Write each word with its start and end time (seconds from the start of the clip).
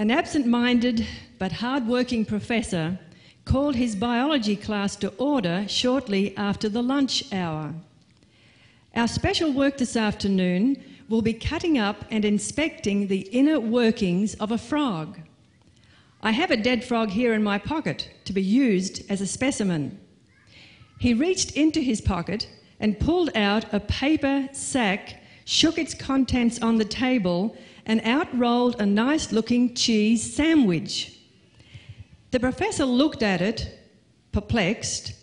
An 0.00 0.12
absent 0.12 0.46
minded 0.46 1.04
but 1.40 1.50
hard 1.50 1.88
working 1.88 2.24
professor 2.24 3.00
called 3.44 3.74
his 3.74 3.96
biology 3.96 4.54
class 4.54 4.94
to 4.94 5.08
order 5.18 5.64
shortly 5.66 6.36
after 6.36 6.68
the 6.68 6.84
lunch 6.84 7.24
hour. 7.32 7.74
Our 8.94 9.08
special 9.08 9.52
work 9.52 9.76
this 9.76 9.96
afternoon 9.96 10.80
will 11.08 11.20
be 11.20 11.32
cutting 11.32 11.78
up 11.78 12.04
and 12.12 12.24
inspecting 12.24 13.08
the 13.08 13.22
inner 13.32 13.58
workings 13.58 14.34
of 14.34 14.52
a 14.52 14.58
frog. 14.58 15.18
I 16.22 16.30
have 16.30 16.52
a 16.52 16.56
dead 16.56 16.84
frog 16.84 17.10
here 17.10 17.34
in 17.34 17.42
my 17.42 17.58
pocket 17.58 18.08
to 18.26 18.32
be 18.32 18.42
used 18.42 19.02
as 19.10 19.20
a 19.20 19.26
specimen. 19.26 19.98
He 21.00 21.12
reached 21.12 21.56
into 21.56 21.80
his 21.80 22.00
pocket 22.00 22.48
and 22.78 23.00
pulled 23.00 23.36
out 23.36 23.72
a 23.74 23.80
paper 23.80 24.48
sack, 24.52 25.24
shook 25.44 25.76
its 25.76 25.92
contents 25.92 26.62
on 26.62 26.78
the 26.78 26.84
table, 26.84 27.56
and 27.88 28.02
out 28.02 28.28
rolled 28.38 28.80
a 28.80 28.86
nice 28.86 29.32
looking 29.32 29.74
cheese 29.74 30.34
sandwich. 30.34 31.18
The 32.30 32.38
professor 32.38 32.84
looked 32.84 33.22
at 33.22 33.40
it, 33.40 33.80
perplexed, 34.30 35.14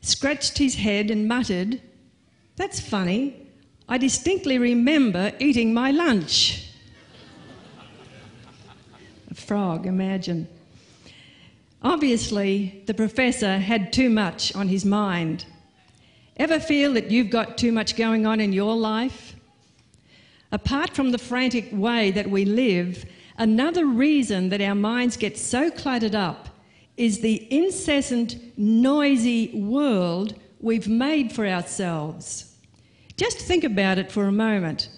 scratched 0.00 0.58
his 0.58 0.76
head, 0.76 1.10
and 1.10 1.26
muttered, 1.26 1.82
That's 2.56 2.78
funny. 2.78 3.48
I 3.88 3.98
distinctly 3.98 4.58
remember 4.58 5.32
eating 5.40 5.74
my 5.74 5.90
lunch. 5.90 6.68
a 9.28 9.34
frog, 9.34 9.86
imagine. 9.86 10.48
Obviously, 11.82 12.84
the 12.86 12.94
professor 12.94 13.58
had 13.58 13.92
too 13.92 14.08
much 14.08 14.54
on 14.54 14.68
his 14.68 14.84
mind. 14.84 15.46
Ever 16.36 16.60
feel 16.60 16.94
that 16.94 17.10
you've 17.10 17.30
got 17.30 17.58
too 17.58 17.72
much 17.72 17.96
going 17.96 18.24
on 18.24 18.40
in 18.40 18.52
your 18.52 18.76
life? 18.76 19.34
Apart 20.52 20.94
from 20.94 21.10
the 21.10 21.18
frantic 21.18 21.70
way 21.72 22.10
that 22.10 22.28
we 22.28 22.44
live, 22.44 23.06
another 23.38 23.86
reason 23.86 24.50
that 24.50 24.60
our 24.60 24.74
minds 24.74 25.16
get 25.16 25.38
so 25.38 25.70
cluttered 25.70 26.14
up 26.14 26.50
is 26.98 27.20
the 27.20 27.48
incessant, 27.50 28.36
noisy 28.58 29.50
world 29.54 30.34
we've 30.60 30.88
made 30.88 31.32
for 31.32 31.46
ourselves. 31.46 32.54
Just 33.16 33.38
think 33.38 33.64
about 33.64 33.96
it 33.96 34.12
for 34.12 34.24
a 34.24 34.32
moment. 34.32 34.90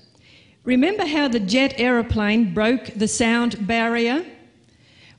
Remember 0.65 1.06
how 1.06 1.28
the 1.28 1.39
jet 1.39 1.75
aeroplane 1.78 2.53
broke 2.53 2.87
the 2.97 3.06
sound 3.06 3.65
barrier? 3.65 4.25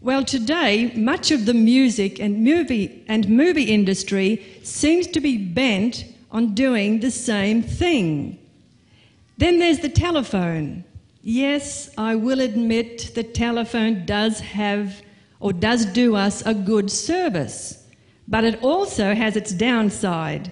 Well, 0.02 0.26
today, 0.26 0.92
much 0.96 1.32
of 1.32 1.46
the 1.46 1.54
music 1.54 2.20
and 2.20 2.44
movie, 2.44 3.06
and 3.08 3.30
movie 3.30 3.74
industry 3.74 4.46
seems 4.64 5.08
to 5.08 5.22
be 5.22 5.38
bent 5.38 6.04
on 6.30 6.54
doing 6.54 7.00
the 7.00 7.12
same 7.12 7.64
thing. 7.64 8.38
Then 9.38 9.60
there's 9.60 9.80
the 9.80 9.90
telephone. 9.90 10.86
Yes, 11.22 11.90
I 11.98 12.16
will 12.16 12.40
admit 12.40 13.12
the 13.16 13.24
telephone 13.24 14.06
does 14.06 14.40
have 14.40 15.02
or 15.40 15.52
does 15.52 15.86
do 15.86 16.16
us 16.16 16.46
a 16.46 16.54
good 16.54 16.90
service, 16.90 17.84
but 18.28 18.44
it 18.44 18.64
also 18.64 19.14
has 19.14 19.36
its 19.36 19.52
downside. 19.52 20.52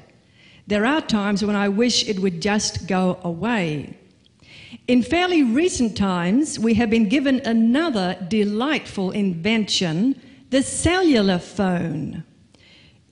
There 0.68 0.86
are 0.86 1.02
times 1.02 1.44
when 1.44 1.56
I 1.56 1.70
wish 1.70 2.08
it 2.08 2.20
would 2.20 2.42
just 2.42 2.88
go 2.88 3.20
away. 3.24 3.98
In 4.88 5.02
fairly 5.02 5.44
recent 5.44 5.96
times, 5.96 6.60
we 6.60 6.74
have 6.74 6.90
been 6.90 7.08
given 7.08 7.42
another 7.46 8.18
delightful 8.28 9.12
invention 9.12 10.22
the 10.50 10.62
cellular 10.62 11.40
phone. 11.40 12.24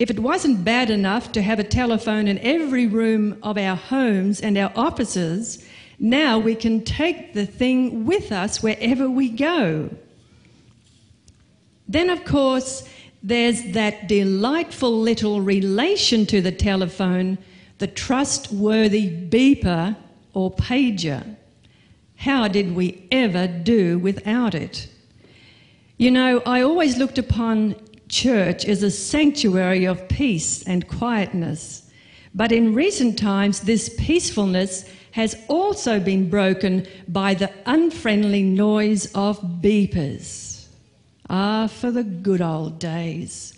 If 0.02 0.10
it 0.10 0.20
wasn't 0.20 0.66
bad 0.66 0.90
enough 0.90 1.32
to 1.34 1.44
have 1.44 1.60
a 1.60 1.64
telephone 1.64 2.28
in 2.28 2.40
every 2.40 2.88
room 2.88 3.38
of 3.44 3.56
our 3.56 3.76
homes 3.76 4.42
and 4.42 4.58
our 4.58 4.72
offices, 4.76 5.64
now 6.00 6.40
we 6.40 6.56
can 6.56 6.84
take 6.84 7.36
the 7.36 7.46
thing 7.46 8.04
with 8.08 8.32
us 8.32 8.64
wherever 8.64 9.08
we 9.08 9.30
go. 9.30 9.92
Then, 11.88 12.10
of 12.10 12.26
course, 12.26 12.90
there's 13.22 13.62
that 13.74 14.08
delightful 14.08 14.92
little 15.00 15.40
relation 15.40 16.26
to 16.26 16.42
the 16.42 16.52
telephone, 16.52 17.38
the 17.78 17.86
trustworthy 17.86 19.08
beeper 19.08 19.96
or 20.34 20.52
pager. 20.52 21.36
How 22.16 22.48
did 22.48 22.74
we 22.74 23.08
ever 23.12 23.46
do 23.46 24.00
without 24.00 24.56
it? 24.56 24.88
You 25.98 26.10
know, 26.10 26.42
I 26.44 26.64
always 26.64 26.98
looked 26.98 27.20
upon 27.20 27.76
church 28.12 28.66
is 28.66 28.84
a 28.84 28.92
sanctuary 28.92 29.86
of 29.86 30.08
peace 30.10 30.62
and 30.64 30.88
quietness. 30.88 31.90
But 32.36 32.52
in 32.52 32.76
recent 32.76 33.18
times, 33.18 33.62
this 33.62 33.90
peacefulness 33.98 34.88
has 35.12 35.36
also 35.48 36.00
been 36.00 36.30
broken 36.30 36.86
by 37.08 37.34
the 37.34 37.52
unfriendly 37.66 38.44
noise 38.44 39.12
of 39.14 39.40
beepers. 39.62 40.68
Ah, 41.30 41.68
for 41.68 41.92
the 41.92 42.04
good 42.04 42.42
old 42.42 42.80
days. 42.80 43.54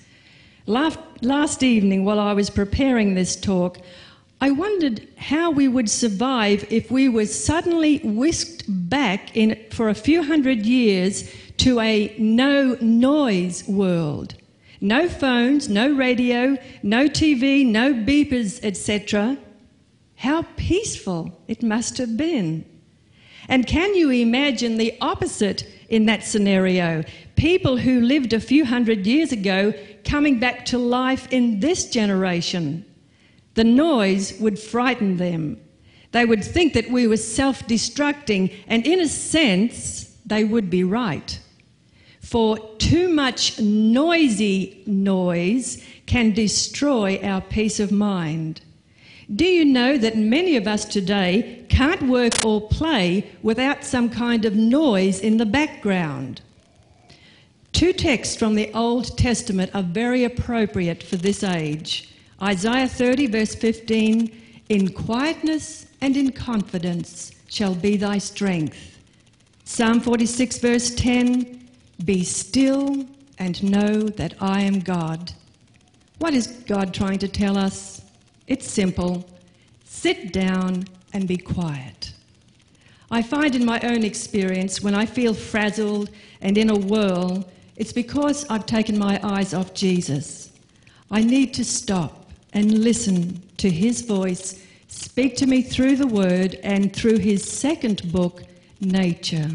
Last 0.66 1.64
evening, 1.64 2.06
while 2.06 2.20
I 2.20 2.34
was 2.34 2.50
preparing 2.50 3.16
this 3.16 3.36
talk, 3.36 3.80
I 4.40 4.52
wondered 4.52 5.08
how 5.18 5.52
we 5.52 5.68
would 5.68 5.90
survive 5.90 6.66
if 6.70 6.92
we 6.92 7.10
were 7.10 7.26
suddenly 7.26 7.98
whisked 8.00 8.64
back 8.68 9.36
in, 9.36 9.58
for 9.72 9.90
a 9.90 9.96
few 9.96 10.24
hundred 10.24 10.66
years 10.66 11.30
to 11.58 11.80
a 11.80 12.16
no 12.18 12.78
noise 12.82 13.68
world. 13.68 14.36
No 14.84 15.08
phones, 15.08 15.70
no 15.70 15.90
radio, 15.94 16.58
no 16.84 17.08
TV, 17.08 17.66
no 17.66 17.94
beepers, 17.94 18.60
etc. 18.64 19.38
How 20.18 20.42
peaceful 20.58 21.40
it 21.48 21.64
must 21.64 21.98
have 22.00 22.18
been. 22.18 22.66
And 23.48 23.66
can 23.66 23.96
you 23.96 24.10
imagine 24.10 24.76
the 24.76 24.94
opposite 25.00 25.66
in 25.88 26.06
that 26.08 26.26
scenario? 26.26 27.06
People 27.38 27.78
who 27.78 28.02
lived 28.02 28.34
a 28.34 28.42
few 28.42 28.66
hundred 28.66 29.08
years 29.08 29.32
ago 29.32 29.74
coming 30.04 30.38
back 30.38 30.66
to 30.66 30.78
life 30.78 31.32
in 31.32 31.62
this 31.62 31.90
generation. 31.90 32.84
The 33.54 33.64
noise 33.64 34.38
would 34.42 34.60
frighten 34.60 35.16
them. 35.16 35.62
They 36.12 36.26
would 36.26 36.44
think 36.44 36.74
that 36.74 36.92
we 36.92 37.08
were 37.08 37.16
self 37.16 37.66
destructing, 37.68 38.54
and 38.68 38.86
in 38.86 39.00
a 39.00 39.08
sense, 39.08 40.18
they 40.26 40.44
would 40.44 40.70
be 40.70 40.84
right. 40.84 41.40
For 42.24 42.58
too 42.78 43.10
much 43.10 43.60
noisy 43.60 44.82
noise 44.88 45.86
can 46.06 46.32
destroy 46.32 47.20
our 47.22 47.42
peace 47.42 47.82
of 47.82 47.92
mind. 47.92 48.62
Do 49.36 49.46
you 49.46 49.66
know 49.66 49.98
that 49.98 50.18
many 50.18 50.56
of 50.56 50.66
us 50.66 50.86
today 50.86 51.66
can't 51.68 52.04
work 52.04 52.34
or 52.46 52.68
play 52.70 53.30
without 53.44 53.84
some 53.84 54.10
kind 54.10 54.46
of 54.46 54.56
noise 54.56 55.20
in 55.20 55.38
the 55.38 55.46
background? 55.46 56.42
Two 57.74 57.92
texts 57.92 58.38
from 58.38 58.56
the 58.56 58.72
Old 58.74 59.18
Testament 59.18 59.72
are 59.76 59.84
very 59.84 60.24
appropriate 60.24 61.04
for 61.04 61.18
this 61.18 61.44
age. 61.44 62.10
Isaiah 62.42 62.88
30, 62.88 63.28
verse 63.28 63.54
15 63.54 64.32
In 64.70 64.94
quietness 64.94 65.88
and 66.00 66.16
in 66.16 66.32
confidence 66.32 67.32
shall 67.50 67.76
be 67.76 67.98
thy 67.98 68.18
strength. 68.18 68.98
Psalm 69.66 70.00
46, 70.00 70.58
verse 70.60 70.96
10 70.96 71.63
Be 72.06 72.24
still 72.24 73.06
and 73.40 73.64
know 73.64 74.04
that 74.10 74.36
I 74.42 74.62
am 74.62 74.80
God. 74.80 75.32
What 76.20 76.34
is 76.34 76.48
God 76.48 76.94
trying 76.94 77.20
to 77.20 77.28
tell 77.28 77.58
us? 77.58 78.02
It's 78.48 78.70
simple 78.70 79.26
sit 79.86 80.34
down 80.34 80.86
and 81.14 81.28
be 81.28 81.38
quiet. 81.38 82.14
I 83.12 83.22
find 83.22 83.56
in 83.56 83.64
my 83.64 83.80
own 83.82 84.04
experience 84.04 84.82
when 84.82 84.96
I 84.96 85.06
feel 85.06 85.34
frazzled 85.34 86.10
and 86.42 86.58
in 86.58 86.72
a 86.72 86.76
whirl, 86.76 87.48
it's 87.76 87.94
because 87.94 88.46
I've 88.50 88.66
taken 88.66 88.98
my 88.98 89.20
eyes 89.24 89.54
off 89.54 89.74
Jesus. 89.74 90.52
I 91.12 91.22
need 91.22 91.54
to 91.54 91.64
stop 91.64 92.26
and 92.54 92.84
listen 92.84 93.42
to 93.58 93.70
his 93.70 94.02
voice 94.02 94.64
speak 94.88 95.36
to 95.36 95.48
me 95.48 95.62
through 95.62 95.96
the 95.96 96.08
word 96.08 96.56
and 96.64 96.94
through 96.96 97.18
his 97.18 97.44
second 97.44 98.12
book, 98.12 98.44
Nature. 98.80 99.50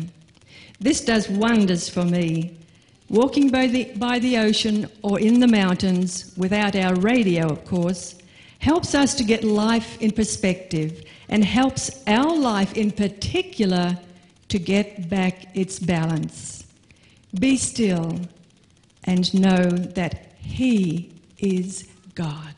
This 0.80 1.00
does 1.00 1.28
wonders 1.28 1.88
for 1.88 2.04
me. 2.04 2.56
Walking 3.08 3.50
by 3.50 3.66
the, 3.66 3.84
by 3.96 4.18
the 4.18 4.38
ocean 4.38 4.88
or 5.02 5.18
in 5.18 5.40
the 5.40 5.48
mountains, 5.48 6.32
without 6.36 6.76
our 6.76 6.94
radio, 6.94 7.48
of 7.48 7.64
course, 7.64 8.16
helps 8.58 8.94
us 8.94 9.14
to 9.14 9.24
get 9.24 9.44
life 9.44 10.00
in 10.00 10.10
perspective 10.10 11.04
and 11.28 11.44
helps 11.44 12.02
our 12.06 12.36
life 12.36 12.74
in 12.74 12.90
particular 12.90 13.98
to 14.48 14.58
get 14.58 15.08
back 15.08 15.56
its 15.56 15.78
balance. 15.78 16.66
Be 17.38 17.56
still 17.56 18.20
and 19.04 19.32
know 19.34 19.70
that 19.70 20.32
He 20.40 21.12
is 21.38 21.88
God. 22.14 22.57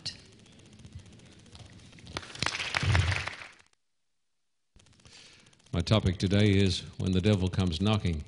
My 5.72 5.80
topic 5.80 6.18
today 6.18 6.48
is 6.48 6.82
When 6.98 7.12
the 7.12 7.20
Devil 7.20 7.48
Comes 7.48 7.80
Knocking. 7.80 8.24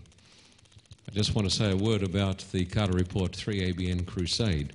I 1.08 1.10
just 1.10 1.34
want 1.34 1.50
to 1.50 1.52
say 1.52 1.72
a 1.72 1.76
word 1.76 2.04
about 2.04 2.44
the 2.52 2.64
Carter 2.64 2.92
Report 2.92 3.32
3ABN 3.32 4.06
Crusade, 4.06 4.72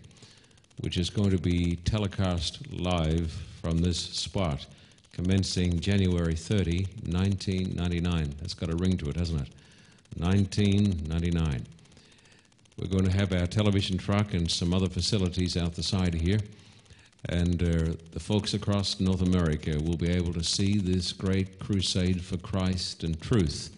which 0.81 0.97
is 0.97 1.09
going 1.09 1.29
to 1.29 1.37
be 1.37 1.77
telecast 1.85 2.59
live 2.73 3.31
from 3.61 3.77
this 3.77 3.97
spot 3.97 4.65
commencing 5.13 5.79
January 5.79 6.35
30, 6.35 6.87
1999. 7.05 8.35
That's 8.41 8.53
got 8.53 8.69
a 8.69 8.75
ring 8.75 8.97
to 8.97 9.09
it, 9.11 9.15
hasn't 9.15 9.43
it? 9.43 9.49
1999. 10.17 11.65
We're 12.77 12.87
going 12.89 13.05
to 13.05 13.17
have 13.17 13.31
our 13.31 13.47
television 13.47 13.97
truck 13.97 14.33
and 14.33 14.51
some 14.51 14.73
other 14.73 14.89
facilities 14.89 15.55
out 15.55 15.75
the 15.75 15.83
side 15.83 16.15
here. 16.15 16.39
And 17.29 17.61
uh, 17.61 17.93
the 18.11 18.19
folks 18.19 18.53
across 18.53 18.99
North 18.99 19.21
America 19.21 19.77
will 19.83 19.97
be 19.97 20.09
able 20.09 20.33
to 20.33 20.43
see 20.43 20.77
this 20.77 21.11
great 21.11 21.59
crusade 21.59 22.21
for 22.21 22.37
Christ 22.37 23.03
and 23.03 23.19
truth 23.19 23.69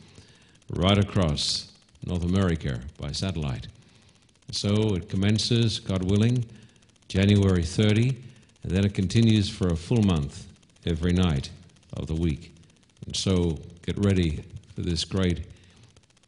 right 0.69 0.97
across 0.97 1.71
North 2.05 2.23
America 2.23 2.79
by 2.97 3.11
satellite. 3.11 3.67
So 4.51 4.95
it 4.95 5.09
commences, 5.09 5.79
God 5.79 6.03
willing, 6.03 6.45
January 7.07 7.63
30, 7.63 8.15
and 8.63 8.71
then 8.71 8.85
it 8.85 8.93
continues 8.93 9.49
for 9.49 9.69
a 9.69 9.75
full 9.75 10.03
month 10.03 10.45
every 10.85 11.13
night 11.13 11.49
of 11.93 12.07
the 12.07 12.15
week. 12.15 12.53
And 13.05 13.15
so 13.15 13.57
get 13.85 13.97
ready 13.97 14.43
for 14.75 14.81
this 14.81 15.03
great 15.03 15.45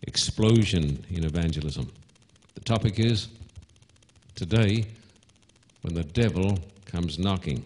explosion 0.04 1.04
in 1.12 1.24
evangelism. 1.24 1.92
The 2.56 2.62
topic 2.62 3.00
is 3.00 3.28
today 4.36 4.86
when 5.84 5.94
the 5.94 6.04
devil 6.04 6.58
comes 6.92 7.18
knocking. 7.18 7.64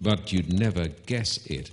But 0.00 0.32
you'd 0.32 0.52
never 0.52 0.88
guess 1.06 1.46
it 1.46 1.70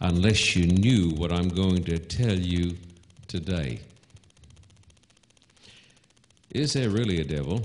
unless 0.00 0.54
you 0.54 0.66
knew 0.66 1.10
what 1.10 1.32
I'm 1.32 1.48
going 1.48 1.82
to 1.84 1.98
tell 1.98 2.38
you 2.38 2.76
today. 3.26 3.80
Is 6.50 6.74
there 6.74 6.90
really 6.90 7.20
a 7.20 7.24
devil? 7.24 7.62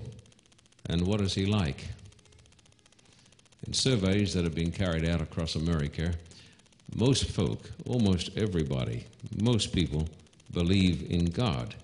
And 0.87 1.05
what 1.05 1.21
is 1.21 1.35
he 1.35 1.45
like? 1.45 1.87
In 3.67 3.73
surveys 3.73 4.33
that 4.33 4.45
have 4.45 4.55
been 4.55 4.71
carried 4.71 5.05
out 5.05 5.21
across 5.21 5.55
America, 5.55 6.13
most 6.95 7.25
folk, 7.25 7.69
almost 7.85 8.35
everybody, 8.35 9.05
most 9.39 9.73
people 9.73 10.07
believe 10.53 11.11
in 11.11 11.25
God. 11.25 11.75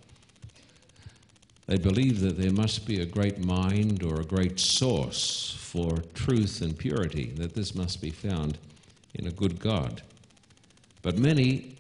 They 1.67 1.77
believe 1.77 2.21
that 2.21 2.39
there 2.39 2.53
must 2.53 2.87
be 2.87 3.01
a 3.01 3.05
great 3.05 3.43
mind 3.43 4.03
or 4.03 4.21
a 4.21 4.25
great 4.25 4.59
source 4.59 5.64
for 5.75 5.97
truth 6.13 6.61
and 6.61 6.77
purity, 6.77 7.33
that 7.35 7.53
this 7.53 7.75
must 7.75 8.01
be 8.01 8.09
found 8.09 8.57
in 9.13 9.27
a 9.27 9.31
good 9.31 9.59
God. 9.59 10.01
But 11.01 11.17
many, 11.17 11.75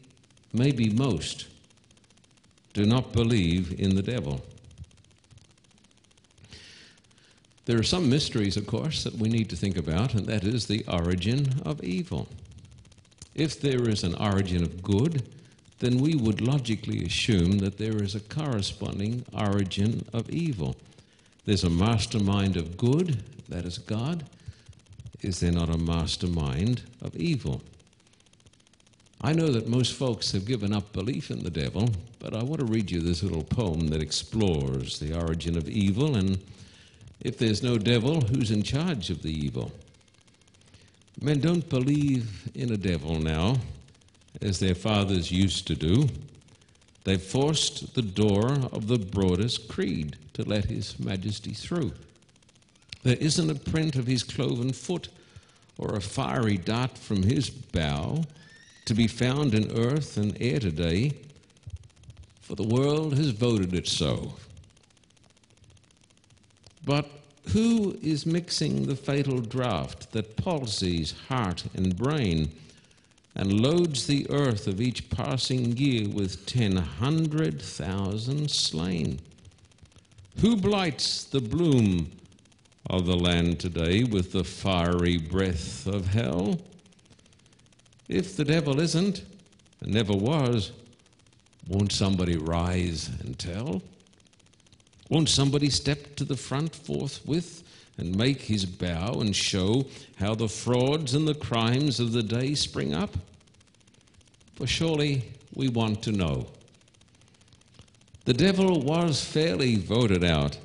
maybe 0.51 0.89
most, 0.89 1.47
do 2.73 2.85
not 2.85 3.13
believe 3.13 3.79
in 3.79 3.95
the 3.95 4.01
devil. 4.01 4.41
There 7.63 7.79
are 7.79 7.83
some 7.83 8.09
mysteries, 8.09 8.57
of 8.57 8.67
course, 8.67 9.05
that 9.05 9.15
we 9.15 9.29
need 9.29 9.49
to 9.51 9.55
think 9.55 9.77
about, 9.77 10.13
and 10.13 10.25
that 10.25 10.43
is 10.43 10.67
the 10.67 10.83
origin 10.89 11.61
of 11.63 11.81
evil. 11.81 12.27
If 13.33 13.61
there 13.61 13.87
is 13.87 14.03
an 14.03 14.15
origin 14.15 14.61
of 14.61 14.83
good, 14.83 15.23
then 15.79 15.99
we 15.99 16.15
would 16.15 16.41
logically 16.41 17.05
assume 17.05 17.59
that 17.59 17.77
there 17.77 18.03
is 18.03 18.13
a 18.13 18.19
corresponding 18.19 19.23
origin 19.33 20.05
of 20.11 20.29
evil. 20.29 20.75
There's 21.45 21.63
a 21.63 21.69
mastermind 21.69 22.57
of 22.57 22.77
good, 22.77 23.23
that 23.49 23.65
is 23.65 23.77
God. 23.77 24.25
Is 25.21 25.39
there 25.39 25.51
not 25.51 25.69
a 25.69 25.77
mastermind 25.77 26.81
of 27.01 27.15
evil? 27.15 27.61
I 29.21 29.33
know 29.33 29.47
that 29.49 29.67
most 29.67 29.93
folks 29.93 30.31
have 30.33 30.45
given 30.45 30.73
up 30.73 30.91
belief 30.91 31.31
in 31.31 31.43
the 31.43 31.49
devil, 31.49 31.89
but 32.19 32.35
I 32.35 32.43
want 32.43 32.59
to 32.59 32.65
read 32.65 32.91
you 32.91 32.99
this 32.99 33.23
little 33.23 33.43
poem 33.43 33.87
that 33.87 34.01
explores 34.01 34.99
the 34.99 35.17
origin 35.19 35.57
of 35.57 35.69
evil 35.69 36.15
and 36.15 36.39
if 37.21 37.39
there's 37.39 37.63
no 37.63 37.79
devil, 37.79 38.21
who's 38.21 38.51
in 38.51 38.61
charge 38.61 39.09
of 39.09 39.23
the 39.23 39.31
evil? 39.31 39.71
Men 41.19 41.39
don't 41.39 41.67
believe 41.69 42.49
in 42.53 42.71
a 42.71 42.77
devil 42.77 43.19
now, 43.19 43.57
as 44.41 44.59
their 44.59 44.75
fathers 44.75 45.31
used 45.31 45.65
to 45.67 45.75
do. 45.75 46.07
They've 47.05 47.21
forced 47.21 47.93
the 47.93 48.01
door 48.01 48.51
of 48.73 48.87
the 48.87 48.99
broadest 48.99 49.69
creed 49.69 50.17
to 50.33 50.43
let 50.43 50.65
His 50.65 50.99
Majesty 50.99 51.53
through. 51.53 51.93
There 53.05 53.15
isn't 53.17 53.51
a 53.51 53.55
print 53.55 53.95
of 53.95 54.07
his 54.07 54.23
cloven 54.23 54.73
foot 54.73 55.09
or 55.77 55.95
a 55.95 56.01
fiery 56.01 56.57
dart 56.57 56.97
from 56.97 57.21
his 57.21 57.51
bow 57.51 58.23
to 58.85 58.95
be 58.95 59.07
found 59.07 59.53
in 59.53 59.77
earth 59.77 60.17
and 60.17 60.35
air 60.41 60.57
today, 60.59 61.11
for 62.41 62.55
the 62.55 62.63
world 62.67 63.15
has 63.15 63.29
voted 63.29 63.75
it 63.75 63.87
so. 63.87 64.33
But 66.83 67.07
who 67.49 67.95
is 68.01 68.25
mixing 68.25 68.87
the 68.87 68.95
fatal 68.95 69.39
draught 69.39 70.11
that 70.11 70.35
palsies 70.37 71.13
heart 71.27 71.65
and 71.75 71.95
brain 71.95 72.51
and 73.35 73.59
loads 73.59 74.07
the 74.07 74.25
earth 74.29 74.67
of 74.67 74.79
each 74.79 75.09
passing 75.09 75.75
year 75.75 76.07
with 76.07 76.45
ten 76.45 76.77
hundred 76.77 77.61
thousand 77.61 78.49
slain? 78.49 79.19
Who 80.39 80.55
blights 80.55 81.23
the 81.23 81.41
bloom 81.41 82.11
of 82.89 83.05
the 83.05 83.15
land 83.15 83.59
today 83.59 84.03
with 84.03 84.31
the 84.31 84.43
fiery 84.43 85.17
breath 85.17 85.87
of 85.87 86.07
hell? 86.07 86.59
If 88.07 88.37
the 88.37 88.45
devil 88.45 88.79
isn't, 88.79 89.23
and 89.81 89.93
never 89.93 90.13
was, 90.13 90.71
won't 91.67 91.91
somebody 91.91 92.37
rise 92.37 93.09
and 93.21 93.37
tell? 93.37 93.81
Won't 95.09 95.29
somebody 95.29 95.69
step 95.69 96.15
to 96.15 96.23
the 96.23 96.37
front 96.37 96.75
forthwith 96.75 97.63
and 97.97 98.15
make 98.15 98.41
his 98.41 98.65
bow 98.65 99.19
and 99.21 99.35
show 99.35 99.85
how 100.17 100.35
the 100.35 100.49
frauds 100.49 101.13
and 101.13 101.27
the 101.27 101.35
crimes 101.35 101.99
of 101.99 102.11
the 102.11 102.23
day 102.23 102.55
spring 102.55 102.93
up? 102.93 103.15
For 104.55 104.67
surely 104.67 105.23
we 105.53 105.69
want 105.69 106.01
to 106.03 106.11
know. 106.11 106.47
The 108.25 108.33
devil 108.33 108.81
was 108.81 109.23
fairly 109.23 109.75
voted 109.75 110.23
out. 110.23 110.57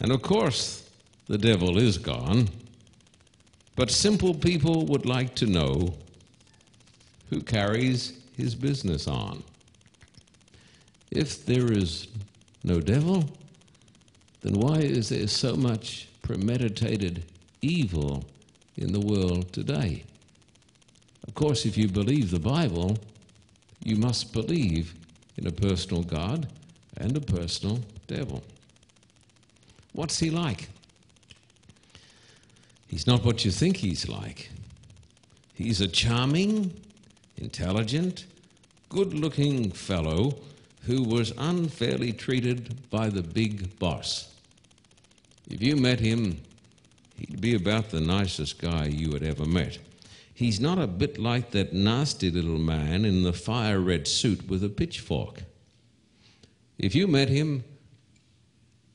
And 0.00 0.10
of 0.10 0.22
course, 0.22 0.88
the 1.28 1.38
devil 1.38 1.78
is 1.78 1.96
gone. 1.96 2.48
But 3.76 3.90
simple 3.90 4.34
people 4.34 4.84
would 4.86 5.06
like 5.06 5.34
to 5.36 5.46
know 5.46 5.94
who 7.30 7.40
carries 7.40 8.18
his 8.36 8.54
business 8.54 9.06
on. 9.06 9.42
If 11.10 11.46
there 11.46 11.72
is 11.72 12.08
no 12.64 12.80
devil, 12.80 13.24
then 14.42 14.54
why 14.54 14.78
is 14.78 15.08
there 15.08 15.28
so 15.28 15.54
much 15.54 16.08
premeditated 16.30 17.24
evil 17.60 18.24
in 18.76 18.92
the 18.92 19.00
world 19.00 19.52
today? 19.52 20.04
Of 21.26 21.34
course, 21.34 21.66
if 21.66 21.76
you 21.76 21.88
believe 21.88 22.30
the 22.30 22.38
Bible, 22.38 22.98
you 23.82 23.96
must 23.96 24.32
believe 24.32 24.94
in 25.36 25.48
a 25.48 25.50
personal 25.50 26.04
God 26.04 26.46
and 26.98 27.16
a 27.16 27.20
personal 27.20 27.80
devil. 28.06 28.44
What's 29.92 30.20
he 30.20 30.30
like? 30.30 30.68
He's 32.86 33.08
not 33.08 33.24
what 33.24 33.44
you 33.44 33.50
think 33.50 33.78
he's 33.78 34.08
like. 34.08 34.52
He's 35.54 35.80
a 35.80 35.88
charming, 35.88 36.72
intelligent, 37.38 38.26
good 38.88 39.14
looking 39.14 39.72
fellow 39.72 40.36
who 40.82 41.02
was 41.02 41.32
unfairly 41.36 42.12
treated 42.12 42.88
by 42.88 43.08
the 43.08 43.22
big 43.22 43.76
boss. 43.80 44.29
If 45.50 45.62
you 45.62 45.76
met 45.76 46.00
him, 46.00 46.40
he'd 47.16 47.40
be 47.40 47.54
about 47.54 47.90
the 47.90 48.00
nicest 48.00 48.58
guy 48.58 48.86
you 48.86 49.12
had 49.12 49.22
ever 49.22 49.44
met. 49.44 49.78
He's 50.32 50.60
not 50.60 50.78
a 50.78 50.86
bit 50.86 51.18
like 51.18 51.50
that 51.50 51.74
nasty 51.74 52.30
little 52.30 52.58
man 52.58 53.04
in 53.04 53.22
the 53.22 53.32
fire 53.32 53.80
red 53.80 54.08
suit 54.08 54.48
with 54.48 54.64
a 54.64 54.68
pitchfork. 54.68 55.42
If 56.78 56.94
you 56.94 57.06
met 57.06 57.28
him, 57.28 57.64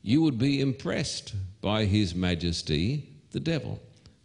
you 0.02 0.22
would 0.22 0.40
be 0.40 0.60
impressed 0.62 1.36
by 1.62 1.86
His 1.86 2.16
Majesty, 2.16 3.10
the 3.32 3.40
devil. 3.40 3.80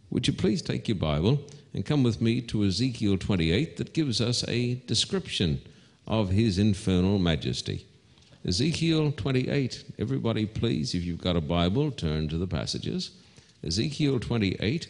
Would 0.09 0.27
you 0.27 0.33
please 0.33 0.61
take 0.61 0.87
your 0.87 0.95
Bible 0.95 1.45
and 1.73 1.85
come 1.85 2.03
with 2.03 2.21
me 2.21 2.41
to 2.41 2.65
Ezekiel 2.65 3.17
28 3.17 3.77
that 3.77 3.93
gives 3.93 4.19
us 4.19 4.43
a 4.47 4.75
description 4.75 5.61
of 6.07 6.29
his 6.29 6.57
infernal 6.57 7.19
majesty. 7.19 7.85
Ezekiel 8.43 9.11
28. 9.11 9.83
Everybody, 9.99 10.47
please, 10.47 10.95
if 10.95 11.03
you've 11.03 11.21
got 11.21 11.35
a 11.35 11.41
Bible, 11.41 11.91
turn 11.91 12.27
to 12.29 12.39
the 12.39 12.47
passages. 12.47 13.11
Ezekiel 13.63 14.19
28 14.19 14.87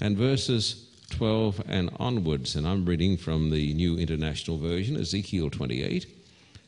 and 0.00 0.16
verses 0.16 0.88
12 1.10 1.62
and 1.68 1.90
onwards. 2.00 2.56
And 2.56 2.66
I'm 2.66 2.84
reading 2.84 3.16
from 3.16 3.50
the 3.50 3.72
New 3.74 3.96
International 3.96 4.58
Version, 4.58 4.96
Ezekiel 4.96 5.48
28 5.48 6.06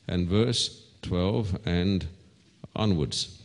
and 0.06 0.28
verse 0.28 0.87
12 1.02 1.66
and 1.66 2.06
onwards. 2.76 3.42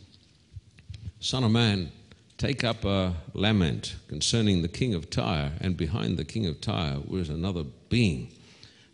Son 1.18 1.42
of 1.42 1.50
man, 1.50 1.90
take 2.38 2.62
up 2.62 2.84
a 2.84 3.14
lament 3.34 3.96
concerning 4.06 4.62
the 4.62 4.68
king 4.68 4.94
of 4.94 5.10
Tyre, 5.10 5.50
and 5.60 5.76
behind 5.76 6.16
the 6.16 6.24
king 6.24 6.46
of 6.46 6.60
Tyre 6.60 6.98
was 7.04 7.30
another 7.30 7.64
being, 7.88 8.30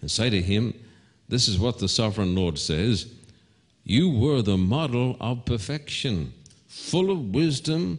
and 0.01 0.11
say 0.11 0.31
to 0.31 0.41
him, 0.41 0.73
this 1.29 1.47
is 1.47 1.59
what 1.59 1.79
the 1.79 1.89
sovereign 1.89 2.35
Lord 2.35 2.59
says 2.59 3.13
You 3.85 4.11
were 4.11 4.43
the 4.43 4.57
model 4.57 5.17
of 5.21 5.45
perfection, 5.45 6.33
full 6.69 7.11
of 7.11 7.35
wisdom 7.35 7.99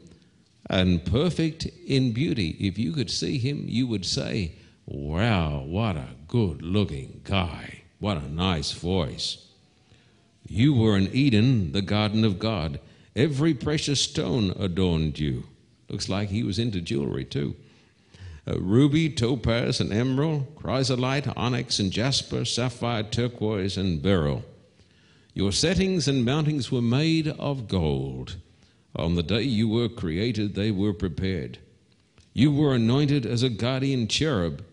and 0.69 1.03
perfect 1.03 1.65
in 1.85 2.13
beauty. 2.13 2.55
If 2.59 2.77
you 2.77 2.93
could 2.93 3.11
see 3.11 3.37
him, 3.37 3.65
you 3.67 3.85
would 3.87 4.05
say, 4.05 4.53
Wow, 4.85 5.63
what 5.65 5.95
a 5.95 6.09
good 6.27 6.61
looking 6.61 7.21
guy. 7.23 7.83
What 7.99 8.17
a 8.17 8.29
nice 8.29 8.71
voice. 8.71 9.45
You 10.47 10.73
were 10.73 10.97
in 10.97 11.13
Eden, 11.13 11.71
the 11.71 11.81
garden 11.81 12.25
of 12.25 12.39
God. 12.39 12.79
Every 13.15 13.53
precious 13.53 14.01
stone 14.01 14.51
adorned 14.59 15.19
you. 15.19 15.43
Looks 15.89 16.09
like 16.09 16.29
he 16.29 16.43
was 16.43 16.59
into 16.59 16.81
jewelry 16.81 17.23
too. 17.23 17.55
Uh, 18.45 18.59
ruby, 18.59 19.09
topaz, 19.09 19.79
and 19.79 19.93
emerald, 19.93 20.53
chrysolite, 20.55 21.27
onyx, 21.37 21.79
and 21.79 21.91
jasper, 21.91 22.43
sapphire, 22.43 23.03
turquoise, 23.03 23.77
and 23.77 24.01
beryl. 24.01 24.43
Your 25.35 25.51
settings 25.51 26.07
and 26.07 26.23
mountings 26.25 26.71
were 26.71 26.81
made 26.81 27.27
of 27.27 27.67
gold. 27.67 28.35
On 28.95 29.15
the 29.15 29.23
day 29.23 29.41
you 29.41 29.67
were 29.67 29.89
created, 29.89 30.53
they 30.53 30.69
were 30.69 30.93
prepared. 30.93 31.57
You 32.33 32.51
were 32.51 32.75
anointed 32.75 33.25
as 33.25 33.41
a 33.41 33.49
guardian 33.49 34.07
cherub, 34.07 34.63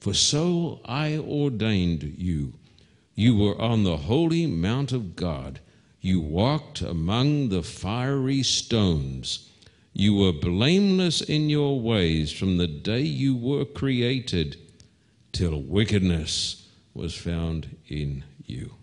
for 0.00 0.12
so 0.12 0.80
I 0.84 1.16
ordained 1.18 2.14
you. 2.18 2.54
You 3.14 3.36
were 3.36 3.60
on 3.60 3.84
the 3.84 3.98
holy 3.98 4.46
mount 4.46 4.90
of 4.90 5.14
God. 5.14 5.60
You 6.00 6.20
walked 6.20 6.80
among 6.80 7.50
the 7.50 7.62
fiery 7.62 8.42
stones. 8.42 9.50
You 9.92 10.14
were 10.14 10.32
blameless 10.32 11.20
in 11.20 11.50
your 11.50 11.80
ways 11.80 12.32
from 12.32 12.56
the 12.56 12.66
day 12.66 13.02
you 13.02 13.36
were 13.36 13.64
created 13.64 14.56
till 15.32 15.62
wickedness 15.62 16.68
was 16.94 17.14
found 17.14 17.76
in 17.86 18.24
you. 18.44 18.74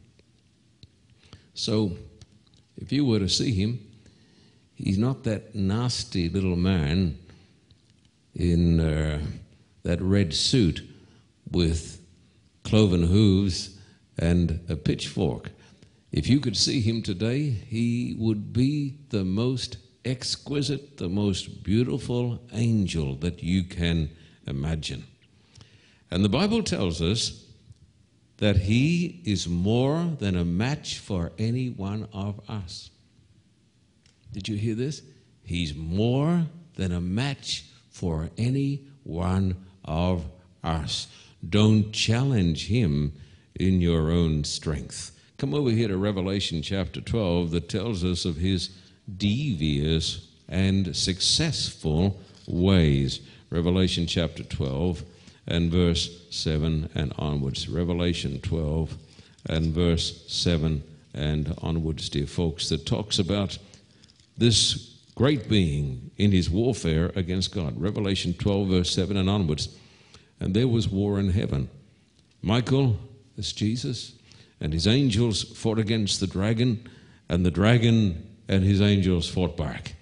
So, 1.58 1.98
if 2.76 2.92
you 2.92 3.04
were 3.04 3.18
to 3.18 3.28
see 3.28 3.52
him, 3.52 3.80
he's 4.76 5.00
not 5.00 5.24
that 5.24 5.56
nasty 5.56 6.30
little 6.30 6.56
man 6.56 7.18
in 8.36 8.80
uh, 8.80 9.20
that 9.82 10.00
red 10.00 10.36
suit 10.36 10.88
with 11.50 12.00
cloven 12.64 13.02
hooves 13.02 13.76
and 14.20 14.60
a 14.70 14.76
pitchfork. 14.76 15.50
If 16.12 16.30
you 16.30 16.40
could 16.40 16.56
see 16.56 16.80
him 16.80 17.02
today, 17.02 17.50
he 17.50 18.16
would 18.20 18.54
be 18.54 19.00
the 19.10 19.26
most 19.26 19.78
exquisite, 20.06 20.98
the 20.98 21.10
most 21.10 21.64
beautiful 21.64 22.40
angel 22.54 23.16
that 23.16 23.42
you 23.42 23.64
can 23.64 24.12
imagine. 24.46 25.06
And 26.12 26.24
the 26.24 26.30
Bible 26.30 26.62
tells 26.62 27.02
us 27.02 27.47
that 28.38 28.58
he 28.58 29.22
is 29.26 29.48
more 29.48 30.12
than 30.20 30.36
a 30.36 30.46
match 30.46 31.00
for 31.00 31.32
any 31.38 31.70
one 31.70 32.08
of 32.14 32.40
us. 32.50 32.90
Did 34.32 34.48
you 34.48 34.58
hear 34.58 34.76
this? 34.76 35.02
He's 35.44 35.76
more 35.76 36.46
than 36.76 36.92
a 36.92 37.02
match 37.02 37.66
for 37.90 38.30
any 38.38 38.82
one 39.04 39.56
of 39.84 40.26
us. 40.64 41.08
Don't 41.48 41.92
challenge 41.92 42.68
him 42.68 43.14
in 43.56 43.82
your 43.82 44.12
own 44.12 44.44
strength. 44.44 45.12
Come 45.38 45.54
over 45.54 45.70
here 45.70 45.88
to 45.88 45.98
Revelation 45.98 46.62
chapter 46.62 47.02
12 47.02 47.52
that 47.52 47.70
tells 47.70 48.04
us 48.04 48.26
of 48.26 48.38
his 48.38 48.70
devious 49.18 50.28
and 50.48 50.96
successful 50.96 52.20
ways. 52.48 53.22
Revelation 53.50 54.06
chapter 54.06 54.44
12 54.44 55.04
and 55.48 55.72
verse 55.72 56.26
7 56.30 56.90
and 56.96 57.14
onwards. 57.18 57.70
Revelation 57.70 58.40
12 58.42 58.98
and 59.50 59.74
verse 59.74 60.24
7 60.28 60.84
and 61.14 61.54
onwards, 61.62 62.10
dear 62.10 62.28
folks, 62.28 62.70
that 62.70 62.86
talks 62.86 63.20
about 63.20 63.58
this 64.38 64.94
great 65.16 65.50
being 65.50 66.12
in 66.18 66.32
his 66.32 66.50
warfare 66.50 67.12
against 67.16 67.54
God. 67.54 67.80
Revelation 67.82 68.34
12, 68.34 68.68
verse 68.68 68.92
7 68.92 69.18
and 69.18 69.30
onwards. 69.30 69.76
And 70.40 70.54
there 70.54 70.68
was 70.68 70.88
war 70.88 71.20
in 71.20 71.32
heaven. 71.32 71.70
Michael, 72.44 72.98
that's 73.36 73.52
Jesus, 73.52 74.14
and 74.62 74.74
his 74.74 74.86
angels 74.86 75.44
fought 75.44 75.80
against 75.80 76.20
the 76.20 76.28
dragon, 76.28 76.88
and 77.30 77.46
the 77.46 77.52
dragon 77.52 78.28
and 78.48 78.64
his 78.64 78.80
angels 78.80 79.28
fought 79.28 79.58
back. 79.58 79.96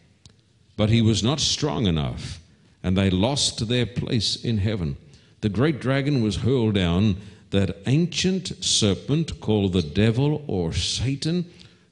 But 0.76 0.90
he 0.90 1.02
was 1.02 1.24
not 1.24 1.40
strong 1.40 1.88
enough, 1.88 2.40
and 2.84 2.98
they 2.98 3.10
lost 3.10 3.68
their 3.70 3.86
place 3.86 4.44
in 4.44 4.58
heaven. 4.58 4.98
The 5.42 5.50
great 5.50 5.80
dragon 5.80 6.24
was 6.24 6.38
hurled 6.38 6.76
down, 6.76 7.18
that 7.52 7.78
ancient 7.86 8.64
serpent 8.64 9.40
called 9.40 9.74
the 9.74 9.82
devil 9.82 10.44
or 10.48 10.74
Satan, 10.74 11.46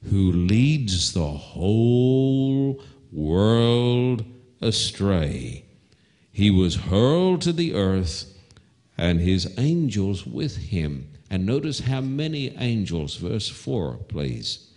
who 0.09 0.31
leads 0.31 1.13
the 1.13 1.29
whole 1.29 2.81
world 3.11 4.25
astray. 4.61 5.65
He 6.31 6.49
was 6.49 6.75
hurled 6.75 7.41
to 7.41 7.53
the 7.53 7.73
earth, 7.73 8.25
and 8.97 9.19
his 9.19 9.53
angels 9.57 10.25
with 10.25 10.57
him. 10.57 11.09
And 11.29 11.45
notice 11.45 11.81
how 11.81 12.01
many 12.01 12.55
angels, 12.57 13.15
verse 13.15 13.49
4, 13.49 13.97
please. 14.07 14.67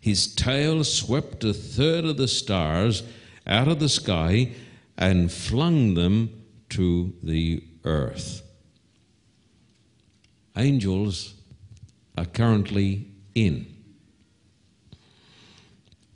His 0.00 0.34
tail 0.34 0.82
swept 0.84 1.44
a 1.44 1.52
third 1.52 2.04
of 2.04 2.16
the 2.16 2.28
stars 2.28 3.02
out 3.46 3.68
of 3.68 3.80
the 3.80 3.88
sky 3.88 4.52
and 4.96 5.30
flung 5.30 5.94
them 5.94 6.39
to 6.70 7.12
the 7.22 7.62
earth. 7.84 8.42
Angels 10.56 11.34
are 12.18 12.26
currently 12.26 13.06
in. 13.34 13.66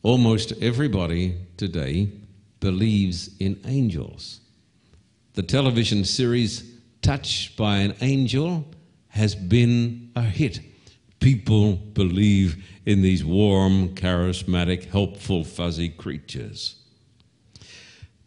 Almost 0.03 0.53
everybody 0.61 1.37
today 1.57 2.11
believes 2.61 3.37
in 3.39 3.61
angels. 3.65 4.41
The 5.35 5.43
television 5.43 6.05
series 6.05 6.75
Touched 7.05 7.59
by 7.59 7.81
an 7.81 7.95
Angel 8.01 8.65
has 9.09 9.35
been 9.35 10.11
a 10.17 10.23
hit. 10.23 10.61
People 11.21 11.77
believe 11.77 12.65
in 12.87 13.03
these 13.03 13.23
warm, 13.23 13.91
charismatic, 13.91 14.87
helpful, 14.87 15.45
fuzzy 15.45 15.91
creatures. 15.91 16.77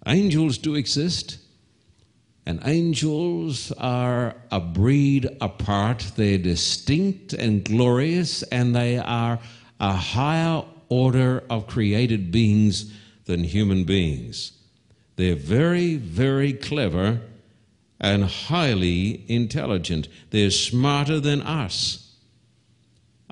Angels 0.05 0.59
do 0.59 0.75
exist, 0.75 1.39
and 2.47 2.61
angels 2.63 3.73
are 3.73 4.33
a 4.53 4.59
breed 4.61 5.27
apart. 5.41 6.13
They're 6.15 6.37
distinct 6.37 7.33
and 7.33 7.61
glorious, 7.61 8.41
and 8.43 8.73
they 8.73 8.97
are 8.97 9.39
a 9.81 9.91
higher 9.91 10.63
order 10.87 11.43
of 11.49 11.67
created 11.67 12.31
beings 12.31 12.93
than 13.25 13.43
human 13.43 13.83
beings. 13.83 14.53
They're 15.17 15.35
very, 15.35 15.97
very 15.97 16.53
clever 16.53 17.19
and 17.99 18.23
highly 18.23 19.25
intelligent. 19.27 20.07
They're 20.29 20.49
smarter 20.49 21.19
than 21.19 21.41
us, 21.41 22.15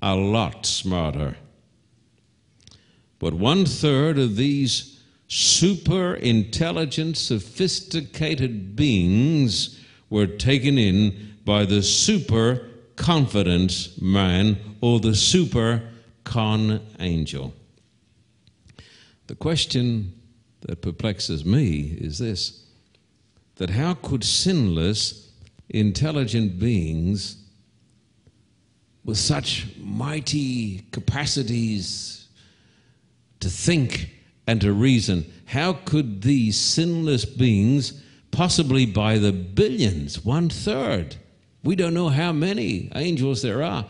a 0.01 0.13
lot 0.13 0.65
smarter. 0.65 1.37
But 3.19 3.33
one 3.33 3.65
third 3.65 4.19
of 4.19 4.35
these 4.35 4.94
super 5.35 6.13
intelligent, 6.15 7.17
sophisticated 7.17 8.73
beings 8.73 9.83
were 10.09 10.25
taken 10.25 10.77
in 10.77 11.35
by 11.43 11.65
the 11.65 11.83
super 11.83 12.69
confidence 12.95 13.99
man 14.01 14.57
or 14.79 15.01
the 15.01 15.13
super 15.13 15.81
con 16.23 16.79
angel. 16.99 17.53
The 19.27 19.35
question 19.35 20.13
that 20.61 20.81
perplexes 20.81 21.43
me 21.43 21.97
is 21.99 22.17
this 22.19 22.63
that 23.57 23.69
how 23.69 23.93
could 23.95 24.23
sinless, 24.23 25.31
intelligent 25.69 26.59
beings 26.59 27.43
with 29.03 29.17
such 29.17 29.67
mighty 29.77 30.85
capacities 30.91 32.29
to 33.41 33.49
think 33.49 34.14
and 34.47 34.61
to 34.61 34.73
reason. 34.73 35.25
How 35.45 35.73
could 35.73 36.21
these 36.21 36.59
sinless 36.59 37.25
beings, 37.25 38.01
possibly 38.31 38.85
by 38.85 39.17
the 39.17 39.31
billions, 39.31 40.23
one 40.23 40.49
third, 40.49 41.15
we 41.63 41.75
don't 41.75 41.93
know 41.93 42.09
how 42.09 42.31
many 42.31 42.91
angels 42.95 43.41
there 43.41 43.63
are, 43.63 43.85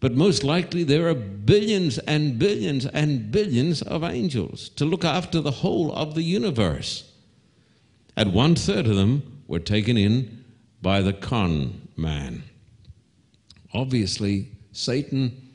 but 0.00 0.14
most 0.14 0.42
likely 0.42 0.82
there 0.82 1.08
are 1.08 1.14
billions 1.14 1.98
and 1.98 2.36
billions 2.38 2.86
and 2.86 3.30
billions 3.30 3.82
of 3.82 4.02
angels 4.02 4.68
to 4.70 4.84
look 4.84 5.04
after 5.04 5.40
the 5.40 5.50
whole 5.52 5.92
of 5.92 6.16
the 6.16 6.24
universe. 6.24 7.08
And 8.16 8.34
one 8.34 8.56
third 8.56 8.86
of 8.88 8.96
them 8.96 9.42
were 9.46 9.60
taken 9.60 9.96
in 9.96 10.44
by 10.82 11.02
the 11.02 11.12
con 11.12 11.88
man. 11.96 12.42
Obviously, 13.72 14.48
Satan, 14.72 15.50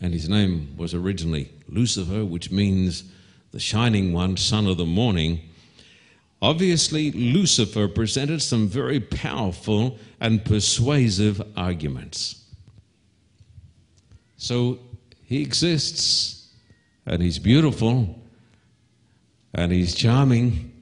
and 0.00 0.12
his 0.12 0.28
name 0.28 0.76
was 0.76 0.92
originally 0.92 1.50
Lucifer, 1.74 2.24
which 2.24 2.50
means 2.50 3.04
the 3.50 3.60
shining 3.60 4.12
one, 4.12 4.36
son 4.36 4.66
of 4.66 4.76
the 4.76 4.86
morning, 4.86 5.40
obviously 6.40 7.10
Lucifer 7.12 7.88
presented 7.88 8.42
some 8.42 8.68
very 8.68 9.00
powerful 9.00 9.98
and 10.20 10.44
persuasive 10.44 11.42
arguments. 11.56 12.44
So 14.36 14.78
he 15.24 15.40
exists, 15.42 16.52
and 17.06 17.22
he's 17.22 17.38
beautiful, 17.38 18.18
and 19.54 19.72
he's 19.72 19.94
charming, 19.94 20.72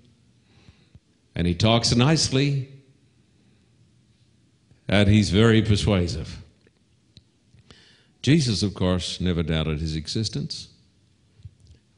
and 1.34 1.46
he 1.46 1.54
talks 1.54 1.94
nicely, 1.94 2.68
and 4.88 5.08
he's 5.08 5.30
very 5.30 5.62
persuasive. 5.62 6.42
Jesus, 8.20 8.62
of 8.62 8.74
course, 8.74 9.20
never 9.20 9.42
doubted 9.42 9.80
his 9.80 9.96
existence. 9.96 10.68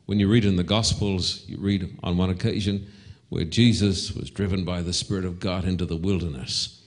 When 0.06 0.20
you 0.20 0.28
read 0.28 0.44
in 0.44 0.56
the 0.56 0.64
Gospels, 0.64 1.44
you 1.46 1.56
read 1.58 1.98
on 2.02 2.16
one 2.16 2.30
occasion 2.30 2.86
where 3.30 3.44
Jesus 3.44 4.12
was 4.12 4.30
driven 4.30 4.64
by 4.64 4.82
the 4.82 4.92
Spirit 4.92 5.24
of 5.24 5.40
God 5.40 5.64
into 5.64 5.86
the 5.86 5.96
wilderness. 5.96 6.82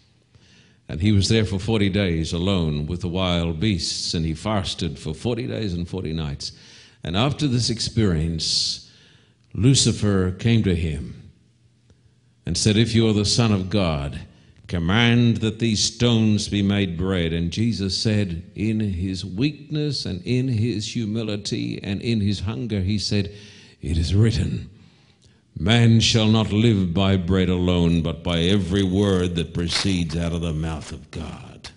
And 0.88 1.02
he 1.02 1.12
was 1.12 1.28
there 1.28 1.44
for 1.44 1.60
40 1.60 1.90
days 1.90 2.32
alone 2.32 2.86
with 2.86 3.02
the 3.02 3.08
wild 3.10 3.60
beasts, 3.60 4.14
and 4.14 4.26
he 4.26 4.34
fasted 4.34 4.98
for 4.98 5.14
40 5.14 5.48
days 5.48 5.74
and 5.74 5.88
40 5.88 6.14
nights. 6.14 6.52
And 7.04 7.18
after 7.18 7.48
this 7.48 7.70
experience, 7.70 8.90
Lucifer 9.54 10.32
came 10.32 10.64
to 10.64 10.76
him 10.76 11.32
and 12.46 12.58
said, 12.58 12.78
If 12.78 12.94
you 12.94 13.10
are 13.10 13.14
the 13.14 13.26
Son 13.26 13.52
of 13.52 13.70
God, 13.70 14.22
command 14.68 15.38
that 15.38 15.60
these 15.60 15.84
stones 15.84 16.50
be 16.50 16.62
made 16.62 16.98
bread. 16.98 17.34
And 17.34 17.52
Jesus 17.52 17.98
said, 17.98 18.44
in 18.56 18.80
his 18.80 19.26
weakness 19.26 20.06
and 20.06 20.22
in 20.26 20.48
his 20.48 20.94
humility 20.94 21.80
and 21.82 22.02
in 22.02 22.22
his 22.22 22.42
hunger, 22.42 22.82
he 22.82 23.00
said, 23.00 23.32
It 23.82 23.98
is 23.98 24.14
written, 24.14 24.70
Man 25.60 26.00
shall 26.00 26.28
not 26.28 26.52
live 26.52 26.94
by 26.94 27.18
bread 27.18 27.50
alone, 27.50 28.02
but 28.02 28.24
by 28.24 28.40
every 28.40 28.84
word 28.84 29.36
that 29.36 29.54
proceeds 29.54 30.16
out 30.16 30.34
of 30.34 30.42
the 30.42 30.54
mouth 30.54 30.92
of 30.92 31.10
God. 31.10 31.70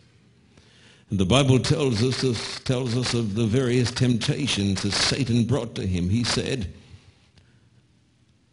And 1.09 1.19
the 1.19 1.25
Bible 1.25 1.59
tells 1.59 2.03
us, 2.03 2.61
tells 2.61 2.97
us 2.97 3.15
of 3.15 3.35
the 3.35 3.47
various 3.47 3.91
temptations 3.91 4.83
that 4.83 4.93
Satan 4.93 5.45
brought 5.45 5.75
to 5.77 5.87
him. 5.87 6.09
He 6.09 6.25
said, 6.25 6.73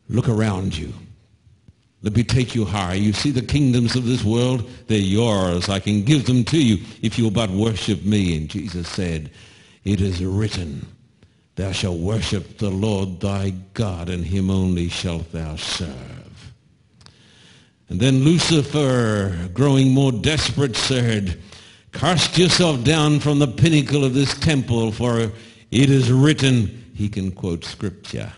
Look 0.09 0.29
around 0.29 0.77
you. 0.77 0.93
Let 2.03 2.15
me 2.15 2.23
take 2.23 2.53
you 2.53 2.63
higher. 2.65 2.95
You 2.95 3.11
see 3.11 3.31
the 3.31 3.41
kingdoms 3.41 3.95
of 3.95 4.05
this 4.05 4.23
world? 4.23 4.69
They're 4.87 4.99
yours. 4.99 5.67
I 5.67 5.79
can 5.79 6.03
give 6.03 6.25
them 6.25 6.43
to 6.45 6.61
you 6.61 6.83
if 7.01 7.17
you'll 7.17 7.31
but 7.31 7.49
worship 7.49 8.03
me. 8.03 8.37
And 8.37 8.49
Jesus 8.49 8.87
said, 8.87 9.31
It 9.83 9.99
is 9.99 10.23
written, 10.23 10.87
Thou 11.55 11.71
shalt 11.71 11.99
worship 11.99 12.59
the 12.59 12.69
Lord 12.69 13.19
thy 13.19 13.49
God, 13.73 14.09
and 14.09 14.23
him 14.23 14.51
only 14.51 14.89
shalt 14.89 15.31
thou 15.31 15.55
serve. 15.55 16.53
And 17.89 17.99
then 17.99 18.23
Lucifer, 18.23 19.49
growing 19.53 19.89
more 19.91 20.11
desperate, 20.11 20.75
said, 20.75 21.41
Cast 21.93 22.37
yourself 22.37 22.83
down 22.83 23.19
from 23.19 23.39
the 23.39 23.47
pinnacle 23.47 24.03
of 24.03 24.13
this 24.13 24.37
temple, 24.37 24.91
for 24.91 25.19
it 25.19 25.31
is 25.89 26.11
written, 26.11 26.91
he 26.93 27.09
can 27.09 27.31
quote 27.31 27.63
scripture. 27.63 28.31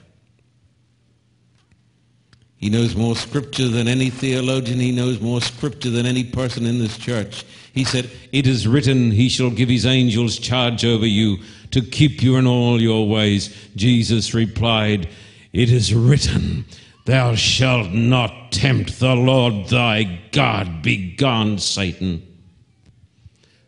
He 2.60 2.70
knows 2.70 2.94
more 2.94 3.16
scripture 3.16 3.70
than 3.70 3.88
any 3.88 4.10
theologian. 4.10 4.80
He 4.80 4.92
knows 4.92 5.22
more 5.22 5.42
scripture 5.42 5.90
than 5.90 6.06
any 6.06 6.26
person 6.26 6.66
in 6.66 6.78
this 6.78 6.98
church. 6.98 7.46
He 7.74 7.86
said, 7.86 8.10
It 8.34 8.48
is 8.48 8.68
written, 8.68 9.12
He 9.12 9.30
shall 9.30 9.50
give 9.50 9.70
His 9.70 9.86
angels 9.86 10.38
charge 10.38 10.84
over 10.84 11.08
you 11.08 11.38
to 11.72 11.82
keep 11.82 12.22
you 12.22 12.36
in 12.36 12.46
all 12.46 12.82
your 12.82 13.08
ways. 13.08 13.56
Jesus 13.78 14.34
replied, 14.34 15.08
It 15.54 15.72
is 15.72 15.94
written, 15.94 16.66
Thou 17.06 17.36
shalt 17.36 17.92
not 17.92 18.52
tempt 18.52 19.00
the 19.00 19.16
Lord 19.16 19.68
thy 19.70 20.20
God. 20.34 20.82
Begone, 20.82 21.60
Satan. 21.60 22.22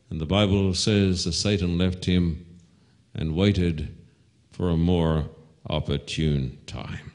And 0.10 0.20
the 0.20 0.26
Bible 0.26 0.74
says 0.74 1.24
that 1.24 1.32
Satan 1.32 1.78
left 1.78 2.04
him 2.04 2.46
and 3.16 3.38
waited 3.38 3.96
for 4.52 4.70
a 4.70 4.76
more 4.76 5.30
opportune 5.70 6.58
time. 6.68 7.11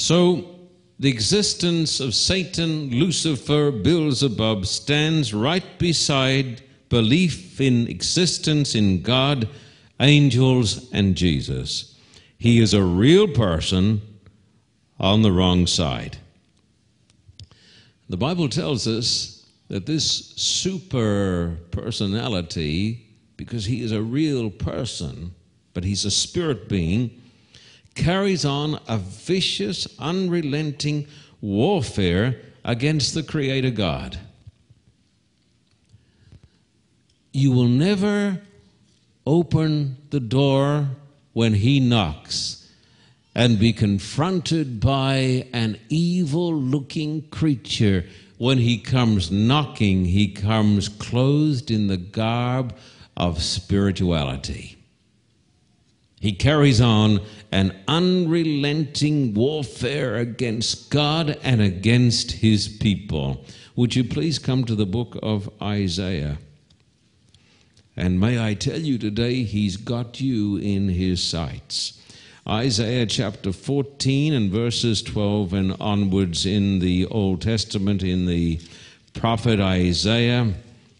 So, 0.00 0.56
the 0.98 1.10
existence 1.10 2.00
of 2.00 2.14
Satan, 2.14 2.88
Lucifer, 2.88 3.70
Beelzebub 3.70 4.64
stands 4.64 5.34
right 5.34 5.78
beside 5.78 6.62
belief 6.88 7.60
in 7.60 7.86
existence 7.86 8.74
in 8.74 9.02
God, 9.02 9.46
angels, 10.00 10.90
and 10.92 11.14
Jesus. 11.14 11.98
He 12.38 12.60
is 12.60 12.72
a 12.72 12.82
real 12.82 13.28
person 13.28 14.00
on 14.98 15.20
the 15.20 15.32
wrong 15.32 15.66
side. 15.66 16.16
The 18.08 18.16
Bible 18.16 18.48
tells 18.48 18.86
us 18.86 19.46
that 19.68 19.84
this 19.84 20.32
super 20.34 21.58
personality, 21.72 23.06
because 23.36 23.66
he 23.66 23.82
is 23.82 23.92
a 23.92 24.00
real 24.00 24.48
person, 24.48 25.34
but 25.74 25.84
he's 25.84 26.06
a 26.06 26.10
spirit 26.10 26.70
being, 26.70 27.19
carries 28.00 28.46
on 28.46 28.80
a 28.88 28.96
vicious, 28.96 29.86
unrelenting 29.98 31.06
warfare 31.42 32.40
against 32.64 33.12
the 33.12 33.22
Creator 33.22 33.70
God. 33.70 34.18
You 37.32 37.52
will 37.52 37.68
never 37.68 38.40
open 39.26 39.98
the 40.08 40.18
door 40.18 40.88
when 41.34 41.52
He 41.54 41.78
knocks 41.78 42.66
and 43.34 43.58
be 43.58 43.72
confronted 43.72 44.80
by 44.80 45.46
an 45.52 45.78
evil 45.90 46.54
looking 46.54 47.28
creature. 47.28 48.06
When 48.38 48.56
He 48.56 48.78
comes 48.78 49.30
knocking, 49.30 50.06
He 50.06 50.28
comes 50.28 50.88
clothed 50.88 51.70
in 51.70 51.86
the 51.88 51.98
garb 51.98 52.74
of 53.14 53.42
spirituality. 53.42 54.79
He 56.20 56.32
carries 56.32 56.82
on 56.82 57.22
an 57.50 57.74
unrelenting 57.88 59.32
warfare 59.32 60.16
against 60.16 60.90
God 60.90 61.38
and 61.42 61.62
against 61.62 62.32
his 62.32 62.68
people. 62.68 63.42
Would 63.74 63.96
you 63.96 64.04
please 64.04 64.38
come 64.38 64.64
to 64.66 64.74
the 64.74 64.84
book 64.84 65.18
of 65.22 65.50
Isaiah? 65.62 66.36
And 67.96 68.20
may 68.20 68.38
I 68.38 68.52
tell 68.52 68.78
you 68.78 68.98
today, 68.98 69.44
he's 69.44 69.78
got 69.78 70.20
you 70.20 70.58
in 70.58 70.90
his 70.90 71.22
sights. 71.22 71.98
Isaiah 72.46 73.06
chapter 73.06 73.50
14 73.50 74.34
and 74.34 74.50
verses 74.50 75.02
12 75.02 75.54
and 75.54 75.76
onwards 75.80 76.44
in 76.44 76.80
the 76.80 77.06
Old 77.06 77.40
Testament, 77.40 78.02
in 78.02 78.26
the 78.26 78.60
prophet 79.14 79.58
Isaiah 79.58 80.52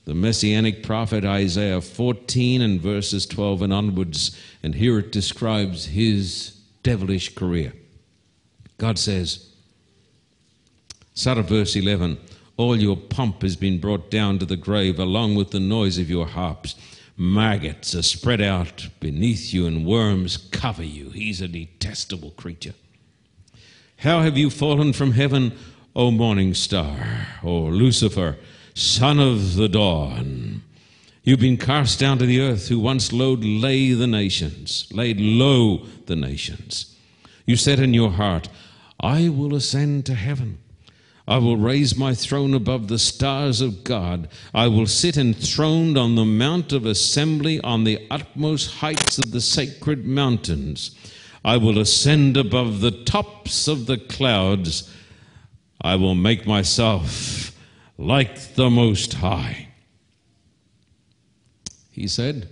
the 0.05 0.15
messianic 0.15 0.83
prophet 0.83 1.25
Isaiah 1.25 1.81
14 1.81 2.63
and 2.63 2.81
verses 2.81 3.27
12 3.27 3.63
and 3.63 3.73
onwards, 3.73 4.37
and 4.63 4.75
here 4.75 4.99
it 4.99 5.13
describes 5.13 5.87
his 5.87 6.57
devilish 6.83 7.35
career. 7.35 7.73
God 8.79 8.99
says, 8.99 9.51
start 11.15 11.39
verse 11.47 11.77
11 11.77 12.19
All 12.57 12.77
your 12.77 12.97
pomp 12.97 13.43
has 13.43 13.57
been 13.57 13.79
brought 13.79 14.11
down 14.11 14.39
to 14.39 14.47
the 14.47 14.57
grave, 14.57 14.99
along 14.99 15.35
with 15.35 15.51
the 15.51 15.61
noise 15.61 15.99
of 15.99 16.11
your 16.11 16.27
harps. 16.27 16.75
Maggots 17.17 17.95
are 17.95 18.03
spread 18.03 18.41
out 18.41 18.89
beneath 18.99 19.53
you, 19.53 19.67
and 19.67 19.85
worms 19.85 20.39
cover 20.39 20.83
you. 20.83 21.11
He's 21.11 21.43
a 21.43 21.49
detestable 21.49 22.31
creature. 22.31 22.75
How 23.99 24.23
have 24.23 24.39
you 24.39 24.49
fallen 24.49 24.95
from 24.95 25.13
heaven, 25.13 25.53
O 25.95 26.11
morning 26.11 26.55
star, 26.55 27.27
O 27.43 27.65
Lucifer? 27.65 28.39
Son 28.75 29.19
of 29.19 29.57
the 29.57 29.69
dawn. 29.69 30.63
You've 31.23 31.41
been 31.41 31.59
cast 31.59 32.01
down 32.01 32.19
to 32.19 32.27
the 32.27 32.41
earth, 32.41 32.69
who 32.69 32.79
once 32.79 33.13
low 33.13 33.35
lay 33.35 33.93
the 33.93 34.07
nations, 34.07 34.89
laid 34.91 35.21
low 35.21 35.87
the 36.07 36.17
nations. 36.17 36.97
You 37.47 37.57
said 37.57 37.79
in 37.79 37.95
your 37.95 38.13
heart, 38.13 38.49
I 38.99 39.29
will 39.29 39.55
ascend 39.55 40.07
to 40.07 40.15
heaven. 40.15 40.59
I 41.29 41.39
will 41.39 41.57
raise 41.57 41.97
my 41.97 42.15
throne 42.15 42.55
above 42.55 42.89
the 42.89 42.99
stars 42.99 43.61
of 43.61 43.85
God. 43.85 44.29
I 44.53 44.67
will 44.67 44.87
sit 44.87 45.17
enthroned 45.17 45.97
on 45.97 46.17
the 46.17 46.25
mount 46.25 46.73
of 46.73 46.87
assembly 46.87 47.61
on 47.61 47.85
the 47.85 48.05
utmost 48.11 48.71
heights 48.77 49.19
of 49.19 49.31
the 49.31 49.41
sacred 49.41 50.07
mountains. 50.07 50.91
I 51.45 51.57
will 51.57 51.79
ascend 51.79 52.37
above 52.37 52.81
the 52.81 52.91
tops 52.91 53.69
of 53.69 53.87
the 53.87 53.99
clouds. 53.99 54.93
I 55.81 55.97
will 55.97 56.15
make 56.15 56.47
myself 56.47 57.50
like 58.01 58.55
the 58.55 58.71
Most 58.71 59.13
High. 59.13 59.69
He 61.91 62.09
said, 62.09 62.49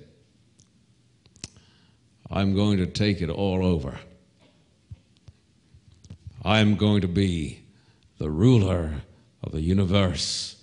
I'm 2.30 2.54
going 2.54 2.76
to 2.76 2.87
take 2.87 3.22
it 3.22 3.30
all 3.30 3.64
over. 3.64 3.98
I'm 6.44 6.76
going 6.76 7.00
to 7.00 7.08
be 7.08 7.61
the 8.18 8.28
ruler 8.28 8.92
of 9.42 9.52
the 9.52 9.62
universe, 9.62 10.62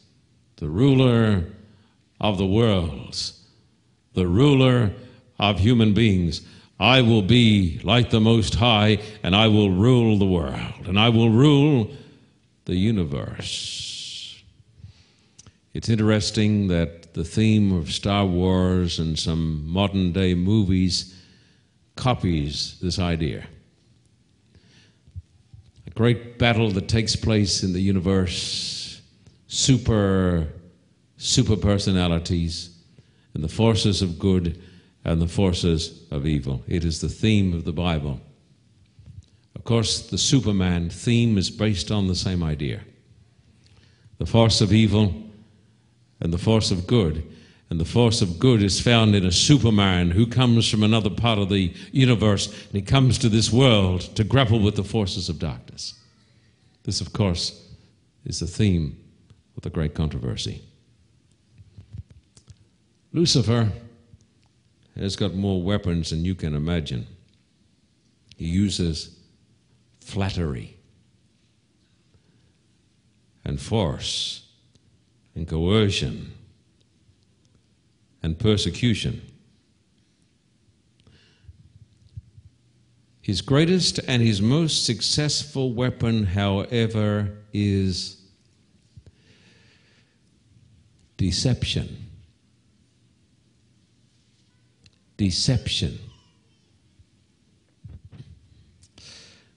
the 0.57 0.69
ruler 0.69 1.45
of 2.21 2.37
the 2.37 2.45
worlds, 2.45 3.43
the 4.13 4.27
ruler 4.27 4.93
of 5.39 5.57
human 5.57 5.95
beings. 5.95 6.41
I 6.79 7.01
will 7.01 7.23
be 7.23 7.79
like 7.83 8.11
the 8.11 8.21
Most 8.21 8.53
High, 8.53 8.99
and 9.23 9.35
I 9.35 9.47
will 9.47 9.71
rule 9.71 10.19
the 10.19 10.27
world, 10.27 10.85
and 10.85 10.99
I 10.99 11.09
will 11.09 11.31
rule 11.31 11.91
the 12.65 12.75
universe. 12.75 13.84
It's 15.75 15.89
interesting 15.89 16.69
that 16.69 17.13
the 17.15 17.25
theme 17.25 17.73
of 17.73 17.91
Star 17.91 18.25
Wars 18.25 18.97
and 18.97 19.19
some 19.19 19.67
modern 19.67 20.13
day 20.13 20.33
movies 20.33 21.21
copies 21.97 22.79
this 22.81 22.97
idea. 22.97 23.45
A 25.85 25.89
great 25.89 26.39
battle 26.39 26.71
that 26.71 26.87
takes 26.87 27.17
place 27.17 27.61
in 27.61 27.73
the 27.73 27.81
universe, 27.81 29.01
super, 29.47 30.47
super 31.17 31.57
personalities, 31.57 32.69
and 33.33 33.43
the 33.43 33.49
forces 33.49 34.01
of 34.01 34.17
good 34.17 34.63
and 35.03 35.21
the 35.21 35.27
forces 35.27 36.07
of 36.09 36.25
evil. 36.25 36.63
It 36.69 36.85
is 36.85 37.01
the 37.01 37.09
theme 37.09 37.53
of 37.53 37.65
the 37.65 37.73
Bible. 37.73 38.21
Of 39.57 39.65
course, 39.65 40.07
the 40.07 40.17
Superman 40.17 40.89
theme 40.89 41.37
is 41.37 41.49
based 41.49 41.91
on 41.91 42.07
the 42.07 42.15
same 42.15 42.43
idea 42.43 42.79
the 44.17 44.25
force 44.25 44.61
of 44.61 44.71
evil 44.71 45.24
and 46.19 46.33
the 46.33 46.37
force 46.37 46.71
of 46.71 46.87
good. 46.87 47.23
And 47.69 47.79
the 47.79 47.85
force 47.85 48.21
of 48.21 48.37
good 48.37 48.61
is 48.61 48.79
found 48.79 49.15
in 49.15 49.25
a 49.25 49.31
Superman 49.31 50.11
who 50.11 50.27
comes 50.27 50.69
from 50.69 50.83
another 50.83 51.09
part 51.09 51.39
of 51.39 51.49
the 51.49 51.73
universe 51.91 52.47
and 52.47 52.73
he 52.73 52.81
comes 52.81 53.17
to 53.19 53.29
this 53.29 53.51
world 53.51 54.01
to 54.15 54.23
grapple 54.23 54.59
with 54.59 54.75
the 54.75 54.83
forces 54.83 55.29
of 55.29 55.39
darkness. 55.39 55.95
This, 56.83 57.01
of 57.01 57.11
course, 57.11 57.67
is 58.23 58.39
the 58.39 58.47
theme 58.47 58.97
of 59.57 59.63
the 59.63 59.71
great 59.71 59.95
controversy. 59.95 60.61
Lucifer 63.13 63.71
has 64.95 65.15
got 65.15 65.33
more 65.33 65.61
weapons 65.61 66.11
than 66.11 66.23
you 66.23 66.35
can 66.35 66.53
imagine. 66.53 67.07
He 68.37 68.45
uses 68.45 69.17
flattery 70.01 70.77
and 73.43 73.59
force 73.59 74.44
and 75.35 75.47
coercion 75.47 76.33
and 78.23 78.39
persecution. 78.39 79.21
His 83.21 83.41
greatest 83.41 83.99
and 84.07 84.21
his 84.21 84.41
most 84.41 84.85
successful 84.85 85.73
weapon, 85.73 86.25
however, 86.25 87.31
is 87.53 88.17
deception. 91.17 92.05
Deception. 95.17 95.97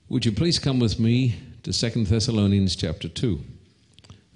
Would 0.08 0.24
you 0.24 0.32
please 0.32 0.58
come 0.58 0.78
with 0.78 0.98
me 0.98 1.36
to 1.62 1.72
2 1.72 2.04
Thessalonians 2.04 2.74
chapter 2.74 3.08
2? 3.08 3.38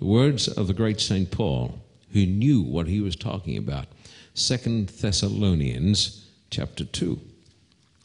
The 0.02 0.08
words 0.08 0.48
of 0.48 0.66
the 0.66 0.74
great 0.74 1.00
St. 1.00 1.30
Paul, 1.30 1.78
who 2.12 2.26
knew 2.26 2.60
what 2.60 2.88
he 2.88 3.00
was 3.00 3.14
talking 3.14 3.56
about. 3.56 3.86
2 4.34 4.86
Thessalonians 4.86 6.28
chapter 6.50 6.84
2, 6.84 7.20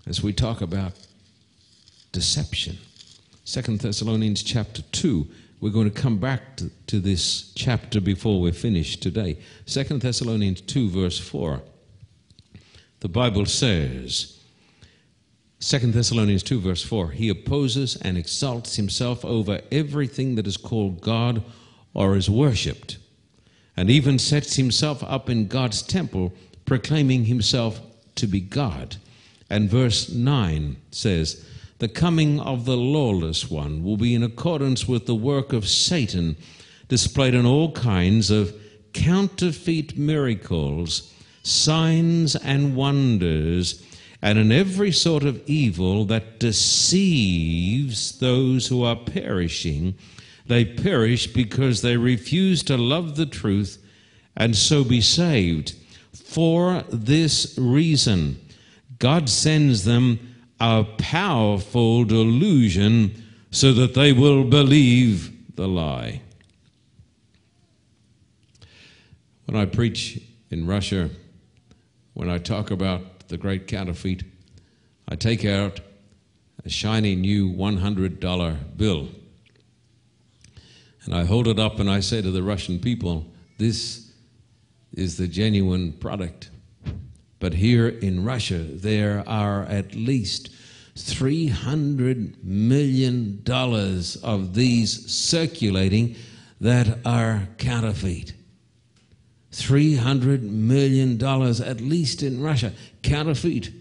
as 0.05 0.21
we 0.21 0.31
talk 0.31 0.62
about 0.62 0.93
deception. 2.12 2.77
2 3.45 3.77
Thessalonians 3.77 4.43
chapter 4.43 4.83
2. 4.83 5.27
We're 5.60 5.71
going 5.71 5.89
to 5.89 6.01
come 6.01 6.19
back 6.19 6.57
to, 6.57 6.69
to 6.86 6.99
this 6.99 7.51
chapter 7.55 7.99
before 7.99 8.41
we're 8.41 8.53
finished 8.53 9.01
today. 9.01 9.39
2 9.65 9.83
Thessalonians 9.97 10.62
2, 10.62 10.91
verse 10.91 11.17
4. 11.17 11.63
The 12.99 13.10
Bible 13.10 13.47
says, 13.47 14.39
2 15.62 15.79
Thessalonians 15.79 16.43
2, 16.43 16.60
verse 16.60 16.83
4, 16.83 17.10
He 17.10 17.29
opposes 17.29 17.95
and 17.95 18.19
exalts 18.19 18.75
himself 18.75 19.25
over 19.25 19.62
everything 19.71 20.36
that 20.36 20.45
is 20.45 20.57
called 20.57 21.01
God 21.01 21.43
or 21.93 22.15
is 22.15 22.30
worshipped, 22.30 22.97
and 23.76 23.89
even 23.89 24.19
sets 24.19 24.56
himself 24.56 25.04
up 25.04 25.30
in 25.30 25.47
God's 25.47 25.82
temple, 25.82 26.34
proclaiming 26.65 27.26
himself 27.26 27.80
to 28.15 28.28
be 28.28 28.39
God. 28.39 28.97
And 29.50 29.69
verse 29.69 30.10
9 30.10 30.78
says, 30.91 31.45
The 31.80 31.88
coming 31.88 32.39
of 32.39 32.65
the 32.65 32.78
lawless 32.78 33.50
one 33.50 33.84
will 33.84 33.97
be 33.97 34.13
in 34.13 34.23
accordance 34.23 34.88
with 34.88 35.06
the 35.06 35.15
work 35.15 35.54
of 35.54 35.67
Satan, 35.67 36.36
displayed 36.88 37.34
in 37.34 37.45
all 37.45 37.71
kinds 37.71 38.30
of 38.30 38.54
counterfeit 38.93 39.97
miracles, 39.97 41.13
signs, 41.43 42.36
and 42.36 42.76
wonders, 42.76 43.84
and 44.21 44.39
in 44.39 44.52
every 44.52 44.91
sort 44.91 45.23
of 45.23 45.41
evil 45.47 46.06
that 46.06 46.39
deceives 46.39 48.17
those 48.19 48.67
who 48.67 48.84
are 48.84 48.95
perishing 48.95 49.95
they 50.47 50.65
perish 50.65 51.27
because 51.27 51.81
they 51.81 51.97
refuse 51.97 52.63
to 52.63 52.77
love 52.77 53.15
the 53.15 53.25
truth 53.25 53.77
and 54.36 54.55
so 54.55 54.83
be 54.83 55.01
saved. 55.01 55.75
For 56.13 56.83
this 56.89 57.57
reason, 57.57 58.39
God 58.99 59.29
sends 59.29 59.83
them 59.83 60.36
a 60.60 60.83
powerful 60.97 62.03
delusion 62.03 63.23
so 63.51 63.73
that 63.73 63.93
they 63.93 64.12
will 64.12 64.43
believe 64.43 65.55
the 65.55 65.67
lie. 65.67 66.21
When 69.45 69.55
I 69.55 69.65
preach 69.65 70.21
in 70.49 70.67
Russia, 70.67 71.10
when 72.13 72.29
I 72.29 72.38
talk 72.38 72.71
about 72.71 73.29
the 73.29 73.38
great 73.38 73.67
counterfeit, 73.67 74.23
I 75.07 75.15
take 75.15 75.45
out 75.45 75.79
a 76.65 76.69
shiny 76.69 77.15
new 77.15 77.49
$100 77.49 78.77
bill 78.77 79.07
and 81.08 81.15
I 81.15 81.24
hold 81.24 81.48
it 81.48 81.58
up 81.58 81.80
and 81.80 81.89
I 81.89 82.02
say 82.02 82.22
to 82.22 82.32
the 82.32 82.43
Russian 82.43 82.80
people, 82.80 83.26
this 83.58 84.12
is 84.93 85.17
the 85.17 85.28
genuine 85.28 85.93
product. 85.93 86.50
But 87.39 87.54
here 87.54 87.88
in 87.88 88.26
Russia, 88.26 88.58
there 88.58 89.24
are 89.28 89.63
at 89.63 89.96
least 89.96 90.50
$300 90.96 92.43
million 92.43 93.43
of 94.24 94.54
these 94.54 95.12
circulating 95.12 96.15
that 96.60 97.00
are 97.06 97.48
counterfeit. 97.58 98.34
$300 99.52 100.41
million, 100.41 101.24
at 101.24 101.80
least 101.80 102.22
in 102.22 102.41
Russia, 102.41 102.74
counterfeit 103.02 103.72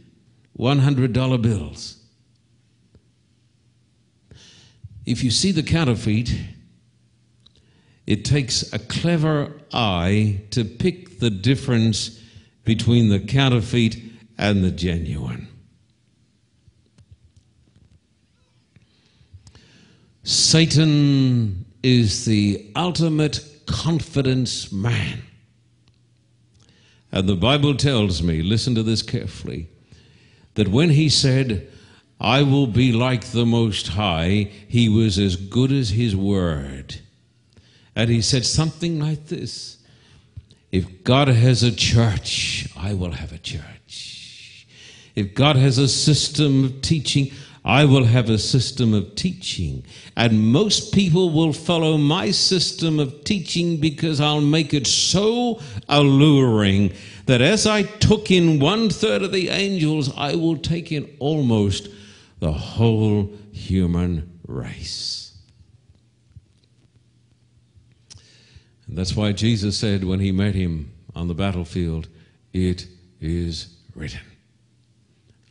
$100 0.58 1.42
bills. 1.42 2.04
If 5.04 5.24
you 5.24 5.30
see 5.30 5.50
the 5.50 5.62
counterfeit, 5.62 6.30
it 8.06 8.24
takes 8.24 8.72
a 8.72 8.78
clever 8.78 9.52
eye 9.72 10.40
to 10.50 10.64
pick 10.64 11.18
the 11.18 11.30
difference 11.30 12.20
between 12.64 13.08
the 13.08 13.20
counterfeit 13.20 13.96
and 14.38 14.62
the 14.62 14.70
genuine. 14.70 15.48
Satan 20.22 21.64
is 21.82 22.24
the 22.24 22.70
ultimate 22.74 23.44
confidence 23.66 24.72
man. 24.72 25.22
And 27.12 27.28
the 27.28 27.36
Bible 27.36 27.76
tells 27.76 28.22
me, 28.22 28.42
listen 28.42 28.74
to 28.74 28.82
this 28.82 29.02
carefully, 29.02 29.68
that 30.54 30.68
when 30.68 30.90
he 30.90 31.08
said, 31.08 31.70
I 32.20 32.42
will 32.42 32.66
be 32.66 32.92
like 32.92 33.26
the 33.26 33.46
Most 33.46 33.88
High, 33.88 34.50
he 34.68 34.88
was 34.88 35.18
as 35.18 35.36
good 35.36 35.70
as 35.70 35.90
his 35.90 36.16
word. 36.16 36.96
And 37.96 38.10
he 38.10 38.20
said 38.20 38.44
something 38.44 39.00
like 39.00 39.26
this 39.26 39.78
If 40.70 41.02
God 41.02 41.28
has 41.28 41.62
a 41.62 41.74
church, 41.74 42.68
I 42.76 42.92
will 42.92 43.12
have 43.12 43.32
a 43.32 43.38
church. 43.38 44.66
If 45.16 45.34
God 45.34 45.56
has 45.56 45.78
a 45.78 45.88
system 45.88 46.64
of 46.64 46.82
teaching, 46.82 47.32
I 47.64 47.86
will 47.86 48.04
have 48.04 48.28
a 48.28 48.38
system 48.38 48.92
of 48.92 49.14
teaching. 49.14 49.82
And 50.14 50.52
most 50.52 50.92
people 50.94 51.30
will 51.30 51.54
follow 51.54 51.96
my 51.96 52.30
system 52.30 53.00
of 53.00 53.24
teaching 53.24 53.78
because 53.78 54.20
I'll 54.20 54.42
make 54.42 54.74
it 54.74 54.86
so 54.86 55.60
alluring 55.88 56.92
that 57.24 57.40
as 57.40 57.66
I 57.66 57.82
took 57.82 58.30
in 58.30 58.60
one 58.60 58.90
third 58.90 59.22
of 59.22 59.32
the 59.32 59.48
angels, 59.48 60.12
I 60.16 60.34
will 60.36 60.58
take 60.58 60.92
in 60.92 61.16
almost 61.18 61.88
the 62.40 62.52
whole 62.52 63.32
human 63.52 64.38
race. 64.46 65.25
And 68.86 68.96
that's 68.96 69.16
why 69.16 69.32
Jesus 69.32 69.76
said 69.76 70.04
when 70.04 70.20
he 70.20 70.32
met 70.32 70.54
him 70.54 70.92
on 71.14 71.28
the 71.28 71.34
battlefield, 71.34 72.08
It 72.52 72.86
is 73.20 73.74
written. 73.94 74.20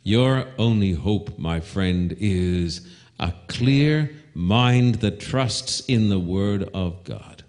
Your 0.02 0.46
only 0.56 0.92
hope, 0.92 1.38
my 1.38 1.60
friend, 1.60 2.16
is 2.20 2.86
a 3.18 3.32
clear 3.48 4.10
mind 4.34 4.96
that 4.96 5.18
trusts 5.18 5.80
in 5.80 6.08
the 6.08 6.18
Word 6.18 6.70
of 6.74 7.02
God. 7.04 7.42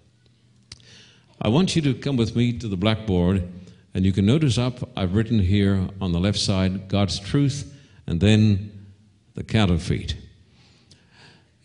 I 1.40 1.48
want 1.48 1.76
you 1.76 1.82
to 1.82 1.94
come 1.94 2.16
with 2.16 2.34
me 2.34 2.58
to 2.58 2.66
the 2.66 2.76
blackboard, 2.76 3.48
and 3.94 4.04
you 4.04 4.12
can 4.12 4.26
notice 4.26 4.58
up, 4.58 4.90
I've 4.96 5.14
written 5.14 5.38
here 5.38 5.88
on 6.00 6.12
the 6.12 6.18
left 6.18 6.38
side 6.38 6.88
God's 6.88 7.20
truth, 7.20 7.72
and 8.06 8.20
then 8.20 8.88
the 9.34 9.44
counterfeit. 9.44 10.16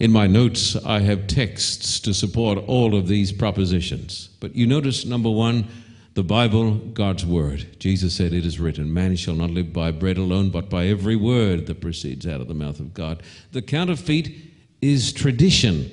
In 0.03 0.11
my 0.11 0.27
notes, 0.27 0.75
I 0.85 0.99
have 0.99 1.27
texts 1.27 1.97
to 2.01 2.13
support 2.13 2.57
all 2.67 2.93
of 2.93 3.07
these 3.07 3.31
propositions. 3.31 4.27
But 4.41 4.53
you 4.53 4.67
notice, 4.67 5.05
number 5.05 5.29
one, 5.29 5.65
the 6.13 6.25
Bible, 6.25 6.73
God's 6.73 7.25
Word. 7.25 7.79
Jesus 7.79 8.13
said, 8.13 8.33
It 8.33 8.45
is 8.45 8.59
written, 8.59 8.93
Man 8.93 9.15
shall 9.15 9.35
not 9.35 9.51
live 9.51 9.71
by 9.71 9.91
bread 9.91 10.17
alone, 10.17 10.49
but 10.49 10.69
by 10.69 10.87
every 10.87 11.15
word 11.15 11.67
that 11.67 11.79
proceeds 11.79 12.27
out 12.27 12.41
of 12.41 12.49
the 12.49 12.53
mouth 12.53 12.81
of 12.81 12.93
God. 12.93 13.23
The 13.53 13.61
counterfeit 13.61 14.29
is 14.81 15.13
tradition, 15.13 15.89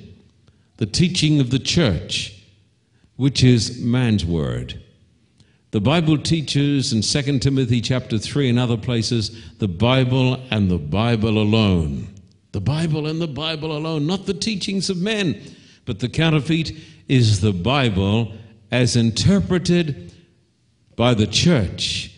the 0.75 0.85
teaching 0.85 1.39
of 1.39 1.49
the 1.49 1.57
church, 1.57 2.43
which 3.15 3.45
is 3.45 3.79
man's 3.79 4.25
word. 4.25 4.77
The 5.71 5.79
Bible 5.79 6.17
teaches 6.17 6.91
in 6.91 7.01
2 7.01 7.39
Timothy 7.39 7.79
chapter 7.79 8.17
3 8.17 8.49
and 8.49 8.59
other 8.59 8.75
places 8.75 9.41
the 9.59 9.69
Bible 9.69 10.33
and 10.51 10.69
the 10.69 10.79
Bible 10.79 11.37
alone. 11.37 12.09
The 12.51 12.61
Bible 12.61 13.07
and 13.07 13.21
the 13.21 13.27
Bible 13.27 13.75
alone, 13.75 14.05
not 14.05 14.25
the 14.25 14.33
teachings 14.33 14.89
of 14.89 14.97
men, 14.97 15.41
but 15.85 15.99
the 15.99 16.09
counterfeit 16.09 16.73
is 17.07 17.41
the 17.41 17.53
Bible 17.53 18.33
as 18.71 18.95
interpreted 18.95 20.13
by 20.95 21.13
the 21.13 21.27
church, 21.27 22.15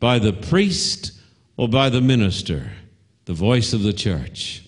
by 0.00 0.18
the 0.18 0.32
priest, 0.32 1.12
or 1.56 1.68
by 1.68 1.88
the 1.88 2.00
minister, 2.00 2.72
the 3.24 3.34
voice 3.34 3.72
of 3.72 3.82
the 3.82 3.92
church. 3.92 4.62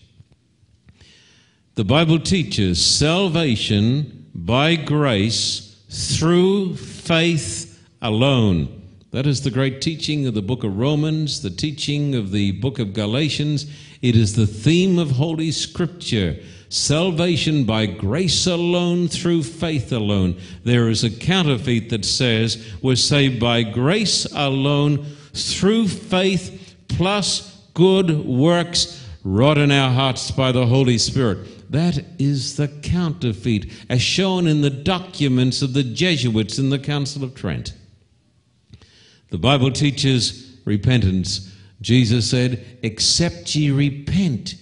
The 1.74 1.84
Bible 1.84 2.18
teaches 2.18 2.84
salvation 2.84 4.28
by 4.34 4.74
grace 4.76 5.82
through 5.88 6.76
faith 6.76 7.82
alone. 8.02 8.82
That 9.12 9.26
is 9.26 9.42
the 9.42 9.50
great 9.50 9.80
teaching 9.80 10.26
of 10.26 10.34
the 10.34 10.42
book 10.42 10.62
of 10.62 10.78
Romans, 10.78 11.42
the 11.42 11.50
teaching 11.50 12.14
of 12.14 12.32
the 12.32 12.52
book 12.52 12.78
of 12.78 12.92
Galatians. 12.92 13.66
It 14.02 14.16
is 14.16 14.34
the 14.34 14.46
theme 14.46 14.98
of 14.98 15.12
Holy 15.12 15.50
Scripture 15.50 16.36
salvation 16.70 17.64
by 17.64 17.84
grace 17.84 18.46
alone, 18.46 19.08
through 19.08 19.42
faith 19.42 19.92
alone. 19.92 20.38
There 20.64 20.88
is 20.88 21.04
a 21.04 21.10
counterfeit 21.10 21.90
that 21.90 22.04
says 22.04 22.64
we're 22.80 22.96
saved 22.96 23.40
by 23.40 23.64
grace 23.64 24.24
alone, 24.32 25.04
through 25.34 25.88
faith, 25.88 26.76
plus 26.88 27.60
good 27.74 28.24
works 28.24 29.06
wrought 29.24 29.58
in 29.58 29.70
our 29.70 29.90
hearts 29.90 30.30
by 30.30 30.52
the 30.52 30.66
Holy 30.66 30.96
Spirit. 30.96 31.70
That 31.70 32.04
is 32.18 32.56
the 32.56 32.68
counterfeit, 32.68 33.66
as 33.88 34.00
shown 34.00 34.46
in 34.46 34.60
the 34.60 34.70
documents 34.70 35.62
of 35.62 35.72
the 35.72 35.84
Jesuits 35.84 36.58
in 36.58 36.70
the 36.70 36.78
Council 36.78 37.22
of 37.22 37.34
Trent. 37.34 37.74
The 39.30 39.38
Bible 39.38 39.70
teaches 39.70 40.58
repentance. 40.64 41.54
Jesus 41.80 42.28
said, 42.30 42.78
Except 42.82 43.54
ye 43.54 43.70
repent, 43.70 44.54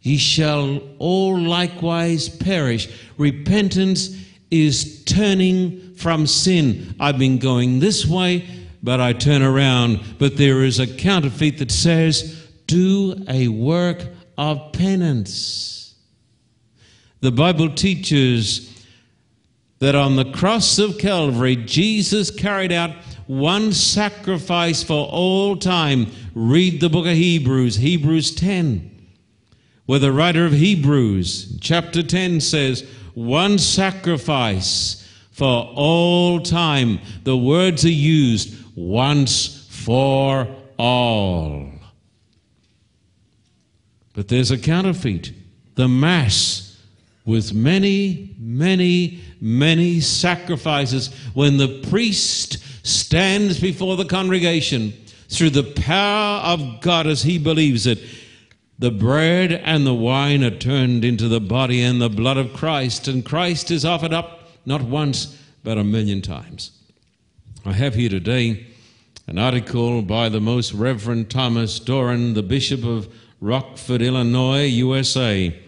ye 0.00 0.16
shall 0.16 0.80
all 0.98 1.38
likewise 1.38 2.28
perish. 2.28 2.88
Repentance 3.18 4.16
is 4.50 5.04
turning 5.04 5.94
from 5.96 6.26
sin. 6.26 6.94
I've 7.00 7.18
been 7.18 7.38
going 7.38 7.80
this 7.80 8.06
way, 8.06 8.46
but 8.82 9.00
I 9.00 9.12
turn 9.12 9.42
around. 9.42 10.00
But 10.18 10.36
there 10.36 10.62
is 10.62 10.78
a 10.78 10.86
counterfeit 10.86 11.58
that 11.58 11.70
says, 11.70 12.48
Do 12.66 13.24
a 13.28 13.48
work 13.48 14.06
of 14.38 14.72
penance. 14.72 15.94
The 17.20 17.32
Bible 17.32 17.70
teaches 17.70 18.72
that 19.78 19.94
on 19.94 20.16
the 20.16 20.30
cross 20.32 20.78
of 20.78 20.98
Calvary, 20.98 21.56
Jesus 21.56 22.30
carried 22.30 22.72
out 22.72 22.92
one 23.26 23.72
sacrifice 23.72 24.82
for 24.82 25.06
all 25.06 25.56
time. 25.56 26.06
Read 26.34 26.80
the 26.80 26.88
book 26.88 27.06
of 27.06 27.12
Hebrews, 27.12 27.76
Hebrews 27.76 28.34
10, 28.34 28.90
where 29.86 29.98
the 29.98 30.12
writer 30.12 30.44
of 30.44 30.52
Hebrews, 30.52 31.58
chapter 31.60 32.02
10, 32.02 32.40
says, 32.40 32.88
One 33.14 33.58
sacrifice 33.58 35.08
for 35.32 35.70
all 35.74 36.40
time. 36.40 37.00
The 37.24 37.36
words 37.36 37.84
are 37.84 37.90
used 37.90 38.56
once 38.74 39.66
for 39.70 40.48
all. 40.78 41.70
But 44.14 44.28
there's 44.28 44.50
a 44.50 44.58
counterfeit 44.58 45.32
the 45.74 45.88
Mass 45.88 46.66
with 47.26 47.52
many, 47.52 48.34
many, 48.38 49.20
many 49.40 50.00
sacrifices 50.00 51.14
when 51.34 51.58
the 51.58 51.82
priest 51.90 52.56
stands 52.86 53.58
before 53.58 53.96
the 53.96 54.04
congregation 54.04 54.92
through 55.28 55.50
the 55.50 55.62
power 55.62 56.40
of 56.40 56.80
God 56.80 57.06
as 57.06 57.22
he 57.22 57.38
believes 57.38 57.86
it. 57.86 57.98
The 58.78 58.90
bread 58.90 59.52
and 59.52 59.86
the 59.86 59.94
wine 59.94 60.44
are 60.44 60.50
turned 60.50 61.04
into 61.04 61.28
the 61.28 61.40
body 61.40 61.82
and 61.82 62.00
the 62.00 62.10
blood 62.10 62.36
of 62.36 62.52
Christ, 62.52 63.08
and 63.08 63.24
Christ 63.24 63.70
is 63.70 63.84
offered 63.84 64.12
up 64.12 64.48
not 64.64 64.82
once, 64.82 65.36
but 65.64 65.78
a 65.78 65.84
million 65.84 66.22
times. 66.22 66.72
I 67.64 67.72
have 67.72 67.94
here 67.94 68.10
today 68.10 68.66
an 69.26 69.38
article 69.38 70.02
by 70.02 70.28
the 70.28 70.40
Most 70.40 70.72
Reverend 70.72 71.30
Thomas 71.30 71.80
Doran, 71.80 72.34
the 72.34 72.42
Bishop 72.42 72.84
of 72.84 73.12
Rockford, 73.40 74.02
Illinois, 74.02 74.64
USA. 74.64 75.58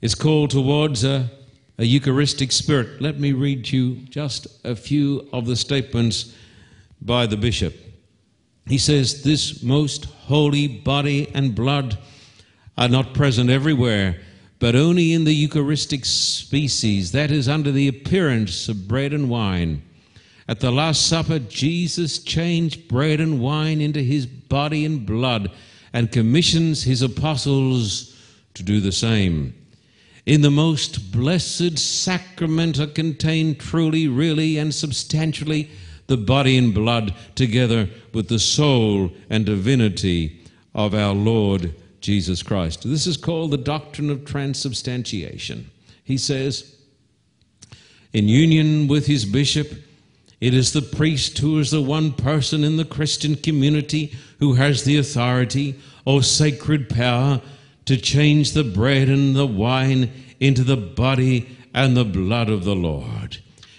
It's 0.00 0.14
called 0.14 0.50
Towards 0.50 1.02
a 1.02 1.30
a 1.78 1.84
Eucharistic 1.84 2.52
spirit. 2.52 3.00
Let 3.00 3.18
me 3.18 3.32
read 3.32 3.64
to 3.66 3.76
you 3.76 3.96
just 4.06 4.46
a 4.64 4.74
few 4.74 5.28
of 5.32 5.46
the 5.46 5.56
statements 5.56 6.34
by 7.00 7.26
the 7.26 7.36
bishop. 7.36 7.74
He 8.66 8.78
says, 8.78 9.22
This 9.22 9.62
most 9.62 10.06
holy 10.06 10.66
body 10.66 11.30
and 11.34 11.54
blood 11.54 11.98
are 12.78 12.88
not 12.88 13.14
present 13.14 13.50
everywhere, 13.50 14.20
but 14.58 14.74
only 14.74 15.12
in 15.12 15.24
the 15.24 15.34
Eucharistic 15.34 16.04
species, 16.04 17.12
that 17.12 17.30
is, 17.30 17.48
under 17.48 17.70
the 17.70 17.88
appearance 17.88 18.68
of 18.68 18.88
bread 18.88 19.12
and 19.12 19.28
wine. 19.28 19.82
At 20.48 20.60
the 20.60 20.70
Last 20.70 21.06
Supper, 21.06 21.40
Jesus 21.40 22.18
changed 22.18 22.88
bread 22.88 23.20
and 23.20 23.40
wine 23.40 23.80
into 23.80 24.00
his 24.00 24.26
body 24.26 24.84
and 24.84 25.04
blood 25.04 25.50
and 25.92 26.10
commissions 26.10 26.84
his 26.84 27.02
apostles 27.02 28.16
to 28.54 28.62
do 28.62 28.80
the 28.80 28.92
same 28.92 29.54
in 30.26 30.40
the 30.40 30.50
most 30.50 31.12
blessed 31.12 31.78
sacrament 31.78 32.80
are 32.80 32.88
contained 32.88 33.60
truly, 33.60 34.08
really, 34.08 34.58
and 34.58 34.74
substantially 34.74 35.70
the 36.08 36.16
body 36.16 36.58
and 36.58 36.74
blood 36.74 37.14
together 37.36 37.88
with 38.12 38.28
the 38.28 38.38
soul 38.38 39.10
and 39.30 39.46
divinity 39.46 40.40
of 40.74 40.94
our 40.94 41.14
Lord 41.14 41.74
Jesus 42.00 42.42
Christ. 42.42 42.82
This 42.82 43.06
is 43.06 43.16
called 43.16 43.52
the 43.52 43.56
doctrine 43.56 44.10
of 44.10 44.24
transubstantiation. 44.24 45.70
He 46.04 46.18
says, 46.18 46.76
in 48.12 48.28
union 48.28 48.88
with 48.88 49.06
his 49.06 49.24
bishop, 49.24 49.72
it 50.40 50.54
is 50.54 50.72
the 50.72 50.82
priest 50.82 51.38
who 51.38 51.58
is 51.58 51.70
the 51.70 51.82
one 51.82 52.12
person 52.12 52.62
in 52.62 52.76
the 52.76 52.84
Christian 52.84 53.36
community 53.36 54.14
who 54.38 54.54
has 54.54 54.84
the 54.84 54.98
authority 54.98 55.78
or 56.04 56.22
sacred 56.22 56.88
power 56.88 57.40
to 57.86 57.96
change 57.96 58.52
the 58.52 58.64
bread 58.64 59.08
and 59.08 59.34
the 59.34 59.46
wine 59.46 60.10
into 60.38 60.62
the 60.62 60.76
body 60.76 61.56
and 61.72 61.96
the 61.96 62.04
blood 62.04 62.48
of 62.48 62.64
the 62.64 62.74
Lord. 62.74 63.38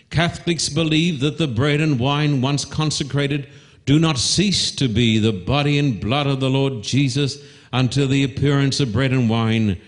Catholics 0.10 0.70
believe 0.70 1.20
that 1.20 1.38
the 1.38 1.48
bread 1.48 1.82
and 1.82 2.00
wine, 2.00 2.42
once 2.42 2.66
consecrated, 2.66 3.48
do 3.86 4.00
not 4.00 4.18
cease 4.18 4.72
to 4.72 4.88
be 4.88 5.18
the 5.20 5.32
body 5.32 5.78
and 5.78 6.00
blood 6.00 6.28
of 6.28 6.40
the 6.40 6.50
Lord 6.50 6.84
Jesus 6.84 7.38
until 7.72 8.08
the 8.08 8.24
appearance 8.24 8.80
of 8.80 8.94
bread 8.94 9.12
and 9.12 9.30
wine 9.30 9.80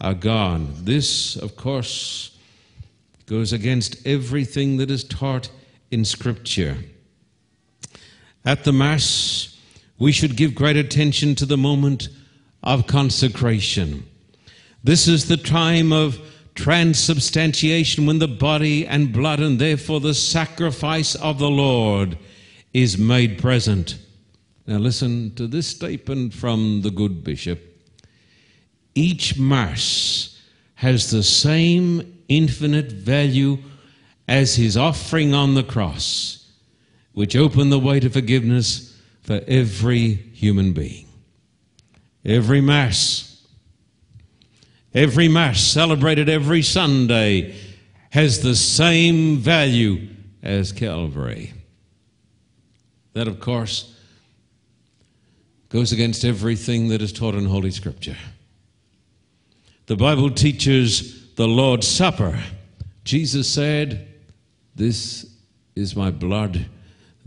are 0.00 0.14
gone. 0.14 0.74
This, 0.78 1.36
of 1.36 1.56
course, 1.56 2.36
goes 3.26 3.52
against 3.52 4.04
everything 4.06 4.76
that 4.78 4.90
is 4.90 5.04
taught 5.04 5.50
in 5.90 6.04
Scripture. 6.04 6.76
At 8.44 8.64
the 8.64 8.72
Mass, 8.72 9.56
we 9.98 10.10
should 10.10 10.36
give 10.36 10.54
great 10.54 10.76
attention 10.76 11.36
to 11.36 11.46
the 11.46 11.56
moment 11.56 12.08
of 12.62 12.86
consecration. 12.86 14.06
This 14.84 15.08
is 15.08 15.28
the 15.28 15.36
time 15.36 15.92
of 15.92 16.18
transubstantiation 16.54 18.06
when 18.06 18.18
the 18.18 18.28
body 18.28 18.86
and 18.86 19.12
blood 19.12 19.40
and 19.40 19.58
therefore 19.58 20.00
the 20.00 20.14
sacrifice 20.14 21.14
of 21.14 21.38
the 21.38 21.50
Lord 21.50 22.18
is 22.72 22.98
made 22.98 23.38
present. 23.38 23.98
Now, 24.66 24.78
listen 24.78 25.34
to 25.34 25.46
this 25.46 25.66
statement 25.66 26.34
from 26.34 26.82
the 26.82 26.90
good 26.90 27.24
bishop. 27.24 27.60
Each 28.94 29.38
Mass 29.38 30.40
has 30.76 31.10
the 31.10 31.22
same 31.22 32.22
infinite 32.28 32.92
value 32.92 33.58
as 34.28 34.56
his 34.56 34.76
offering 34.76 35.34
on 35.34 35.54
the 35.54 35.62
cross, 35.62 36.50
which 37.12 37.36
opened 37.36 37.72
the 37.72 37.78
way 37.78 38.00
to 38.00 38.08
forgiveness 38.08 38.96
for 39.22 39.40
every 39.46 40.14
human 40.34 40.72
being. 40.72 41.06
Every 42.24 42.60
Mass, 42.60 43.44
every 44.94 45.28
Mass 45.28 45.60
celebrated 45.60 46.28
every 46.28 46.62
Sunday 46.62 47.54
has 48.10 48.42
the 48.42 48.54
same 48.54 49.38
value 49.38 50.08
as 50.42 50.70
Calvary. 50.70 51.52
That, 53.14 53.26
of 53.26 53.40
course, 53.40 53.96
goes 55.68 55.92
against 55.92 56.24
everything 56.24 56.88
that 56.88 57.02
is 57.02 57.12
taught 57.12 57.34
in 57.34 57.46
Holy 57.46 57.70
Scripture. 57.70 58.16
The 59.86 59.96
Bible 59.96 60.30
teaches 60.30 61.34
the 61.34 61.48
Lord's 61.48 61.88
Supper. 61.88 62.38
Jesus 63.04 63.48
said, 63.48 64.08
This 64.76 65.34
is 65.74 65.96
my 65.96 66.10
blood, 66.10 66.66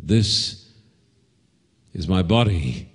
this 0.02 0.70
is 1.94 2.08
my 2.08 2.22
body. 2.22 2.88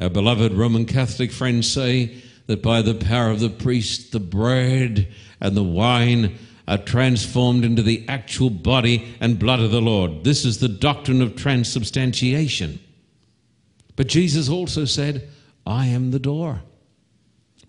Our 0.00 0.08
beloved 0.08 0.52
Roman 0.52 0.86
Catholic 0.86 1.30
friends 1.30 1.70
say 1.70 2.22
that 2.46 2.62
by 2.62 2.80
the 2.80 2.94
power 2.94 3.30
of 3.30 3.40
the 3.40 3.50
priest, 3.50 4.12
the 4.12 4.20
bread 4.20 5.08
and 5.40 5.56
the 5.56 5.62
wine 5.62 6.38
are 6.66 6.78
transformed 6.78 7.64
into 7.64 7.82
the 7.82 8.04
actual 8.08 8.48
body 8.48 9.14
and 9.20 9.38
blood 9.38 9.60
of 9.60 9.70
the 9.70 9.82
Lord. 9.82 10.24
This 10.24 10.44
is 10.44 10.58
the 10.58 10.68
doctrine 10.68 11.20
of 11.20 11.36
transubstantiation. 11.36 12.80
But 13.96 14.06
Jesus 14.06 14.48
also 14.48 14.86
said, 14.86 15.28
I 15.66 15.86
am 15.86 16.12
the 16.12 16.18
door. 16.18 16.62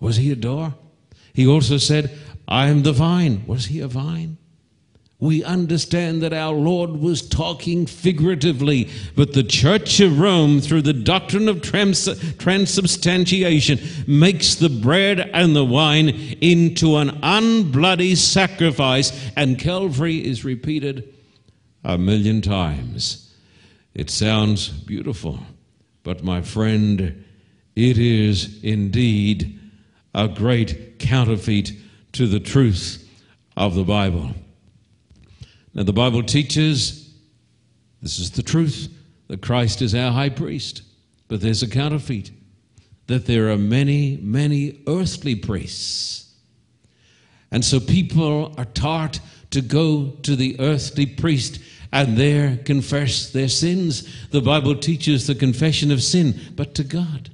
Was 0.00 0.16
he 0.16 0.32
a 0.32 0.36
door? 0.36 0.74
He 1.34 1.46
also 1.46 1.76
said, 1.76 2.16
I 2.48 2.68
am 2.68 2.82
the 2.82 2.92
vine. 2.92 3.44
Was 3.46 3.66
he 3.66 3.80
a 3.80 3.88
vine? 3.88 4.38
We 5.22 5.44
understand 5.44 6.20
that 6.20 6.32
our 6.32 6.52
Lord 6.52 6.96
was 6.96 7.22
talking 7.22 7.86
figuratively, 7.86 8.90
but 9.14 9.34
the 9.34 9.44
Church 9.44 10.00
of 10.00 10.18
Rome, 10.18 10.60
through 10.60 10.82
the 10.82 10.92
doctrine 10.92 11.48
of 11.48 11.62
trans- 11.62 12.34
transubstantiation, 12.38 13.78
makes 14.08 14.56
the 14.56 14.68
bread 14.68 15.20
and 15.20 15.54
the 15.54 15.64
wine 15.64 16.08
into 16.40 16.96
an 16.96 17.10
unbloody 17.20 18.16
sacrifice, 18.16 19.12
and 19.36 19.60
Calvary 19.60 20.16
is 20.16 20.44
repeated 20.44 21.14
a 21.84 21.96
million 21.96 22.42
times. 22.42 23.32
It 23.94 24.10
sounds 24.10 24.70
beautiful, 24.70 25.38
but 26.02 26.24
my 26.24 26.42
friend, 26.42 27.24
it 27.76 27.96
is 27.96 28.58
indeed 28.64 29.56
a 30.16 30.26
great 30.26 30.98
counterfeit 30.98 31.70
to 32.10 32.26
the 32.26 32.40
truth 32.40 33.08
of 33.56 33.76
the 33.76 33.84
Bible. 33.84 34.34
Now, 35.74 35.84
the 35.84 35.92
Bible 35.92 36.22
teaches 36.22 37.14
this 38.02 38.18
is 38.18 38.32
the 38.32 38.42
truth 38.42 38.92
that 39.28 39.42
Christ 39.42 39.80
is 39.80 39.94
our 39.94 40.12
high 40.12 40.28
priest, 40.28 40.82
but 41.28 41.40
there's 41.40 41.62
a 41.62 41.70
counterfeit 41.70 42.30
that 43.06 43.26
there 43.26 43.50
are 43.50 43.58
many, 43.58 44.18
many 44.18 44.82
earthly 44.86 45.34
priests. 45.34 46.34
And 47.50 47.64
so 47.64 47.80
people 47.80 48.54
are 48.58 48.64
taught 48.64 49.20
to 49.50 49.60
go 49.60 50.10
to 50.22 50.34
the 50.34 50.58
earthly 50.58 51.06
priest 51.06 51.60
and 51.92 52.16
there 52.16 52.56
confess 52.56 53.30
their 53.30 53.48
sins. 53.48 54.08
The 54.30 54.40
Bible 54.40 54.74
teaches 54.76 55.26
the 55.26 55.34
confession 55.34 55.90
of 55.90 56.02
sin, 56.02 56.40
but 56.56 56.74
to 56.76 56.84
God. 56.84 57.30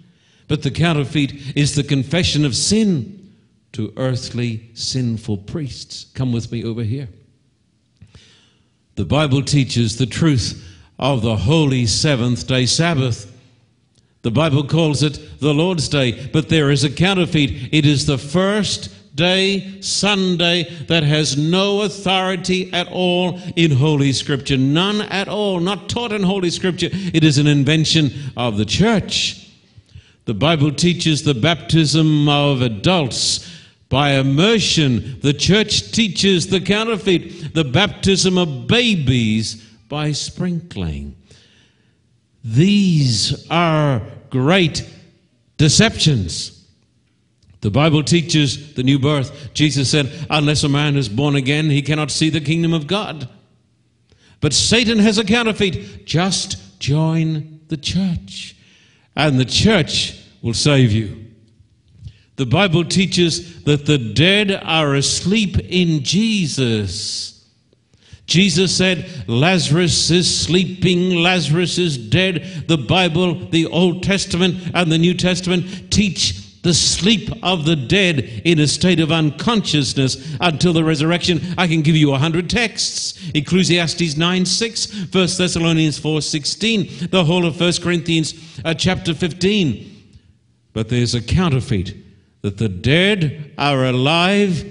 But 0.48 0.62
the 0.62 0.70
counterfeit 0.70 1.56
is 1.56 1.74
the 1.74 1.84
confession 1.84 2.44
of 2.44 2.56
sin 2.56 3.32
to 3.72 3.92
earthly 3.96 4.70
sinful 4.74 5.38
priests. 5.38 6.06
Come 6.14 6.32
with 6.32 6.50
me 6.50 6.64
over 6.64 6.82
here. 6.82 7.08
The 8.98 9.04
Bible 9.04 9.44
teaches 9.44 9.96
the 9.96 10.06
truth 10.06 10.60
of 10.98 11.22
the 11.22 11.36
holy 11.36 11.86
seventh 11.86 12.48
day 12.48 12.66
Sabbath. 12.66 13.32
The 14.22 14.32
Bible 14.32 14.64
calls 14.64 15.04
it 15.04 15.38
the 15.38 15.54
Lord's 15.54 15.88
Day, 15.88 16.28
but 16.32 16.48
there 16.48 16.72
is 16.72 16.82
a 16.82 16.90
counterfeit. 16.90 17.72
It 17.72 17.86
is 17.86 18.06
the 18.06 18.18
first 18.18 19.14
day, 19.14 19.80
Sunday, 19.82 20.64
that 20.88 21.04
has 21.04 21.38
no 21.38 21.82
authority 21.82 22.72
at 22.72 22.88
all 22.90 23.38
in 23.54 23.70
Holy 23.70 24.10
Scripture. 24.10 24.56
None 24.56 25.02
at 25.02 25.28
all, 25.28 25.60
not 25.60 25.88
taught 25.88 26.10
in 26.10 26.24
Holy 26.24 26.50
Scripture. 26.50 26.88
It 26.90 27.22
is 27.22 27.38
an 27.38 27.46
invention 27.46 28.10
of 28.36 28.56
the 28.56 28.64
church. 28.64 29.48
The 30.24 30.34
Bible 30.34 30.72
teaches 30.72 31.22
the 31.22 31.34
baptism 31.34 32.28
of 32.28 32.62
adults 32.62 33.48
by 33.88 34.12
immersion, 34.12 35.18
the 35.20 35.32
church 35.32 35.92
teaches 35.92 36.48
the 36.48 36.60
counterfeit, 36.60 37.54
the 37.54 37.64
baptism 37.64 38.36
of 38.36 38.66
babies 38.66 39.64
by 39.88 40.12
sprinkling. 40.12 41.16
These 42.44 43.46
are 43.50 44.02
great 44.30 44.88
deceptions. 45.56 46.54
The 47.60 47.70
Bible 47.70 48.04
teaches 48.04 48.74
the 48.74 48.82
new 48.82 48.98
birth. 48.98 49.52
Jesus 49.54 49.90
said, 49.90 50.12
Unless 50.30 50.64
a 50.64 50.68
man 50.68 50.96
is 50.96 51.08
born 51.08 51.34
again, 51.34 51.70
he 51.70 51.82
cannot 51.82 52.10
see 52.10 52.30
the 52.30 52.40
kingdom 52.40 52.72
of 52.72 52.86
God. 52.86 53.28
But 54.40 54.52
Satan 54.52 54.98
has 54.98 55.18
a 55.18 55.24
counterfeit. 55.24 56.06
Just 56.06 56.78
join 56.78 57.60
the 57.68 57.76
church, 57.76 58.54
and 59.16 59.40
the 59.40 59.44
church 59.44 60.22
will 60.42 60.54
save 60.54 60.92
you. 60.92 61.27
The 62.38 62.46
Bible 62.46 62.84
teaches 62.84 63.64
that 63.64 63.84
the 63.84 63.98
dead 63.98 64.52
are 64.52 64.94
asleep 64.94 65.58
in 65.58 66.04
Jesus. 66.04 67.44
Jesus 68.26 68.76
said, 68.76 69.10
Lazarus 69.26 70.08
is 70.12 70.40
sleeping, 70.40 71.16
Lazarus 71.16 71.78
is 71.78 71.98
dead. 71.98 72.64
The 72.68 72.78
Bible, 72.78 73.34
the 73.48 73.66
Old 73.66 74.04
Testament, 74.04 74.70
and 74.72 74.92
the 74.92 74.98
New 74.98 75.14
Testament 75.14 75.90
teach 75.90 76.62
the 76.62 76.74
sleep 76.74 77.28
of 77.42 77.64
the 77.64 77.74
dead 77.74 78.20
in 78.44 78.60
a 78.60 78.68
state 78.68 79.00
of 79.00 79.10
unconsciousness 79.10 80.36
until 80.40 80.72
the 80.72 80.84
resurrection. 80.84 81.40
I 81.58 81.66
can 81.66 81.82
give 81.82 81.96
you 81.96 82.12
a 82.14 82.18
hundred 82.18 82.48
texts. 82.48 83.18
Ecclesiastes 83.34 84.16
9 84.16 84.46
6, 84.46 84.92
1 84.92 85.08
Thessalonians 85.10 85.98
4 85.98 86.22
16, 86.22 87.08
the 87.10 87.24
whole 87.24 87.44
of 87.44 87.58
1 87.58 87.72
Corinthians 87.82 88.60
uh, 88.64 88.74
chapter 88.74 89.12
15. 89.12 90.12
But 90.72 90.88
there's 90.88 91.16
a 91.16 91.22
counterfeit 91.22 91.94
that 92.42 92.58
the 92.58 92.68
dead 92.68 93.52
are 93.58 93.84
alive 93.84 94.64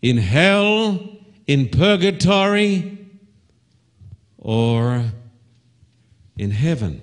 in 0.00 0.16
hell, 0.16 1.08
in 1.46 1.68
purgatory, 1.68 2.98
or 4.38 5.04
in 6.36 6.50
heaven. 6.50 7.00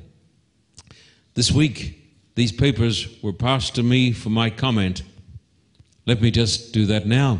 This 1.34 1.52
week, 1.52 1.96
these 2.36 2.52
papers 2.52 3.08
were 3.24 3.34
passed 3.34 3.76
to 3.76 3.84
me 3.84 4.12
for 4.12 4.30
my 4.30 4.50
comment. 4.50 5.04
Let 6.06 6.22
me 6.22 6.32
just 6.32 6.74
do 6.74 6.86
that 6.88 7.06
now. 7.06 7.40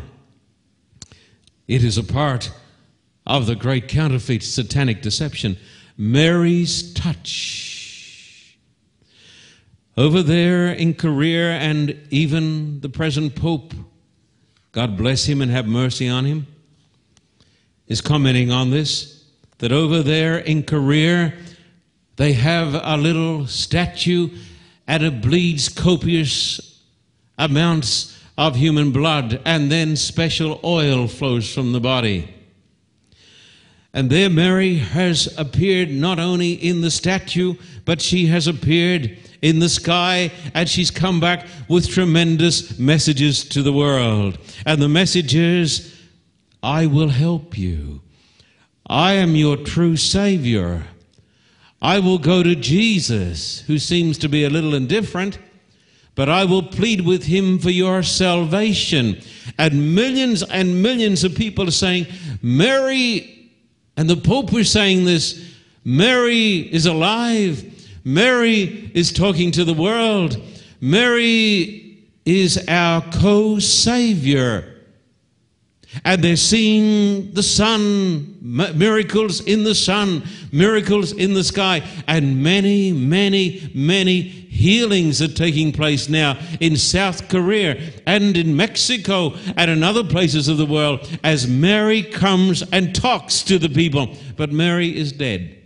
It 1.68 1.84
is 1.84 1.98
a 1.98 2.04
part 2.04 2.50
of 3.26 3.46
the 3.46 3.54
great 3.54 3.88
counterfeit 3.88 4.42
satanic 4.42 5.02
deception 5.02 5.56
Mary's 5.96 6.94
touch. 6.94 7.69
Over 9.96 10.22
there 10.22 10.68
in 10.68 10.94
Korea, 10.94 11.52
and 11.52 11.98
even 12.10 12.80
the 12.80 12.88
present 12.88 13.34
Pope, 13.34 13.74
God 14.72 14.96
bless 14.96 15.24
him 15.24 15.42
and 15.42 15.50
have 15.50 15.66
mercy 15.66 16.08
on 16.08 16.24
him, 16.24 16.46
is 17.86 18.00
commenting 18.00 18.50
on 18.50 18.70
this 18.70 19.24
that 19.58 19.72
over 19.72 20.02
there 20.02 20.38
in 20.38 20.62
Korea, 20.62 21.34
they 22.16 22.32
have 22.32 22.74
a 22.74 22.96
little 22.96 23.46
statue 23.46 24.30
and 24.86 25.02
it 25.02 25.20
bleeds 25.20 25.68
copious 25.68 26.82
amounts 27.38 28.18
of 28.36 28.56
human 28.56 28.90
blood, 28.90 29.40
and 29.44 29.70
then 29.70 29.94
special 29.96 30.58
oil 30.64 31.06
flows 31.06 31.52
from 31.52 31.72
the 31.72 31.80
body. 31.80 32.34
And 33.92 34.08
there, 34.08 34.30
Mary 34.30 34.76
has 34.76 35.32
appeared 35.38 35.90
not 35.90 36.18
only 36.18 36.52
in 36.52 36.80
the 36.80 36.90
statue, 36.90 37.54
but 37.84 38.00
she 38.00 38.26
has 38.26 38.46
appeared 38.46 39.18
in 39.42 39.58
the 39.58 39.68
sky, 39.68 40.30
and 40.54 40.68
she's 40.68 40.90
come 40.90 41.20
back 41.20 41.46
with 41.68 41.88
tremendous 41.88 42.78
messages 42.78 43.44
to 43.44 43.62
the 43.62 43.72
world. 43.72 44.38
And 44.66 44.80
the 44.80 44.88
message 44.88 45.34
is 45.34 45.96
I 46.62 46.86
will 46.86 47.08
help 47.08 47.56
you. 47.56 48.02
I 48.86 49.14
am 49.14 49.36
your 49.36 49.56
true 49.56 49.96
Savior. 49.96 50.84
I 51.80 51.98
will 52.00 52.18
go 52.18 52.42
to 52.42 52.54
Jesus, 52.54 53.60
who 53.60 53.78
seems 53.78 54.18
to 54.18 54.28
be 54.28 54.44
a 54.44 54.50
little 54.50 54.74
indifferent, 54.74 55.38
but 56.14 56.28
I 56.28 56.44
will 56.44 56.64
plead 56.64 57.02
with 57.02 57.24
him 57.24 57.58
for 57.58 57.70
your 57.70 58.02
salvation. 58.02 59.22
And 59.58 59.94
millions 59.94 60.42
and 60.42 60.82
millions 60.82 61.24
of 61.24 61.34
people 61.34 61.68
are 61.68 61.70
saying, 61.70 62.06
Mary, 62.42 63.50
and 63.96 64.10
the 64.10 64.16
Pope 64.16 64.52
was 64.52 64.70
saying 64.70 65.04
this 65.04 65.50
Mary 65.84 66.58
is 66.58 66.84
alive. 66.84 67.69
Mary 68.04 68.90
is 68.94 69.12
talking 69.12 69.50
to 69.52 69.64
the 69.64 69.74
world. 69.74 70.40
Mary 70.80 72.06
is 72.24 72.64
our 72.68 73.02
co 73.12 73.58
savior. 73.58 74.66
And 76.04 76.22
they're 76.22 76.36
seeing 76.36 77.32
the 77.32 77.42
sun, 77.42 78.38
miracles 78.40 79.40
in 79.40 79.64
the 79.64 79.74
sun, 79.74 80.22
miracles 80.52 81.12
in 81.12 81.34
the 81.34 81.42
sky, 81.42 81.82
and 82.06 82.40
many, 82.44 82.92
many, 82.92 83.72
many 83.74 84.20
healings 84.22 85.20
are 85.20 85.28
taking 85.28 85.72
place 85.72 86.08
now 86.08 86.38
in 86.60 86.76
South 86.76 87.28
Korea 87.28 87.92
and 88.06 88.36
in 88.36 88.56
Mexico 88.56 89.34
and 89.56 89.68
in 89.68 89.82
other 89.82 90.04
places 90.04 90.46
of 90.46 90.58
the 90.58 90.66
world 90.66 91.08
as 91.24 91.48
Mary 91.48 92.02
comes 92.02 92.62
and 92.70 92.94
talks 92.94 93.42
to 93.42 93.58
the 93.58 93.68
people. 93.68 94.14
But 94.36 94.52
Mary 94.52 94.96
is 94.96 95.10
dead. 95.10 95.59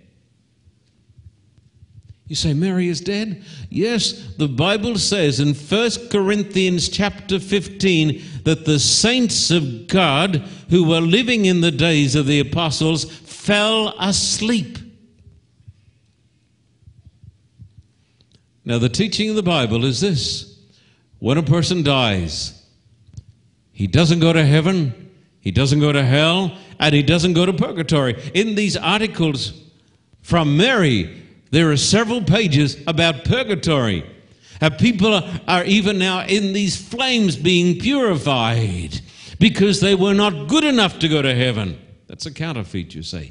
You 2.27 2.37
say 2.37 2.55
Mary 2.55 2.89
is 2.89 3.01
dead? 3.01 3.45
Yes, 3.68 4.12
the 4.37 4.49
Bible 4.49 4.99
says 4.99 5.41
in 5.41 5.53
1 5.53 6.09
Corinthians 6.09 6.89
chapter 6.89 7.39
15 7.39 8.22
that 8.45 8.64
the 8.64 8.79
saints 8.79 9.51
of 9.51 9.87
God 9.89 10.37
who 10.70 10.89
were 10.89 11.01
living 11.01 11.45
in 11.45 11.61
the 11.61 11.70
days 11.70 12.14
of 12.14 12.27
the 12.27 12.41
apostles 12.41 13.05
fell 13.05 13.95
asleep. 13.99 14.79
Now, 18.64 18.79
the 18.79 18.89
teaching 18.89 19.29
of 19.29 19.37
the 19.37 19.43
Bible 19.43 19.85
is 19.85 20.01
this 20.01 20.59
when 21.18 21.37
a 21.37 21.43
person 21.43 21.83
dies, 21.83 22.62
he 23.72 23.87
doesn't 23.87 24.20
go 24.20 24.33
to 24.33 24.45
heaven, 24.45 25.11
He 25.41 25.51
doesn't 25.51 25.81
go 25.81 25.93
to 25.93 26.03
hell, 26.03 26.57
and 26.81 26.95
he 26.95 27.03
doesn't 27.03 27.35
go 27.35 27.45
to 27.45 27.53
purgatory. 27.53 28.14
In 28.33 28.55
these 28.55 28.79
articles 28.79 29.53
from 30.22 30.57
Mary, 30.57 31.24
there 31.55 31.70
are 31.70 31.76
several 31.76 32.20
pages 32.20 32.82
about 32.88 33.24
purgatory. 33.24 34.05
How 34.61 34.70
people 34.70 35.22
are, 35.46 35.64
even 35.64 35.98
now 35.98 36.26
in 36.26 36.52
these 36.52 36.76
flames 36.76 37.36
being 37.36 37.78
purified 37.78 39.00
because 39.38 39.80
they 39.80 39.94
were 39.94 40.14
not 40.14 40.48
good 40.48 40.64
enough 40.64 40.98
to 40.98 41.09
go 41.09 41.22
to 41.22 41.32
heaven. 41.32 41.80
That's 42.09 42.26
a 42.26 42.32
counterfeit, 42.32 42.94
you 42.96 43.05
see. 43.05 43.30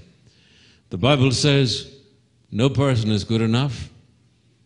The 0.89 0.97
Bible 0.97 1.31
says 1.31 1.93
no 2.49 2.69
person 2.69 3.11
is 3.11 3.25
good 3.25 3.41
enough, 3.41 3.89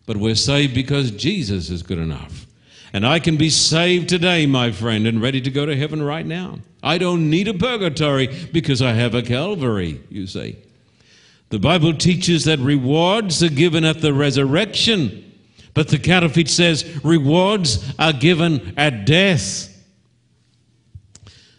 but 0.06 0.16
we're 0.16 0.36
saved 0.36 0.72
because 0.72 1.10
Jesus 1.10 1.68
is 1.68 1.82
good 1.82 1.98
enough. 1.98 2.46
And 2.92 3.04
I 3.04 3.18
can 3.18 3.36
be 3.36 3.50
saved 3.50 4.08
today, 4.08 4.46
my 4.46 4.70
friend, 4.70 5.04
and 5.04 5.20
ready 5.20 5.40
to 5.40 5.50
go 5.50 5.66
to 5.66 5.76
heaven 5.76 6.00
right 6.00 6.24
now. 6.24 6.60
I 6.80 6.98
don't 6.98 7.28
need 7.28 7.48
a 7.48 7.54
purgatory 7.54 8.28
because 8.52 8.82
I 8.82 8.92
have 8.92 9.16
a 9.16 9.22
Calvary, 9.22 10.00
you 10.10 10.28
see. 10.28 10.58
The 11.50 11.58
Bible 11.58 11.94
teaches 11.94 12.44
that 12.44 12.58
rewards 12.58 13.42
are 13.42 13.48
given 13.48 13.84
at 13.84 14.02
the 14.02 14.12
resurrection, 14.12 15.24
but 15.72 15.88
the 15.88 15.98
counterfeit 15.98 16.48
says 16.48 17.04
rewards 17.04 17.92
are 17.98 18.12
given 18.12 18.74
at 18.76 19.06
death. 19.06 19.67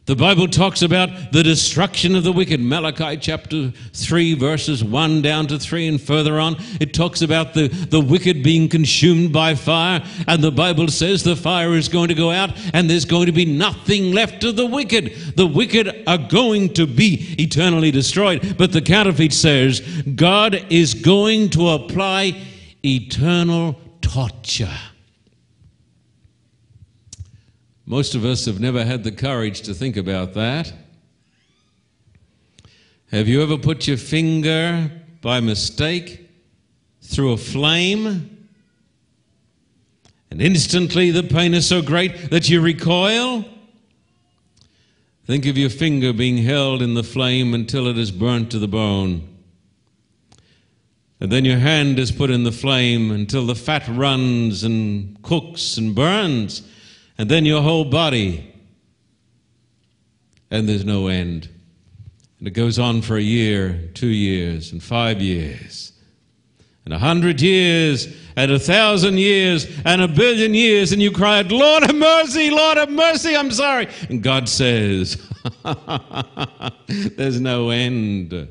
The 0.09 0.15
Bible 0.15 0.47
talks 0.47 0.81
about 0.81 1.31
the 1.31 1.43
destruction 1.43 2.15
of 2.15 2.23
the 2.23 2.31
wicked. 2.31 2.59
Malachi 2.59 3.15
chapter 3.15 3.71
3, 3.93 4.33
verses 4.33 4.83
1 4.83 5.21
down 5.21 5.45
to 5.45 5.59
3, 5.59 5.87
and 5.87 6.01
further 6.01 6.39
on, 6.39 6.55
it 6.81 6.95
talks 6.95 7.21
about 7.21 7.53
the, 7.53 7.67
the 7.67 8.01
wicked 8.01 8.41
being 8.41 8.69
consumed 8.69 9.31
by 9.31 9.53
fire. 9.53 10.03
And 10.27 10.43
the 10.43 10.49
Bible 10.51 10.87
says 10.87 11.21
the 11.21 11.35
fire 11.35 11.75
is 11.75 11.89
going 11.89 12.07
to 12.07 12.15
go 12.15 12.31
out, 12.31 12.49
and 12.73 12.89
there's 12.89 13.05
going 13.05 13.27
to 13.27 13.31
be 13.31 13.45
nothing 13.45 14.11
left 14.11 14.43
of 14.43 14.55
the 14.55 14.65
wicked. 14.65 15.13
The 15.35 15.45
wicked 15.45 16.05
are 16.07 16.17
going 16.17 16.73
to 16.73 16.87
be 16.87 17.35
eternally 17.37 17.91
destroyed. 17.91 18.57
But 18.57 18.71
the 18.71 18.81
counterfeit 18.81 19.31
says 19.31 19.81
God 20.15 20.55
is 20.71 20.95
going 20.95 21.51
to 21.51 21.69
apply 21.69 22.35
eternal 22.83 23.79
torture. 24.01 24.75
Most 27.89 28.13
of 28.13 28.23
us 28.23 28.45
have 28.45 28.59
never 28.59 28.85
had 28.85 29.03
the 29.03 29.11
courage 29.11 29.63
to 29.63 29.73
think 29.73 29.97
about 29.97 30.35
that. 30.35 30.71
Have 33.09 33.27
you 33.27 33.41
ever 33.41 33.57
put 33.57 33.87
your 33.87 33.97
finger 33.97 34.91
by 35.23 35.39
mistake 35.39 36.29
through 37.01 37.31
a 37.31 37.37
flame? 37.37 38.47
And 40.29 40.39
instantly 40.39 41.09
the 41.09 41.23
pain 41.23 41.55
is 41.55 41.65
so 41.67 41.81
great 41.81 42.29
that 42.29 42.47
you 42.47 42.61
recoil? 42.61 43.43
Think 45.25 45.47
of 45.47 45.57
your 45.57 45.71
finger 45.71 46.13
being 46.13 46.37
held 46.37 46.83
in 46.83 46.93
the 46.93 47.01
flame 47.01 47.55
until 47.55 47.87
it 47.87 47.97
is 47.97 48.11
burnt 48.11 48.51
to 48.51 48.59
the 48.59 48.67
bone. 48.67 49.27
And 51.19 51.31
then 51.31 51.43
your 51.43 51.57
hand 51.57 51.97
is 51.97 52.11
put 52.11 52.29
in 52.29 52.43
the 52.43 52.51
flame 52.51 53.09
until 53.09 53.47
the 53.47 53.55
fat 53.55 53.87
runs 53.87 54.63
and 54.63 55.19
cooks 55.23 55.75
and 55.75 55.95
burns 55.95 56.61
and 57.19 57.29
then 57.29 57.45
your 57.45 57.61
whole 57.61 57.83
body, 57.83 58.55
and 60.49 60.69
there's 60.69 60.85
no 60.85 61.07
end. 61.07 61.49
And 62.39 62.47
it 62.47 62.51
goes 62.51 62.79
on 62.79 63.01
for 63.01 63.17
a 63.17 63.21
year, 63.21 63.89
two 63.93 64.07
years, 64.07 64.71
and 64.71 64.81
five 64.81 65.21
years, 65.21 65.91
and 66.85 66.93
a 66.93 66.97
hundred 66.97 67.41
years, 67.41 68.07
and 68.37 68.49
a 68.49 68.57
thousand 68.57 69.17
years, 69.17 69.67
and 69.83 70.01
a 70.01 70.07
billion 70.07 70.53
years, 70.53 70.93
and 70.93 71.01
you 71.01 71.11
cried, 71.11 71.51
Lord 71.51 71.83
have 71.83 71.95
mercy, 71.95 72.49
Lord 72.49 72.77
have 72.77 72.89
mercy, 72.89 73.35
I'm 73.35 73.51
sorry. 73.51 73.89
And 74.09 74.23
God 74.23 74.47
says, 74.47 75.21
There's 76.87 77.41
no 77.41 77.69
end. 77.69 78.47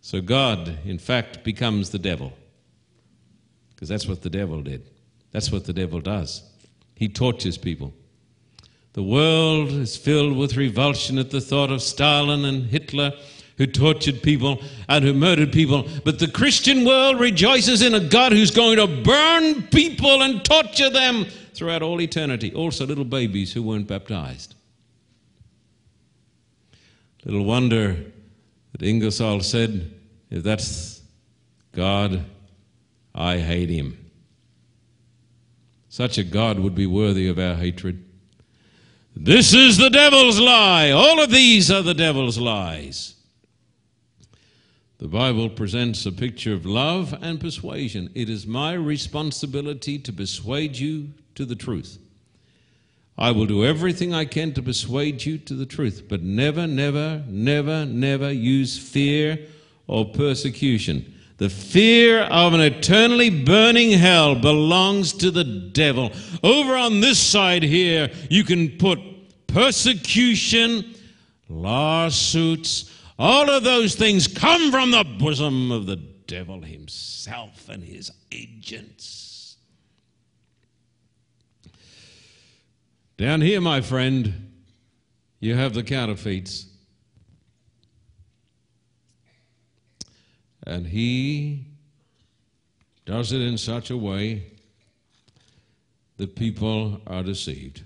So 0.00 0.22
God, 0.22 0.78
in 0.86 0.98
fact, 0.98 1.44
becomes 1.44 1.90
the 1.90 1.98
devil. 1.98 2.32
Because 3.74 3.90
that's 3.90 4.06
what 4.06 4.22
the 4.22 4.30
devil 4.30 4.62
did. 4.62 4.88
That's 5.30 5.52
what 5.52 5.66
the 5.66 5.74
devil 5.74 6.00
does. 6.00 6.42
He 6.94 7.08
tortures 7.08 7.58
people. 7.58 7.92
The 8.92 9.02
world 9.02 9.70
is 9.70 9.96
filled 9.96 10.36
with 10.36 10.56
revulsion 10.56 11.18
at 11.18 11.30
the 11.30 11.40
thought 11.40 11.70
of 11.70 11.82
Stalin 11.82 12.44
and 12.44 12.66
Hitler 12.66 13.12
who 13.56 13.66
tortured 13.66 14.22
people 14.22 14.60
and 14.88 15.04
who 15.04 15.14
murdered 15.14 15.52
people. 15.52 15.86
But 16.04 16.18
the 16.18 16.28
Christian 16.28 16.84
world 16.84 17.20
rejoices 17.20 17.82
in 17.82 17.94
a 17.94 18.00
God 18.00 18.32
who's 18.32 18.50
going 18.50 18.78
to 18.78 18.86
burn 18.86 19.62
people 19.68 20.22
and 20.22 20.44
torture 20.44 20.90
them 20.90 21.26
throughout 21.54 21.82
all 21.82 22.00
eternity. 22.00 22.52
Also, 22.52 22.86
little 22.86 23.04
babies 23.04 23.52
who 23.52 23.62
weren't 23.62 23.86
baptized. 23.86 24.54
Little 27.24 27.44
wonder 27.44 27.96
that 28.72 28.82
Ingersoll 28.82 29.40
said, 29.40 29.92
if 30.30 30.42
that's 30.42 31.00
God, 31.72 32.24
I 33.14 33.38
hate 33.38 33.70
him. 33.70 34.03
Such 35.94 36.18
a 36.18 36.24
God 36.24 36.58
would 36.58 36.74
be 36.74 36.88
worthy 36.88 37.28
of 37.28 37.38
our 37.38 37.54
hatred. 37.54 38.04
This 39.14 39.54
is 39.54 39.76
the 39.76 39.90
devil's 39.90 40.40
lie. 40.40 40.90
All 40.90 41.22
of 41.22 41.30
these 41.30 41.70
are 41.70 41.82
the 41.82 41.94
devil's 41.94 42.36
lies. 42.36 43.14
The 44.98 45.06
Bible 45.06 45.48
presents 45.48 46.04
a 46.04 46.10
picture 46.10 46.52
of 46.52 46.66
love 46.66 47.16
and 47.22 47.40
persuasion. 47.40 48.10
It 48.12 48.28
is 48.28 48.44
my 48.44 48.72
responsibility 48.72 50.00
to 50.00 50.12
persuade 50.12 50.76
you 50.76 51.10
to 51.36 51.44
the 51.44 51.54
truth. 51.54 52.00
I 53.16 53.30
will 53.30 53.46
do 53.46 53.64
everything 53.64 54.12
I 54.12 54.24
can 54.24 54.52
to 54.54 54.62
persuade 54.64 55.24
you 55.24 55.38
to 55.38 55.54
the 55.54 55.64
truth, 55.64 56.06
but 56.08 56.24
never, 56.24 56.66
never, 56.66 57.22
never, 57.28 57.86
never 57.86 58.32
use 58.32 58.76
fear 58.76 59.46
or 59.86 60.06
persecution. 60.06 61.13
The 61.36 61.50
fear 61.50 62.22
of 62.22 62.54
an 62.54 62.60
eternally 62.60 63.28
burning 63.28 63.90
hell 63.92 64.34
belongs 64.34 65.12
to 65.14 65.30
the 65.30 65.44
devil. 65.44 66.12
Over 66.42 66.76
on 66.76 67.00
this 67.00 67.18
side 67.18 67.62
here, 67.62 68.10
you 68.30 68.44
can 68.44 68.78
put 68.78 69.00
persecution, 69.48 70.94
lawsuits, 71.48 72.90
all 73.18 73.48
of 73.48 73.64
those 73.64 73.94
things 73.94 74.26
come 74.26 74.70
from 74.70 74.90
the 74.90 75.04
bosom 75.04 75.70
of 75.70 75.86
the 75.86 75.96
devil 75.96 76.62
himself 76.62 77.68
and 77.68 77.82
his 77.82 78.10
agents. 78.32 79.56
Down 83.16 83.40
here, 83.40 83.60
my 83.60 83.80
friend, 83.80 84.50
you 85.38 85.54
have 85.54 85.74
the 85.74 85.84
counterfeits. 85.84 86.66
And 90.66 90.86
he 90.86 91.66
does 93.04 93.32
it 93.32 93.40
in 93.40 93.58
such 93.58 93.90
a 93.90 93.96
way 93.96 94.50
that 96.16 96.34
people 96.34 97.00
are 97.06 97.22
deceived. 97.22 97.82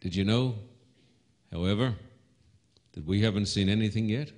Did 0.00 0.16
you 0.16 0.24
know, 0.24 0.56
however, 1.52 1.94
that 2.92 3.06
we 3.06 3.20
haven't 3.20 3.46
seen 3.46 3.68
anything 3.68 4.08
yet? 4.08 4.32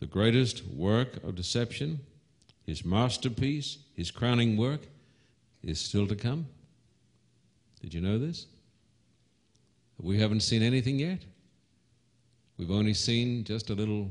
The 0.00 0.06
greatest 0.06 0.66
work 0.66 1.22
of 1.22 1.34
deception, 1.34 2.00
his 2.66 2.84
masterpiece, 2.84 3.78
his 3.94 4.10
crowning 4.10 4.56
work, 4.56 4.80
is 5.62 5.80
still 5.80 6.06
to 6.08 6.16
come. 6.16 6.46
Did 7.80 7.94
you 7.94 8.00
know 8.00 8.18
this? 8.18 8.46
We 9.98 10.18
haven't 10.18 10.40
seen 10.40 10.62
anything 10.62 10.98
yet. 10.98 11.20
We've 12.56 12.70
only 12.70 12.94
seen 12.94 13.44
just 13.44 13.70
a 13.70 13.74
little, 13.74 14.10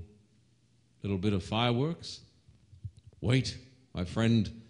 little 1.01 1.17
bit 1.17 1.33
of 1.33 1.43
fireworks. 1.43 2.21
Wait, 3.21 3.57
my 3.93 4.03
friend, 4.03 4.61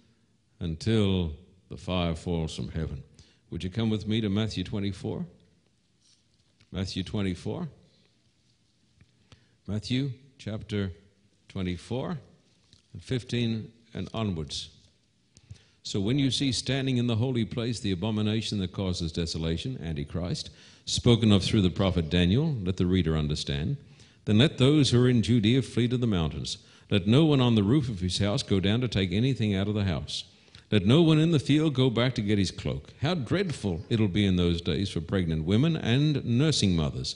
until 0.59 1.33
the 1.69 1.77
fire 1.77 2.15
falls 2.15 2.55
from 2.55 2.69
heaven. 2.69 3.01
Would 3.49 3.63
you 3.63 3.69
come 3.69 3.89
with 3.89 4.07
me 4.07 4.21
to 4.21 4.29
Matthew 4.29 4.63
24? 4.63 5.25
Matthew 6.71 7.03
24. 7.03 7.67
Matthew 9.67 10.11
chapter 10.37 10.91
24 11.49 12.17
and 12.93 13.03
15 13.03 13.71
and 13.93 14.09
onwards. 14.13 14.69
So 15.83 15.99
when 15.99 16.17
you 16.17 16.31
see 16.31 16.51
standing 16.51 16.97
in 16.97 17.07
the 17.07 17.15
holy 17.15 17.45
place 17.45 17.79
the 17.79 17.91
abomination 17.91 18.59
that 18.59 18.71
causes 18.71 19.11
desolation, 19.11 19.79
Antichrist, 19.83 20.49
spoken 20.85 21.31
of 21.31 21.43
through 21.43 21.61
the 21.61 21.69
prophet 21.69 22.09
Daniel, 22.09 22.55
let 22.63 22.77
the 22.77 22.85
reader 22.85 23.15
understand. 23.15 23.77
Then 24.25 24.37
let 24.37 24.57
those 24.57 24.89
who 24.89 25.03
are 25.03 25.09
in 25.09 25.21
Judea 25.21 25.61
flee 25.61 25.87
to 25.87 25.97
the 25.97 26.07
mountains. 26.07 26.57
Let 26.89 27.07
no 27.07 27.25
one 27.25 27.41
on 27.41 27.55
the 27.55 27.63
roof 27.63 27.89
of 27.89 27.99
his 27.99 28.19
house 28.19 28.43
go 28.43 28.59
down 28.59 28.81
to 28.81 28.87
take 28.87 29.11
anything 29.11 29.55
out 29.55 29.67
of 29.67 29.73
the 29.73 29.85
house. 29.85 30.25
Let 30.71 30.85
no 30.85 31.01
one 31.01 31.19
in 31.19 31.31
the 31.31 31.39
field 31.39 31.75
go 31.75 31.89
back 31.89 32.15
to 32.15 32.21
get 32.21 32.37
his 32.37 32.51
cloak. 32.51 32.93
How 33.01 33.13
dreadful 33.13 33.85
it'll 33.89 34.07
be 34.07 34.25
in 34.25 34.37
those 34.37 34.61
days 34.61 34.89
for 34.89 35.01
pregnant 35.01 35.45
women 35.45 35.75
and 35.75 36.23
nursing 36.25 36.75
mothers. 36.75 37.15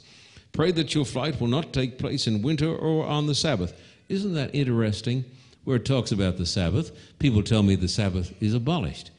Pray 0.51 0.71
that 0.71 0.93
your 0.93 1.05
flight 1.05 1.39
will 1.39 1.47
not 1.47 1.73
take 1.73 1.97
place 1.97 2.27
in 2.27 2.41
winter 2.41 2.73
or 2.73 3.05
on 3.05 3.27
the 3.27 3.35
Sabbath. 3.35 3.79
Isn't 4.09 4.33
that 4.35 4.53
interesting? 4.53 5.25
Where 5.63 5.77
it 5.77 5.85
talks 5.85 6.11
about 6.11 6.37
the 6.37 6.45
Sabbath, 6.45 6.91
people 7.19 7.43
tell 7.43 7.61
me 7.61 7.75
the 7.75 7.87
Sabbath 7.87 8.33
is 8.41 8.53
abolished. 8.53 9.11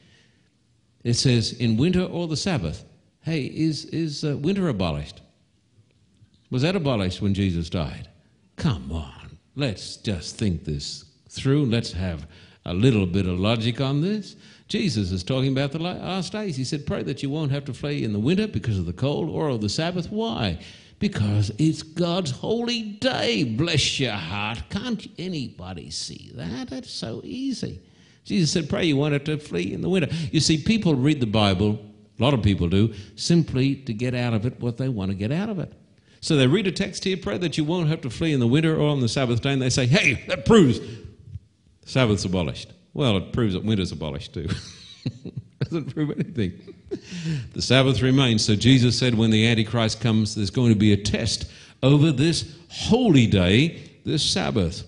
It 1.03 1.13
says, 1.13 1.53
in 1.53 1.77
winter 1.77 2.03
or 2.03 2.27
the 2.27 2.35
Sabbath. 2.35 2.83
Hey, 3.29 3.43
is, 3.43 3.85
is 3.85 4.23
uh, 4.23 4.35
winter 4.37 4.69
abolished? 4.69 5.21
Was 6.49 6.63
that 6.63 6.75
abolished 6.75 7.21
when 7.21 7.35
Jesus 7.35 7.69
died? 7.69 8.09
Come 8.55 8.91
on, 8.91 9.37
let's 9.55 9.97
just 9.97 10.37
think 10.37 10.65
this 10.65 11.05
through. 11.29 11.65
Let's 11.65 11.91
have 11.91 12.25
a 12.65 12.73
little 12.73 13.05
bit 13.05 13.27
of 13.27 13.39
logic 13.39 13.81
on 13.81 14.01
this. 14.01 14.35
Jesus 14.67 15.11
is 15.11 15.23
talking 15.23 15.51
about 15.51 15.71
the 15.71 15.77
last 15.77 16.31
days. 16.31 16.55
He 16.55 16.63
said, 16.63 16.87
Pray 16.87 17.03
that 17.03 17.21
you 17.21 17.29
won't 17.29 17.51
have 17.51 17.65
to 17.65 17.73
flee 17.75 18.03
in 18.03 18.13
the 18.13 18.19
winter 18.19 18.47
because 18.47 18.79
of 18.79 18.87
the 18.87 18.93
cold 18.93 19.29
or 19.29 19.49
of 19.49 19.61
the 19.61 19.69
Sabbath. 19.69 20.11
Why? 20.11 20.57
Because 20.97 21.51
it's 21.59 21.83
God's 21.83 22.31
holy 22.31 22.81
day. 22.81 23.43
Bless 23.43 23.99
your 23.99 24.13
heart. 24.13 24.63
Can't 24.71 25.07
anybody 25.19 25.91
see 25.91 26.31
that? 26.33 26.71
That's 26.71 26.89
so 26.89 27.21
easy. 27.23 27.79
Jesus 28.23 28.51
said, 28.51 28.69
Pray 28.69 28.85
you 28.85 28.97
won't 28.97 29.13
have 29.13 29.25
to 29.25 29.37
flee 29.37 29.71
in 29.71 29.81
the 29.81 29.89
winter. 29.89 30.11
You 30.31 30.39
see, 30.39 30.57
people 30.57 30.95
read 30.95 31.19
the 31.19 31.27
Bible, 31.27 31.79
a 32.19 32.23
lot 32.23 32.33
of 32.33 32.43
people 32.43 32.67
do, 32.67 32.93
simply 33.15 33.75
to 33.75 33.93
get 33.93 34.13
out 34.13 34.33
of 34.33 34.45
it 34.45 34.59
what 34.59 34.77
they 34.77 34.89
want 34.89 35.11
to 35.11 35.15
get 35.15 35.31
out 35.31 35.49
of 35.49 35.59
it. 35.59 35.73
So 36.21 36.35
they 36.35 36.47
read 36.47 36.67
a 36.67 36.71
text 36.71 37.05
here, 37.05 37.15
pray 37.15 37.37
that 37.37 37.57
you 37.57 37.63
won't 37.63 37.87
have 37.87 38.01
to 38.01 38.09
flee 38.09 38.33
in 38.33 38.39
the 38.39 38.47
winter 38.47 38.75
or 38.75 38.89
on 38.89 38.99
the 38.99 39.07
Sabbath 39.07 39.41
day, 39.41 39.53
and 39.53 39.61
they 39.61 39.69
say, 39.69 39.85
Hey, 39.85 40.25
that 40.27 40.45
proves 40.45 40.79
Sabbath's 41.85 42.25
abolished. 42.25 42.73
Well, 42.93 43.17
it 43.17 43.31
proves 43.31 43.53
that 43.53 43.63
winter's 43.63 43.91
abolished 43.91 44.33
too. 44.33 44.49
Doesn't 45.63 45.93
prove 45.93 46.11
anything. 46.11 46.59
The 47.53 47.61
Sabbath 47.61 48.01
remains. 48.01 48.43
So 48.43 48.55
Jesus 48.55 48.97
said 48.97 49.15
when 49.15 49.29
the 49.29 49.47
Antichrist 49.47 50.01
comes, 50.01 50.35
there's 50.35 50.49
going 50.49 50.73
to 50.73 50.79
be 50.79 50.93
a 50.93 50.97
test 50.97 51.49
over 51.83 52.11
this 52.11 52.57
holy 52.69 53.27
day, 53.27 53.81
this 54.05 54.23
Sabbath. 54.23 54.83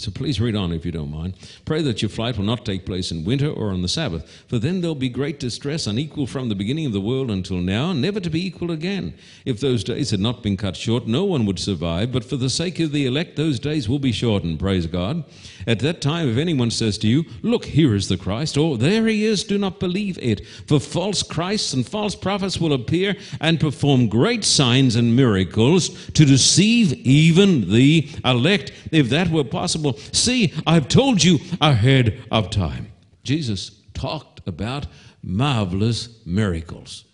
So 0.00 0.10
please 0.10 0.40
read 0.40 0.56
on 0.56 0.72
if 0.72 0.86
you 0.86 0.92
don't 0.92 1.10
mind. 1.10 1.34
Pray 1.66 1.82
that 1.82 2.00
your 2.00 2.08
flight 2.08 2.38
will 2.38 2.46
not 2.46 2.64
take 2.64 2.86
place 2.86 3.10
in 3.10 3.22
winter 3.22 3.50
or 3.50 3.70
on 3.70 3.82
the 3.82 3.88
Sabbath, 3.88 4.26
for 4.48 4.58
then 4.58 4.80
there'll 4.80 4.94
be 4.94 5.10
great 5.10 5.38
distress, 5.38 5.86
unequal 5.86 6.26
from 6.26 6.48
the 6.48 6.54
beginning 6.54 6.86
of 6.86 6.92
the 6.92 7.02
world 7.02 7.30
until 7.30 7.58
now, 7.58 7.92
never 7.92 8.18
to 8.18 8.30
be 8.30 8.46
equal 8.46 8.70
again. 8.70 9.12
If 9.44 9.60
those 9.60 9.84
days 9.84 10.10
had 10.10 10.20
not 10.20 10.42
been 10.42 10.56
cut 10.56 10.74
short, 10.74 11.06
no 11.06 11.24
one 11.24 11.44
would 11.44 11.58
survive, 11.58 12.12
but 12.12 12.24
for 12.24 12.36
the 12.36 12.48
sake 12.48 12.80
of 12.80 12.92
the 12.92 13.04
elect, 13.04 13.36
those 13.36 13.60
days 13.60 13.90
will 13.90 13.98
be 13.98 14.10
shortened, 14.10 14.58
praise 14.58 14.86
God. 14.86 15.22
At 15.66 15.80
that 15.80 16.00
time, 16.00 16.28
if 16.28 16.36
anyone 16.36 16.70
says 16.70 16.98
to 16.98 17.08
you, 17.08 17.24
Look, 17.42 17.64
here 17.64 17.94
is 17.94 18.08
the 18.08 18.16
Christ, 18.16 18.56
or 18.56 18.76
there 18.76 19.06
he 19.06 19.24
is, 19.24 19.44
do 19.44 19.58
not 19.58 19.80
believe 19.80 20.18
it. 20.22 20.46
For 20.66 20.80
false 20.80 21.22
Christs 21.22 21.72
and 21.72 21.86
false 21.86 22.14
prophets 22.14 22.58
will 22.58 22.72
appear 22.72 23.16
and 23.40 23.60
perform 23.60 24.08
great 24.08 24.44
signs 24.44 24.96
and 24.96 25.16
miracles 25.16 26.06
to 26.10 26.24
deceive 26.24 26.92
even 27.06 27.70
the 27.70 28.08
elect, 28.24 28.72
if 28.92 29.08
that 29.10 29.30
were 29.30 29.44
possible 29.44 29.98
See, 30.12 30.52
I've 30.66 30.88
told 30.88 31.22
you 31.22 31.38
ahead 31.60 32.22
of 32.30 32.50
time. 32.50 32.92
Jesus 33.22 33.70
talked 33.94 34.46
about 34.46 34.86
marvelous 35.22 36.24
miracles. 36.26 37.04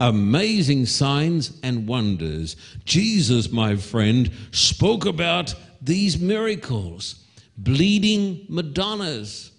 Amazing 0.00 0.86
signs 0.86 1.58
and 1.62 1.86
wonders. 1.86 2.56
Jesus, 2.84 3.50
my 3.50 3.76
friend, 3.76 4.30
spoke 4.50 5.06
about 5.06 5.54
these 5.86 6.18
miracles 6.18 7.24
bleeding 7.56 8.44
Madonnas, 8.48 9.52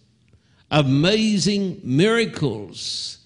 amazing 0.69 1.79
miracles, 1.83 3.17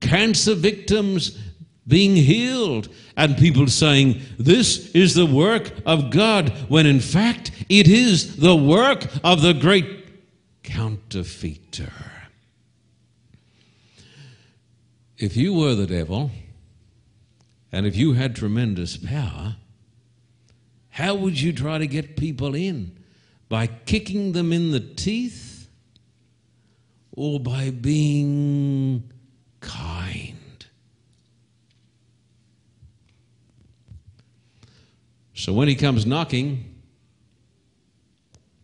cancer 0.00 0.54
victims 0.54 1.38
being 1.86 2.14
healed, 2.14 2.88
and 3.16 3.38
people 3.38 3.66
saying, 3.66 4.20
This 4.38 4.90
is 4.90 5.14
the 5.14 5.24
work 5.24 5.72
of 5.86 6.10
God, 6.10 6.50
when 6.68 6.84
in 6.84 7.00
fact 7.00 7.50
it 7.68 7.88
is 7.88 8.36
the 8.36 8.56
work 8.56 9.06
of 9.24 9.40
the 9.40 9.54
great 9.54 10.06
counterfeiter. 10.62 11.92
If 15.16 15.36
you 15.36 15.54
were 15.54 15.74
the 15.74 15.86
devil, 15.86 16.30
and 17.72 17.86
if 17.86 17.96
you 17.96 18.12
had 18.12 18.36
tremendous 18.36 18.96
power, 18.96 19.56
how 20.98 21.14
would 21.14 21.40
you 21.40 21.52
try 21.52 21.78
to 21.78 21.86
get 21.86 22.16
people 22.16 22.56
in? 22.56 22.98
By 23.48 23.68
kicking 23.68 24.32
them 24.32 24.52
in 24.52 24.72
the 24.72 24.80
teeth 24.80 25.68
or 27.12 27.38
by 27.38 27.70
being 27.70 29.08
kind? 29.60 30.66
So 35.34 35.52
when 35.52 35.68
he 35.68 35.76
comes 35.76 36.04
knocking, 36.04 36.74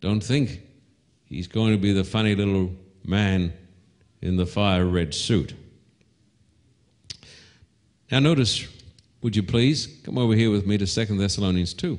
don't 0.01 0.19
think 0.19 0.59
he's 1.23 1.47
going 1.47 1.71
to 1.71 1.79
be 1.79 1.93
the 1.93 2.03
funny 2.03 2.35
little 2.35 2.69
man 3.05 3.53
in 4.21 4.35
the 4.35 4.45
fire 4.45 4.85
red 4.85 5.13
suit. 5.13 5.53
Now, 8.11 8.19
notice, 8.19 8.67
would 9.21 9.37
you 9.37 9.43
please 9.43 9.87
come 10.03 10.17
over 10.17 10.35
here 10.35 10.51
with 10.51 10.67
me 10.67 10.77
to 10.77 10.85
2 10.85 11.17
Thessalonians 11.17 11.73
2. 11.73 11.97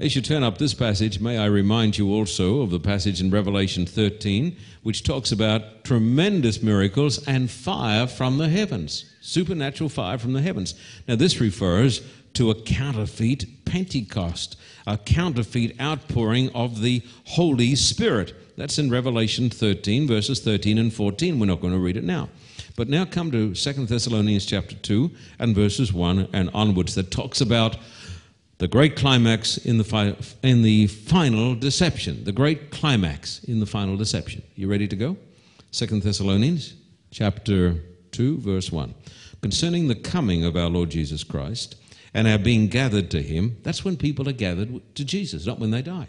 As 0.00 0.14
you 0.14 0.22
turn 0.22 0.44
up 0.44 0.58
this 0.58 0.74
passage, 0.74 1.18
may 1.18 1.38
I 1.38 1.46
remind 1.46 1.98
you 1.98 2.12
also 2.12 2.60
of 2.60 2.70
the 2.70 2.78
passage 2.78 3.20
in 3.20 3.32
Revelation 3.32 3.84
13, 3.84 4.56
which 4.84 5.02
talks 5.02 5.32
about 5.32 5.82
tremendous 5.82 6.62
miracles 6.62 7.26
and 7.26 7.50
fire 7.50 8.06
from 8.06 8.38
the 8.38 8.48
heavens, 8.48 9.12
supernatural 9.20 9.90
fire 9.90 10.16
from 10.16 10.34
the 10.34 10.40
heavens. 10.40 10.76
Now, 11.08 11.16
this 11.16 11.40
refers 11.40 12.00
to 12.34 12.52
a 12.52 12.62
counterfeit 12.62 13.64
Pentecost, 13.64 14.56
a 14.86 14.96
counterfeit 14.96 15.80
outpouring 15.80 16.50
of 16.54 16.80
the 16.80 17.02
Holy 17.24 17.74
Spirit. 17.74 18.34
That's 18.56 18.78
in 18.78 18.90
Revelation 18.90 19.50
13, 19.50 20.06
verses 20.06 20.38
13 20.38 20.78
and 20.78 20.94
14. 20.94 21.40
We're 21.40 21.46
not 21.46 21.60
going 21.60 21.72
to 21.72 21.80
read 21.80 21.96
it 21.96 22.04
now. 22.04 22.28
But 22.76 22.88
now 22.88 23.04
come 23.04 23.32
to 23.32 23.52
2 23.52 23.86
Thessalonians 23.86 24.46
chapter 24.46 24.76
2 24.76 25.10
and 25.40 25.56
verses 25.56 25.92
1 25.92 26.28
and 26.32 26.50
onwards 26.54 26.94
that 26.94 27.10
talks 27.10 27.40
about 27.40 27.76
the 28.58 28.68
great 28.68 28.96
climax 28.96 29.56
in 29.56 29.78
the, 29.78 29.84
fi- 29.84 30.16
in 30.42 30.62
the 30.62 30.88
final 30.88 31.54
deception. 31.54 32.24
The 32.24 32.32
great 32.32 32.70
climax 32.70 33.42
in 33.44 33.60
the 33.60 33.66
final 33.66 33.96
deception. 33.96 34.42
You 34.56 34.68
ready 34.68 34.88
to 34.88 34.96
go? 34.96 35.16
Second 35.70 36.02
Thessalonians 36.02 36.74
chapter 37.10 37.76
2, 38.12 38.38
verse 38.38 38.72
1. 38.72 38.94
Concerning 39.40 39.86
the 39.86 39.94
coming 39.94 40.44
of 40.44 40.56
our 40.56 40.68
Lord 40.68 40.90
Jesus 40.90 41.22
Christ 41.22 41.76
and 42.12 42.26
our 42.26 42.38
being 42.38 42.66
gathered 42.66 43.10
to 43.12 43.22
him, 43.22 43.56
that's 43.62 43.84
when 43.84 43.96
people 43.96 44.28
are 44.28 44.32
gathered 44.32 44.80
to 44.96 45.04
Jesus, 45.04 45.46
not 45.46 45.60
when 45.60 45.70
they 45.70 45.82
die. 45.82 46.08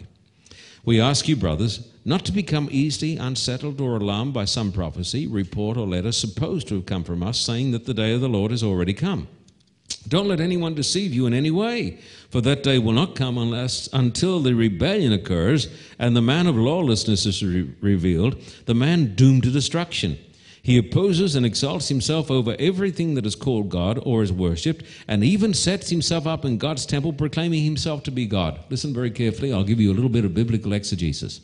We 0.84 1.00
ask 1.00 1.28
you, 1.28 1.36
brothers, 1.36 1.86
not 2.04 2.24
to 2.24 2.32
become 2.32 2.68
easily 2.72 3.16
unsettled 3.16 3.80
or 3.80 3.96
alarmed 3.96 4.32
by 4.32 4.46
some 4.46 4.72
prophecy, 4.72 5.26
report, 5.26 5.76
or 5.76 5.86
letter 5.86 6.10
supposed 6.10 6.68
to 6.68 6.76
have 6.76 6.86
come 6.86 7.04
from 7.04 7.22
us, 7.22 7.38
saying 7.38 7.72
that 7.72 7.84
the 7.84 7.94
day 7.94 8.14
of 8.14 8.22
the 8.22 8.28
Lord 8.28 8.50
has 8.50 8.62
already 8.62 8.94
come. 8.94 9.28
Don't 10.10 10.28
let 10.28 10.40
anyone 10.40 10.74
deceive 10.74 11.14
you 11.14 11.24
in 11.24 11.32
any 11.32 11.50
way, 11.50 11.98
for 12.28 12.42
that 12.42 12.62
day 12.62 12.78
will 12.78 12.92
not 12.92 13.16
come 13.16 13.38
unless 13.38 13.88
until 13.94 14.40
the 14.40 14.54
rebellion 14.54 15.14
occurs 15.14 15.68
and 15.98 16.14
the 16.14 16.20
man 16.20 16.46
of 16.46 16.56
lawlessness 16.56 17.24
is 17.24 17.42
re- 17.42 17.72
revealed, 17.80 18.36
the 18.66 18.74
man 18.74 19.14
doomed 19.14 19.44
to 19.44 19.50
destruction 19.50 20.18
he 20.62 20.76
opposes 20.76 21.34
and 21.36 21.46
exalts 21.46 21.88
himself 21.88 22.30
over 22.30 22.54
everything 22.58 23.14
that 23.14 23.24
is 23.24 23.34
called 23.34 23.70
God 23.70 23.98
or 24.02 24.22
is 24.22 24.32
worshipped, 24.32 24.84
and 25.08 25.24
even 25.24 25.54
sets 25.54 25.88
himself 25.88 26.26
up 26.26 26.44
in 26.44 26.58
God's 26.58 26.84
temple, 26.84 27.12
proclaiming 27.12 27.64
himself 27.64 28.02
to 28.04 28.10
be 28.10 28.26
God. 28.26 28.60
Listen 28.68 28.92
very 28.92 29.10
carefully. 29.10 29.52
I'll 29.52 29.64
give 29.64 29.80
you 29.80 29.90
a 29.90 29.94
little 29.94 30.10
bit 30.10 30.24
of 30.24 30.34
biblical 30.34 30.72
exegesis. 30.72 31.40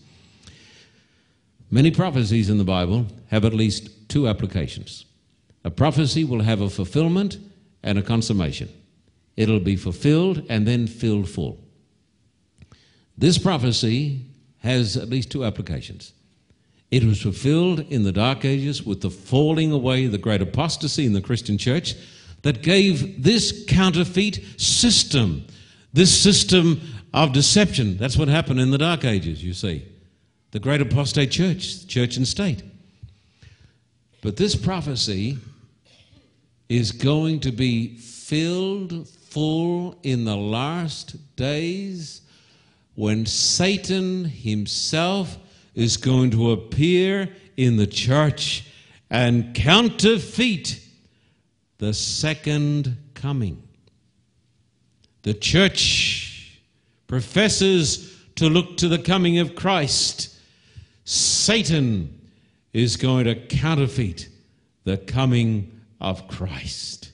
Many 1.70 1.90
prophecies 1.90 2.50
in 2.50 2.58
the 2.58 2.64
Bible 2.64 3.06
have 3.28 3.44
at 3.44 3.54
least 3.54 4.08
two 4.08 4.28
applications. 4.28 5.06
A 5.64 5.70
prophecy 5.70 6.22
will 6.22 6.42
have 6.42 6.60
a 6.60 6.70
fulfillment 6.70 7.38
and 7.86 7.98
a 7.98 8.02
consummation. 8.02 8.68
It'll 9.36 9.60
be 9.60 9.76
fulfilled 9.76 10.44
and 10.50 10.66
then 10.66 10.86
filled 10.86 11.28
full. 11.28 11.58
This 13.16 13.38
prophecy 13.38 14.26
has 14.58 14.96
at 14.96 15.08
least 15.08 15.30
two 15.30 15.44
applications. 15.44 16.12
It 16.90 17.04
was 17.04 17.22
fulfilled 17.22 17.80
in 17.90 18.02
the 18.02 18.12
Dark 18.12 18.44
Ages 18.44 18.82
with 18.82 19.00
the 19.00 19.10
falling 19.10 19.72
away, 19.72 20.06
the 20.08 20.18
great 20.18 20.42
apostasy 20.42 21.06
in 21.06 21.12
the 21.12 21.20
Christian 21.20 21.56
church 21.56 21.94
that 22.42 22.62
gave 22.62 23.22
this 23.22 23.64
counterfeit 23.66 24.40
system, 24.60 25.46
this 25.92 26.14
system 26.14 26.80
of 27.14 27.32
deception. 27.32 27.96
That's 27.98 28.16
what 28.16 28.28
happened 28.28 28.60
in 28.60 28.70
the 28.70 28.78
Dark 28.78 29.04
Ages, 29.04 29.42
you 29.42 29.54
see. 29.54 29.86
The 30.50 30.60
great 30.60 30.80
apostate 30.80 31.30
church, 31.30 31.86
church 31.86 32.16
and 32.16 32.26
state. 32.26 32.62
But 34.22 34.36
this 34.36 34.56
prophecy 34.56 35.38
is 36.68 36.92
going 36.92 37.40
to 37.40 37.52
be 37.52 37.96
filled 37.96 39.08
full 39.08 39.98
in 40.02 40.24
the 40.24 40.36
last 40.36 41.36
days 41.36 42.22
when 42.94 43.26
Satan 43.26 44.24
himself 44.24 45.38
is 45.74 45.96
going 45.96 46.30
to 46.30 46.52
appear 46.52 47.28
in 47.56 47.76
the 47.76 47.86
church 47.86 48.66
and 49.10 49.54
counterfeit 49.54 50.80
the 51.78 51.92
second 51.92 52.96
coming. 53.14 53.62
The 55.22 55.34
church 55.34 56.58
professes 57.06 58.16
to 58.36 58.48
look 58.48 58.78
to 58.78 58.88
the 58.88 58.98
coming 58.98 59.38
of 59.38 59.54
Christ. 59.54 60.34
Satan 61.04 62.20
is 62.72 62.96
going 62.96 63.26
to 63.26 63.34
counterfeit 63.34 64.28
the 64.84 64.96
coming 64.96 65.75
of 66.00 66.28
Christ. 66.28 67.12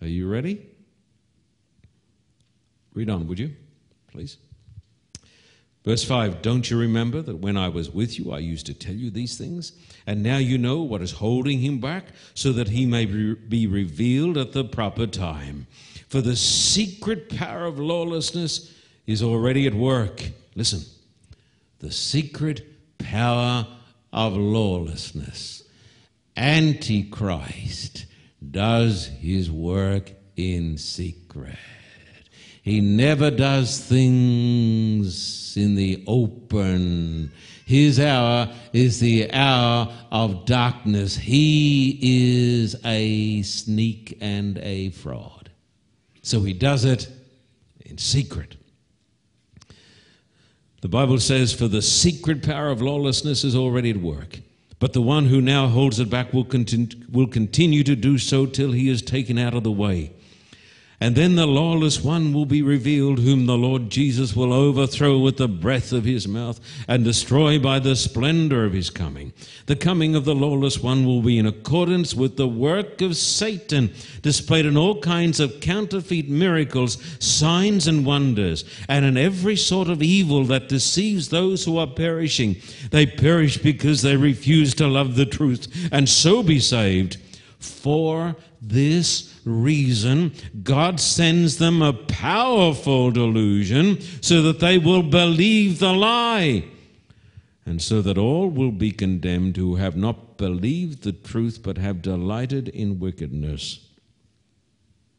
Are 0.00 0.06
you 0.06 0.28
ready? 0.28 0.66
Read 2.94 3.10
on, 3.10 3.26
would 3.28 3.38
you, 3.38 3.54
please? 4.10 4.38
Verse 5.84 6.02
5 6.02 6.42
Don't 6.42 6.68
you 6.68 6.78
remember 6.78 7.22
that 7.22 7.36
when 7.36 7.56
I 7.56 7.68
was 7.68 7.90
with 7.90 8.18
you, 8.18 8.32
I 8.32 8.38
used 8.38 8.66
to 8.66 8.74
tell 8.74 8.94
you 8.94 9.10
these 9.10 9.38
things? 9.38 9.72
And 10.06 10.22
now 10.22 10.36
you 10.36 10.58
know 10.58 10.82
what 10.82 11.00
is 11.00 11.12
holding 11.12 11.60
him 11.60 11.78
back, 11.78 12.06
so 12.34 12.52
that 12.52 12.68
he 12.68 12.84
may 12.84 13.06
be 13.06 13.66
revealed 13.66 14.36
at 14.36 14.52
the 14.52 14.64
proper 14.64 15.06
time. 15.06 15.66
For 16.08 16.20
the 16.20 16.36
secret 16.36 17.28
power 17.28 17.64
of 17.64 17.78
lawlessness 17.78 18.72
is 19.06 19.22
already 19.22 19.66
at 19.66 19.74
work. 19.74 20.22
Listen, 20.54 20.82
the 21.78 21.92
secret 21.92 22.64
power 22.98 23.66
of 24.12 24.36
lawlessness. 24.36 25.62
Antichrist 26.36 28.06
does 28.50 29.06
his 29.06 29.50
work 29.50 30.12
in 30.36 30.76
secret. 30.76 31.56
He 32.62 32.80
never 32.80 33.30
does 33.30 33.78
things 33.78 35.56
in 35.56 35.76
the 35.76 36.02
open. 36.06 37.30
His 37.64 38.00
hour 38.00 38.52
is 38.72 39.00
the 39.00 39.32
hour 39.32 39.92
of 40.10 40.44
darkness. 40.44 41.16
He 41.16 41.98
is 42.02 42.76
a 42.84 43.42
sneak 43.42 44.18
and 44.20 44.58
a 44.58 44.90
fraud. 44.90 45.50
So 46.22 46.40
he 46.42 46.52
does 46.52 46.84
it 46.84 47.08
in 47.84 47.98
secret. 47.98 48.56
The 50.82 50.88
Bible 50.88 51.18
says, 51.18 51.52
For 51.52 51.68
the 51.68 51.82
secret 51.82 52.42
power 52.42 52.68
of 52.70 52.82
lawlessness 52.82 53.44
is 53.44 53.54
already 53.54 53.90
at 53.90 53.96
work. 53.96 54.40
But 54.86 54.92
the 54.92 55.02
one 55.02 55.26
who 55.26 55.40
now 55.40 55.66
holds 55.66 55.98
it 55.98 56.08
back 56.08 56.32
will, 56.32 56.46
will 57.10 57.26
continue 57.26 57.82
to 57.82 57.96
do 57.96 58.18
so 58.18 58.46
till 58.46 58.70
he 58.70 58.88
is 58.88 59.02
taken 59.02 59.36
out 59.36 59.52
of 59.52 59.64
the 59.64 59.72
way. 59.72 60.12
And 60.98 61.14
then 61.14 61.34
the 61.34 61.46
lawless 61.46 62.02
one 62.02 62.32
will 62.32 62.46
be 62.46 62.62
revealed, 62.62 63.18
whom 63.18 63.44
the 63.44 63.58
Lord 63.58 63.90
Jesus 63.90 64.34
will 64.34 64.50
overthrow 64.50 65.18
with 65.18 65.36
the 65.36 65.46
breath 65.46 65.92
of 65.92 66.04
his 66.04 66.26
mouth 66.26 66.58
and 66.88 67.04
destroy 67.04 67.58
by 67.58 67.80
the 67.80 67.94
splendor 67.94 68.64
of 68.64 68.72
his 68.72 68.88
coming. 68.88 69.34
The 69.66 69.76
coming 69.76 70.14
of 70.14 70.24
the 70.24 70.34
lawless 70.34 70.78
one 70.82 71.04
will 71.04 71.20
be 71.20 71.38
in 71.38 71.44
accordance 71.44 72.14
with 72.14 72.38
the 72.38 72.48
work 72.48 73.02
of 73.02 73.14
Satan, 73.14 73.92
displayed 74.22 74.64
in 74.64 74.78
all 74.78 74.98
kinds 75.02 75.38
of 75.38 75.60
counterfeit 75.60 76.30
miracles, 76.30 76.96
signs, 77.22 77.86
and 77.86 78.06
wonders, 78.06 78.64
and 78.88 79.04
in 79.04 79.18
every 79.18 79.56
sort 79.56 79.88
of 79.88 80.02
evil 80.02 80.44
that 80.44 80.70
deceives 80.70 81.28
those 81.28 81.66
who 81.66 81.76
are 81.76 81.86
perishing. 81.86 82.56
They 82.90 83.04
perish 83.04 83.58
because 83.58 84.00
they 84.00 84.16
refuse 84.16 84.72
to 84.76 84.86
love 84.86 85.14
the 85.16 85.26
truth 85.26 85.90
and 85.92 86.08
so 86.08 86.42
be 86.42 86.58
saved. 86.58 87.18
For 87.58 88.36
this 88.62 89.35
reason, 89.46 90.32
God 90.62 91.00
sends 91.00 91.56
them 91.56 91.80
a 91.80 91.92
powerful 91.92 93.10
delusion 93.10 94.00
so 94.20 94.42
that 94.42 94.60
they 94.60 94.76
will 94.76 95.02
believe 95.02 95.78
the 95.78 95.92
lie, 95.92 96.64
and 97.64 97.80
so 97.80 98.02
that 98.02 98.18
all 98.18 98.50
will 98.50 98.72
be 98.72 98.90
condemned 98.90 99.56
who 99.56 99.76
have 99.76 99.96
not 99.96 100.36
believed 100.36 101.02
the 101.02 101.12
truth 101.12 101.60
but 101.62 101.78
have 101.78 102.02
delighted 102.02 102.68
in 102.68 102.98
wickedness. 102.98 103.88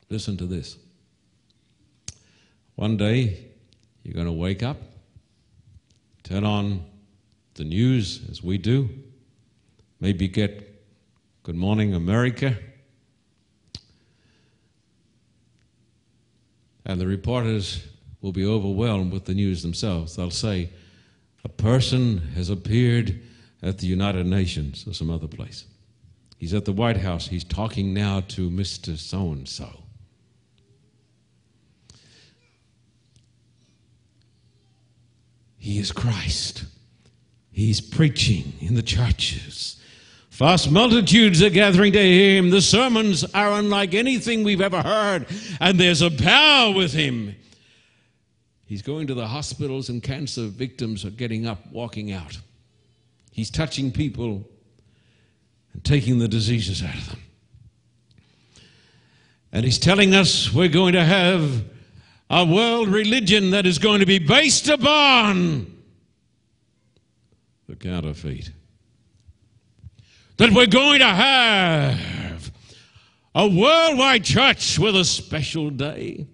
Listen 0.09 0.37
to 0.37 0.45
this. 0.45 0.77
One 2.75 2.97
day, 2.97 3.45
you're 4.03 4.13
going 4.13 4.27
to 4.27 4.31
wake 4.31 4.61
up, 4.61 4.77
turn 6.23 6.43
on 6.43 6.85
the 7.55 7.63
news 7.63 8.21
as 8.29 8.43
we 8.43 8.57
do, 8.57 8.89
maybe 9.99 10.27
get 10.27 10.85
Good 11.43 11.55
Morning 11.55 11.95
America 11.95 12.55
And 16.87 17.01
the 17.01 17.05
reporters 17.05 17.85
will 18.21 18.31
be 18.31 18.45
overwhelmed 18.45 19.11
with 19.11 19.25
the 19.25 19.33
news 19.33 19.61
themselves. 19.61 20.15
They'll 20.15 20.31
say, 20.31 20.69
a 21.43 21.49
person 21.49 22.19
has 22.35 22.49
appeared 22.49 23.19
at 23.61 23.77
the 23.79 23.87
United 23.87 24.25
Nations 24.25 24.87
or 24.87 24.93
some 24.93 25.11
other 25.11 25.27
place. 25.27 25.65
He's 26.37 26.53
at 26.53 26.65
the 26.65 26.71
White 26.71 26.97
House. 26.97 27.27
He's 27.27 27.43
talking 27.43 27.93
now 27.93 28.21
to 28.29 28.49
Mr. 28.49 28.97
So 28.97 29.31
and 29.31 29.47
so. 29.47 29.83
He 35.57 35.79
is 35.79 35.91
Christ. 35.91 36.63
He's 37.51 37.81
preaching 37.81 38.53
in 38.61 38.75
the 38.75 38.81
churches. 38.81 39.81
Vast 40.37 40.69
multitudes 40.69 41.41
are 41.41 41.49
gathering 41.49 41.93
to 41.93 41.99
hear 41.99 42.37
him. 42.37 42.51
The 42.51 42.61
sermons 42.61 43.23
are 43.33 43.53
unlike 43.53 43.95
anything 43.95 44.43
we've 44.43 44.61
ever 44.61 44.83
heard, 44.83 45.25
and 45.59 45.79
there's 45.79 46.03
a 46.03 46.11
power 46.11 46.71
with 46.75 46.93
him. 46.93 47.35
He's 48.67 48.83
going 48.83 49.07
to 49.07 49.15
the 49.15 49.25
hospitals, 49.25 49.89
and 49.89 50.03
cancer 50.03 50.45
victims 50.45 51.03
are 51.05 51.09
getting 51.09 51.47
up, 51.47 51.65
walking 51.71 52.11
out. 52.11 52.37
He's 53.31 53.49
touching 53.49 53.91
people 53.91 54.47
and 55.73 55.83
taking 55.83 56.19
the 56.19 56.27
diseases 56.27 56.83
out 56.83 56.93
of 56.93 57.09
them. 57.09 57.21
And 59.51 59.65
he's 59.65 59.79
telling 59.79 60.13
us 60.13 60.53
we're 60.53 60.67
going 60.67 60.93
to 60.93 61.03
have 61.03 61.63
a 62.29 62.45
world 62.45 62.89
religion 62.89 63.49
that 63.51 63.65
is 63.65 63.79
going 63.79 64.01
to 64.01 64.05
be 64.05 64.19
based 64.19 64.69
upon 64.69 65.81
the 67.67 67.75
counterfeit 67.75 68.51
that 70.37 70.51
we're 70.51 70.67
going 70.67 70.99
to 70.99 71.05
have 71.05 72.51
a 73.33 73.47
worldwide 73.47 74.23
church 74.23 74.79
with 74.79 74.95
a 74.95 75.03
special 75.05 75.69
day. 75.69 76.27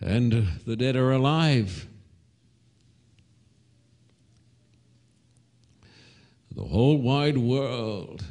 And 0.00 0.46
the 0.66 0.76
dead 0.76 0.96
are 0.96 1.12
alive. 1.12 1.88
The 6.54 6.64
whole 6.64 6.98
wide 6.98 7.38
world 7.38 8.24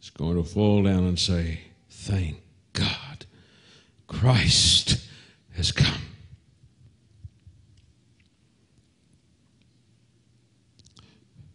is 0.00 0.10
going 0.10 0.42
to 0.42 0.48
fall 0.48 0.82
down 0.82 1.04
and 1.04 1.18
say, 1.18 1.60
Thank 1.90 2.40
God, 2.72 3.26
Christ 4.06 5.04
has 5.56 5.72
come. 5.72 6.09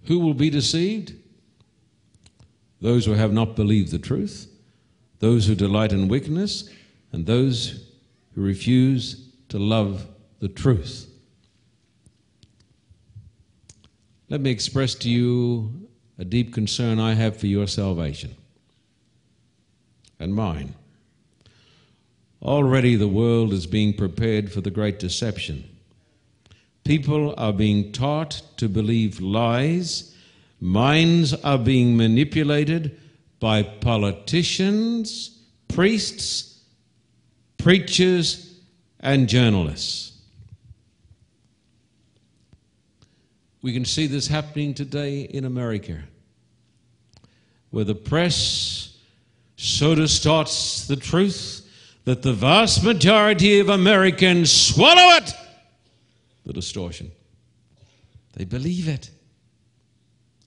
Who 0.07 0.19
will 0.19 0.33
be 0.33 0.49
deceived? 0.49 1.13
Those 2.81 3.05
who 3.05 3.13
have 3.13 3.33
not 3.33 3.55
believed 3.55 3.91
the 3.91 3.99
truth, 3.99 4.47
those 5.19 5.47
who 5.47 5.55
delight 5.55 5.91
in 5.91 6.07
wickedness, 6.07 6.69
and 7.11 7.25
those 7.25 7.89
who 8.33 8.41
refuse 8.41 9.29
to 9.49 9.57
love 9.57 10.05
the 10.39 10.49
truth. 10.49 11.09
Let 14.29 14.41
me 14.41 14.51
express 14.51 14.95
to 14.95 15.09
you 15.09 15.87
a 16.17 16.25
deep 16.25 16.53
concern 16.53 16.99
I 16.99 17.13
have 17.13 17.37
for 17.37 17.47
your 17.47 17.67
salvation 17.67 18.35
and 20.19 20.33
mine. 20.33 20.75
Already 22.41 22.95
the 22.95 23.07
world 23.07 23.53
is 23.53 23.65
being 23.65 23.93
prepared 23.93 24.51
for 24.51 24.61
the 24.61 24.71
great 24.71 24.99
deception 24.99 25.74
People 26.85 27.33
are 27.35 27.51
being 27.51 27.91
taught 27.91 28.43
to 28.57 28.69
believe 28.69 29.19
lies. 29.19 30.15
Minds 30.61 31.33
are 31.33 31.57
being 31.57 31.97
manipulated 31.97 32.99
by 33.39 33.63
politicians, 33.63 35.39
priests, 35.67 36.61
preachers, 37.57 38.59
and 38.99 39.27
journalists. 39.27 40.21
We 43.63 43.73
can 43.73 43.83
see 43.83 44.05
this 44.05 44.27
happening 44.27 44.75
today 44.75 45.21
in 45.21 45.45
America, 45.45 46.03
where 47.71 47.83
the 47.83 47.95
press 47.95 48.95
so 49.55 49.95
distorts 49.95 50.85
the 50.87 50.95
truth 50.95 51.67
that 52.03 52.21
the 52.21 52.33
vast 52.33 52.83
majority 52.83 53.59
of 53.59 53.69
Americans 53.69 54.51
swallow 54.51 55.15
it 55.15 55.33
the 56.45 56.53
distortion. 56.53 57.11
They 58.33 58.45
believe 58.45 58.87
it. 58.87 59.09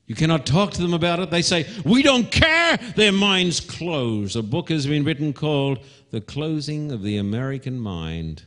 You 0.07 0.14
cannot 0.14 0.46
talk 0.46 0.72
to 0.72 0.82
them 0.82 0.94
about 0.94 1.20
it. 1.20 1.30
They 1.30 1.42
say, 1.42 1.66
We 1.84 2.03
don't 2.03 2.30
care. 2.30 2.78
Their 2.96 3.12
minds 3.12 3.61
close. 3.61 4.36
A 4.36 4.42
book 4.42 4.70
has 4.70 4.86
been 4.86 5.05
written 5.05 5.32
called 5.34 5.84
The 6.11 6.22
Closing 6.22 6.90
of 6.92 7.03
the 7.03 7.18
American 7.18 7.78
Mind. 7.78 8.44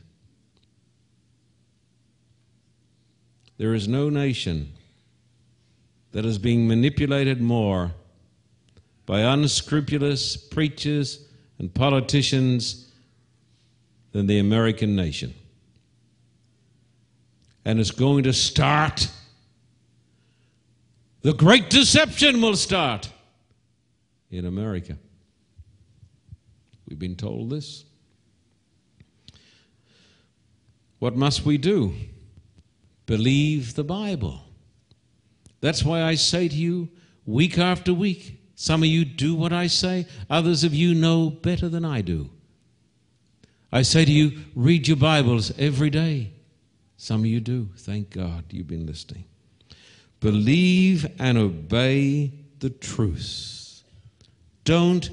There 3.58 3.74
is 3.74 3.86
no 3.86 4.08
nation 4.08 4.72
that 6.10 6.24
is 6.24 6.38
being 6.38 6.66
manipulated 6.66 7.40
more 7.40 7.92
by 9.06 9.20
unscrupulous 9.20 10.36
preachers 10.36 11.26
and 11.58 11.72
politicians 11.72 12.90
than 14.10 14.26
the 14.26 14.40
American 14.40 14.96
nation. 14.96 15.34
And 17.64 17.78
it's 17.78 17.90
going 17.90 18.24
to 18.24 18.32
start. 18.32 19.08
The 21.22 21.32
great 21.32 21.70
deception 21.70 22.40
will 22.40 22.56
start 22.56 23.10
in 24.30 24.46
America. 24.46 24.96
We've 26.88 26.98
been 26.98 27.16
told 27.16 27.50
this. 27.50 27.84
What 30.98 31.16
must 31.16 31.44
we 31.44 31.58
do? 31.58 31.94
Believe 33.06 33.74
the 33.74 33.84
Bible. 33.84 34.40
That's 35.60 35.84
why 35.84 36.02
I 36.02 36.14
say 36.14 36.48
to 36.48 36.54
you, 36.54 36.88
week 37.24 37.58
after 37.58 37.94
week, 37.94 38.40
some 38.54 38.82
of 38.82 38.88
you 38.88 39.04
do 39.04 39.34
what 39.34 39.52
I 39.52 39.66
say, 39.66 40.06
others 40.28 40.64
of 40.64 40.74
you 40.74 40.94
know 40.94 41.30
better 41.30 41.68
than 41.68 41.84
I 41.84 42.00
do. 42.00 42.30
I 43.72 43.82
say 43.82 44.04
to 44.04 44.12
you, 44.12 44.42
read 44.54 44.86
your 44.86 44.96
Bibles 44.96 45.52
every 45.58 45.90
day. 45.90 46.32
Some 47.02 47.22
of 47.22 47.26
you 47.26 47.40
do. 47.40 47.68
Thank 47.78 48.10
God 48.10 48.44
you've 48.50 48.68
been 48.68 48.86
listening. 48.86 49.24
Believe 50.20 51.04
and 51.18 51.36
obey 51.36 52.30
the 52.60 52.70
truth. 52.70 53.82
Don't 54.62 55.10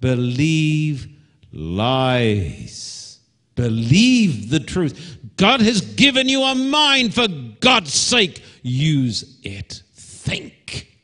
believe 0.00 1.08
lies. 1.52 3.18
Believe 3.56 4.50
the 4.50 4.60
truth. 4.60 5.18
God 5.36 5.60
has 5.62 5.80
given 5.80 6.28
you 6.28 6.44
a 6.44 6.54
mind, 6.54 7.12
for 7.12 7.26
God's 7.58 7.92
sake, 7.92 8.40
use 8.62 9.40
it. 9.42 9.82
Think. 9.94 10.96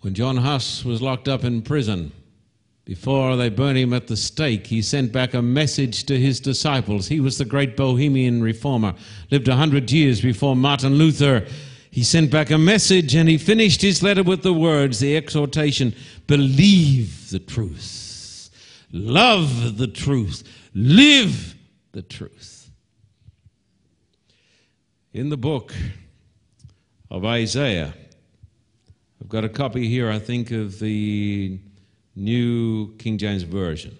When 0.00 0.12
John 0.12 0.38
Huss 0.38 0.84
was 0.84 1.00
locked 1.00 1.28
up 1.28 1.44
in 1.44 1.62
prison, 1.62 2.10
before 2.86 3.34
they 3.34 3.48
burned 3.48 3.76
him 3.76 3.92
at 3.92 4.06
the 4.06 4.16
stake, 4.16 4.68
he 4.68 4.80
sent 4.80 5.10
back 5.10 5.34
a 5.34 5.42
message 5.42 6.04
to 6.04 6.16
his 6.16 6.38
disciples. 6.38 7.08
He 7.08 7.18
was 7.18 7.36
the 7.36 7.44
great 7.44 7.76
Bohemian 7.76 8.40
reformer, 8.40 8.94
lived 9.32 9.48
a 9.48 9.56
hundred 9.56 9.90
years 9.90 10.20
before 10.20 10.54
Martin 10.54 10.94
Luther. 10.94 11.48
He 11.90 12.04
sent 12.04 12.30
back 12.30 12.48
a 12.52 12.58
message 12.58 13.16
and 13.16 13.28
he 13.28 13.38
finished 13.38 13.82
his 13.82 14.04
letter 14.04 14.22
with 14.22 14.42
the 14.42 14.52
words, 14.52 15.00
the 15.00 15.16
exhortation 15.16 15.96
believe 16.28 17.28
the 17.30 17.40
truth, 17.40 18.50
love 18.92 19.78
the 19.78 19.88
truth, 19.88 20.44
live 20.72 21.56
the 21.90 22.02
truth. 22.02 22.70
In 25.12 25.28
the 25.28 25.36
book 25.36 25.74
of 27.10 27.24
Isaiah, 27.24 27.94
I've 29.20 29.28
got 29.28 29.44
a 29.44 29.48
copy 29.48 29.88
here, 29.88 30.08
I 30.08 30.20
think, 30.20 30.52
of 30.52 30.78
the 30.78 31.58
New 32.16 32.96
King 32.96 33.18
James 33.18 33.42
Version. 33.42 33.96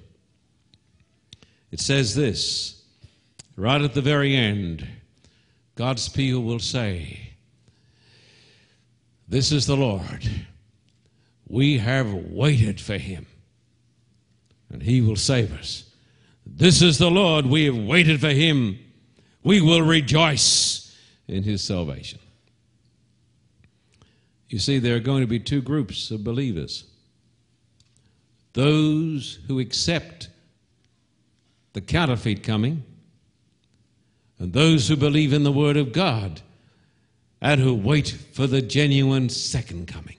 It 1.71 1.81
says 1.81 2.15
this 2.15 2.83
right 3.57 3.81
at 3.81 3.95
the 3.95 4.01
very 4.01 4.35
end 4.35 4.87
God's 5.77 6.09
people 6.09 6.43
will 6.43 6.59
say, 6.59 7.35
This 9.29 9.53
is 9.53 9.67
the 9.67 9.77
Lord. 9.77 10.29
We 11.49 11.79
have 11.79 12.13
waited 12.13 12.81
for 12.81 12.97
him, 12.97 13.27
and 14.73 14.83
he 14.83 15.01
will 15.01 15.17
save 15.17 15.53
us. 15.53 15.85
This 16.45 16.83
is 16.83 16.99
the 16.99 17.11
Lord. 17.11 17.47
We 17.47 17.67
have 17.67 17.77
waited 17.77 18.21
for 18.21 18.31
him. 18.31 18.79
We 19.45 19.61
will 19.61 19.83
rejoice 19.83 20.97
in 21.29 21.43
his 21.43 21.63
salvation. 21.63 22.19
You 24.49 24.59
see, 24.59 24.79
there 24.79 24.97
are 24.97 25.01
going 25.01 25.21
to 25.21 25.27
be 25.27 25.39
two 25.39 25.61
groups 25.61 26.11
of 26.11 26.25
believers 26.25 26.85
those 28.57 29.39
who 29.47 29.61
accept 29.61 30.31
the 31.75 31.81
counterfeit 31.83 32.43
coming, 32.43 32.83
and 34.39 34.55
those 34.55 34.89
who 34.89 34.97
believe 34.97 35.35
in 35.35 35.45
the 35.45 35.53
Word 35.53 35.77
of 35.77 35.93
God 35.93 36.41
and 37.43 37.61
who 37.61 37.75
wait 37.75 38.09
for 38.33 38.47
the 38.47 38.63
genuine 38.63 39.29
second 39.29 39.87
coming. 39.87 40.17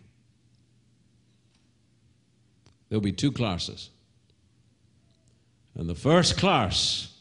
There'll 2.89 3.01
be 3.01 3.11
two 3.11 3.31
classes. 3.31 3.89
And 5.73 5.89
the 5.89 5.95
first 5.95 6.37
class, 6.37 7.11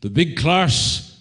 the 0.00 0.08
big 0.08 0.38
class 0.38 1.20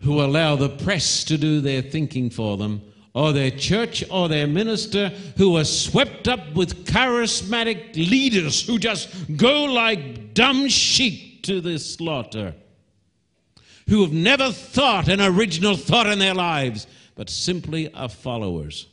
who 0.00 0.22
allow 0.22 0.56
the 0.56 0.70
press 0.70 1.24
to 1.24 1.36
do 1.36 1.60
their 1.60 1.82
thinking 1.82 2.30
for 2.30 2.56
them, 2.56 2.80
or 3.14 3.32
their 3.32 3.50
church 3.50 4.02
or 4.10 4.28
their 4.28 4.46
minister 4.46 5.08
who 5.36 5.56
are 5.56 5.64
swept 5.64 6.26
up 6.26 6.52
with 6.54 6.84
charismatic 6.84 7.94
leaders 7.94 8.66
who 8.66 8.78
just 8.78 9.08
go 9.36 9.64
like 9.64 10.34
dumb 10.34 10.68
sheep 10.68 11.42
to 11.44 11.60
the 11.60 11.78
slaughter, 11.78 12.54
who 13.88 14.02
have 14.02 14.12
never 14.12 14.50
thought 14.50 15.08
an 15.08 15.20
original 15.20 15.76
thought 15.76 16.08
in 16.08 16.18
their 16.18 16.34
lives, 16.34 16.88
but 17.14 17.30
simply 17.30 17.92
are 17.94 18.08
followers. 18.08 18.88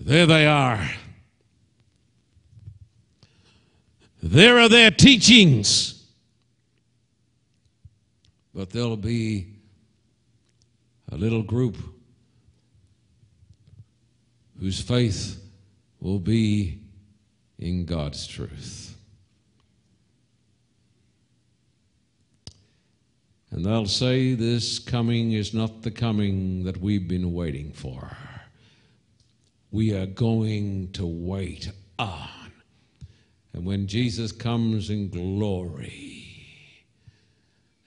There 0.00 0.26
they 0.26 0.46
are. 0.46 0.90
There 4.22 4.58
are 4.58 4.68
their 4.68 4.90
teachings. 4.90 5.94
But 8.52 8.70
there'll 8.70 8.96
be 8.96 9.57
a 11.10 11.16
little 11.16 11.42
group 11.42 11.76
whose 14.60 14.80
faith 14.80 15.42
will 16.00 16.18
be 16.18 16.80
in 17.58 17.84
God's 17.84 18.26
truth. 18.26 18.96
And 23.50 23.64
they'll 23.64 23.86
say, 23.86 24.34
This 24.34 24.78
coming 24.78 25.32
is 25.32 25.54
not 25.54 25.82
the 25.82 25.90
coming 25.90 26.64
that 26.64 26.76
we've 26.76 27.08
been 27.08 27.32
waiting 27.32 27.72
for. 27.72 28.16
We 29.70 29.94
are 29.94 30.06
going 30.06 30.92
to 30.92 31.06
wait 31.06 31.70
on. 31.98 32.28
And 33.52 33.64
when 33.64 33.86
Jesus 33.86 34.32
comes 34.32 34.90
in 34.90 35.08
glory, 35.08 36.86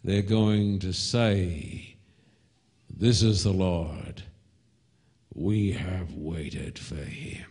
they're 0.03 0.21
going 0.21 0.79
to 0.79 0.91
say, 0.91 1.90
This 3.01 3.23
is 3.23 3.43
the 3.43 3.51
Lord. 3.51 4.21
We 5.33 5.71
have 5.71 6.13
waited 6.13 6.77
for 6.77 7.03
him. 7.03 7.47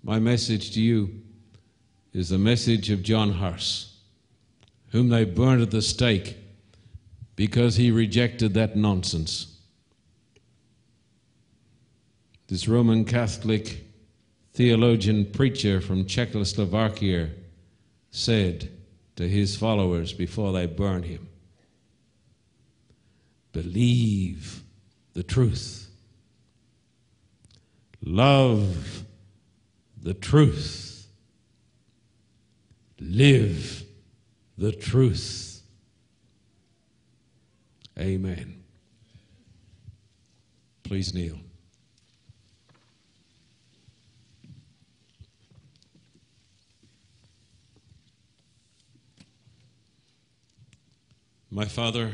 My 0.00 0.20
message 0.20 0.70
to 0.74 0.80
you 0.80 1.20
is 2.12 2.28
the 2.28 2.38
message 2.38 2.90
of 2.90 3.02
John 3.02 3.32
Huss, 3.32 3.96
whom 4.92 5.08
they 5.08 5.24
burned 5.24 5.62
at 5.62 5.72
the 5.72 5.82
stake 5.82 6.36
because 7.34 7.74
he 7.74 7.90
rejected 7.90 8.54
that 8.54 8.76
nonsense. 8.76 9.58
This 12.46 12.68
Roman 12.68 13.04
Catholic 13.04 13.84
theologian 14.52 15.24
preacher 15.32 15.80
from 15.80 16.06
Czechoslovakia 16.06 17.30
said 18.12 18.70
to 19.16 19.28
his 19.28 19.56
followers 19.56 20.12
before 20.12 20.52
they 20.52 20.66
burned 20.66 21.06
him 21.06 21.26
Believe 23.52 24.62
the 25.14 25.22
truth, 25.22 25.88
love 28.02 29.04
the 30.00 30.14
truth, 30.14 31.06
live 33.00 33.84
the 34.56 34.72
truth. 34.72 35.62
Amen. 37.98 38.62
Please 40.84 41.12
kneel. 41.12 41.38
My 51.50 51.64
Father, 51.64 52.12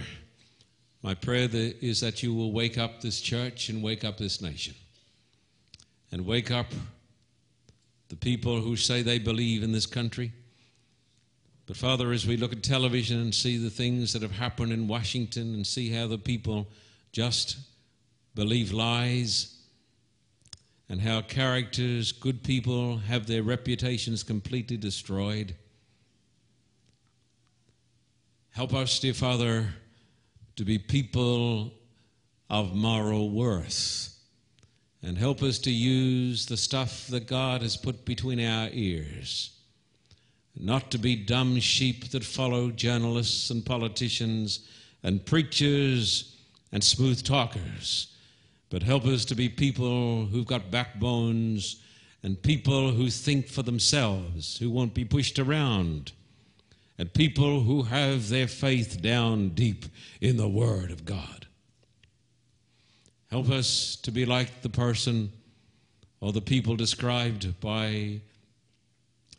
my 1.03 1.15
prayer 1.15 1.49
is 1.53 2.01
that 2.01 2.23
you 2.23 2.35
will 2.35 2.53
wake 2.53 2.79
up 2.79 3.01
this 3.01 3.21
church 3.21 3.69
and 3.69 3.83
wake 3.83 4.05
up 4.05 4.19
this 4.19 4.41
nation. 4.41 4.75
And 6.13 6.25
wake 6.25 6.51
up 6.51 6.67
the 8.09 8.17
people 8.17 8.61
who 8.61 8.77
say 8.77 9.03
they 9.03 9.19
believe 9.19 9.63
in 9.63 9.73
this 9.73 9.87
country. 9.87 10.33
But 11.67 11.77
Father, 11.77 12.13
as 12.13 12.27
we 12.27 12.37
look 12.37 12.53
at 12.53 12.63
television 12.63 13.21
and 13.21 13.35
see 13.35 13.57
the 13.57 13.71
things 13.71 14.13
that 14.13 14.23
have 14.23 14.33
happened 14.33 14.73
in 14.73 14.87
Washington 14.87 15.55
and 15.55 15.67
see 15.67 15.91
how 15.91 16.07
the 16.07 16.19
people 16.19 16.69
just 17.11 17.59
believe 18.35 18.73
lies 18.73 19.57
and 20.89 21.01
how 21.01 21.23
characters, 21.23 22.13
good 22.13 22.45
people, 22.45 22.99
have 22.99 23.27
their 23.27 23.43
reputations 23.43 24.23
completely 24.23 24.77
destroyed. 24.77 25.57
Help 28.51 28.73
us, 28.73 29.01
dear 29.01 29.15
Father, 29.15 29.75
to 30.57 30.65
be 30.65 30.79
people 30.79 31.73
of 32.49 32.75
moral 32.75 33.31
worth 33.31 34.17
and 35.03 35.17
help 35.19 35.43
us 35.43 35.59
to 35.59 35.71
use 35.71 36.47
the 36.47 36.57
stuff 36.57 37.07
that 37.09 37.27
God 37.27 37.63
has 37.63 37.77
put 37.77 38.05
between 38.05 38.41
our 38.41 38.69
ears. 38.73 39.51
Not 40.59 40.91
to 40.91 40.99
be 40.99 41.15
dumb 41.15 41.61
sheep 41.61 42.11
that 42.11 42.25
follow 42.25 42.71
journalists 42.71 43.51
and 43.51 43.65
politicians 43.65 44.67
and 45.03 45.25
preachers 45.25 46.35
and 46.73 46.83
smooth 46.83 47.23
talkers, 47.23 48.09
but 48.71 48.83
help 48.83 49.05
us 49.05 49.25
to 49.27 49.35
be 49.35 49.49
people 49.49 50.27
who've 50.27 50.47
got 50.47 50.71
backbones 50.71 51.83
and 52.23 52.43
people 52.43 52.91
who 52.91 53.11
think 53.11 53.47
for 53.47 53.63
themselves, 53.63 54.59
who 54.59 54.71
won't 54.71 54.95
be 54.95 55.05
pushed 55.05 55.39
around, 55.39 56.13
and 56.99 57.13
people 57.13 57.61
who 57.61 57.83
have 57.83 58.29
their 58.29 58.49
faith 58.49 59.03
down 59.03 59.51
deep 59.51 59.85
in 60.21 60.37
the 60.37 60.49
Word 60.49 60.91
of 60.91 61.05
God. 61.05 61.47
Help 63.31 63.51
us 63.51 63.97
to 63.97 64.11
be 64.11 64.25
like 64.25 64.63
the 64.63 64.69
person 64.69 65.31
or 66.21 66.33
the 66.33 66.41
people 66.41 66.77
described 66.77 67.61
by 67.61 68.21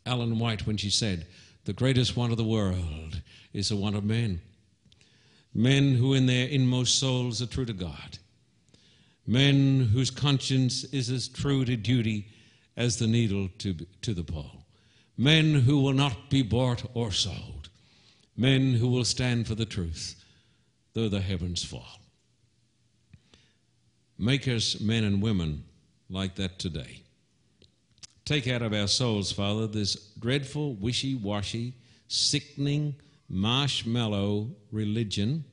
Ellen 0.06 0.40
White 0.40 0.68
when 0.68 0.78
she 0.78 0.90
said, 0.90 1.26
The 1.66 1.74
greatest 1.74 2.16
want 2.16 2.32
of 2.32 2.38
the 2.38 2.44
world 2.44 3.22
is 3.54 3.70
the 3.70 3.76
want 3.76 3.96
of 3.96 4.04
men. 4.04 4.42
Men 5.54 5.96
who, 5.96 6.14
in 6.14 6.28
their 6.28 6.48
inmost 6.48 7.00
souls, 7.00 7.42
are 7.42 7.48
true 7.48 7.66
to 7.66 7.74
God. 7.74 8.20
Men 9.26 9.90
whose 9.92 10.12
conscience 10.12 10.84
is 10.86 11.10
as 11.10 11.28
true 11.28 11.66
to 11.66 11.76
duty 11.76 12.28
as 12.76 12.98
the 12.98 13.08
needle 13.08 13.50
to, 13.58 13.74
to 14.04 14.14
the 14.14 14.24
pole. 14.24 14.67
Men 15.18 15.54
who 15.54 15.80
will 15.80 15.94
not 15.94 16.30
be 16.30 16.44
bought 16.44 16.84
or 16.94 17.12
sold. 17.12 17.70
Men 18.36 18.74
who 18.74 18.88
will 18.88 19.06
stand 19.06 19.48
for 19.48 19.56
the 19.56 19.66
truth, 19.66 20.24
though 20.94 21.10
the 21.10 21.22
heavens 21.22 21.64
fall. 21.64 22.00
Make 24.18 24.48
us 24.48 24.80
men 24.80 25.04
and 25.04 25.22
women 25.22 25.64
like 26.10 26.36
that 26.36 26.60
today. 26.60 27.02
Take 28.26 28.48
out 28.48 28.62
of 28.62 28.74
our 28.74 28.88
souls, 28.88 29.32
Father, 29.32 29.68
this 29.68 29.96
dreadful, 30.20 30.74
wishy 30.76 31.16
washy, 31.16 31.74
sickening, 32.08 32.96
marshmallow 33.30 34.50
religion 34.72 35.44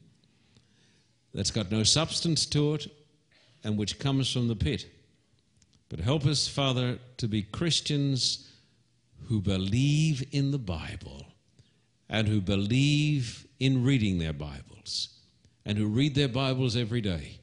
that's 1.33 1.51
got 1.51 1.71
no 1.71 1.83
substance 1.83 2.47
to 2.47 2.75
it 2.75 2.87
and 3.65 3.77
which 3.77 3.99
comes 3.99 4.33
from 4.33 4.49
the 4.49 4.57
pit. 4.57 4.87
But 5.89 6.01
help 6.01 6.27
us, 6.27 6.47
Father, 6.47 6.99
to 7.19 7.29
be 7.29 7.43
Christians 7.43 8.51
who 9.29 9.41
believe 9.41 10.27
in 10.33 10.51
the 10.51 10.59
Bible 10.59 11.27
and 12.09 12.29
who 12.29 12.41
believe 12.41 13.47
in 13.59 13.85
reading 13.85 14.19
their 14.19 14.33
Bibles 14.33 15.09
and 15.65 15.79
who 15.79 15.87
read 15.87 16.15
their 16.15 16.29
Bibles 16.29 16.77
every 16.77 17.01
day 17.01 17.39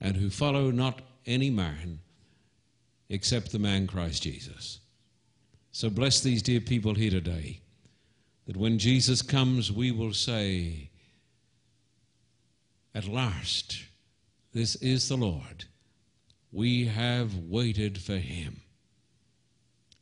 and 0.00 0.16
who 0.16 0.30
follow 0.30 0.70
not 0.70 1.02
any 1.26 1.50
man 1.50 2.00
except 3.08 3.52
the 3.52 3.58
man 3.58 3.86
Christ 3.86 4.22
Jesus. 4.22 4.80
So 5.72 5.90
bless 5.90 6.20
these 6.20 6.42
dear 6.42 6.60
people 6.60 6.94
here 6.94 7.10
today 7.10 7.60
that 8.46 8.56
when 8.56 8.78
Jesus 8.78 9.20
comes, 9.22 9.70
we 9.70 9.92
will 9.92 10.14
say, 10.14 10.90
At 12.94 13.06
last, 13.06 13.84
this 14.52 14.74
is 14.76 15.08
the 15.08 15.16
Lord. 15.16 15.66
We 16.50 16.86
have 16.86 17.36
waited 17.36 17.98
for 17.98 18.16
him. 18.16 18.62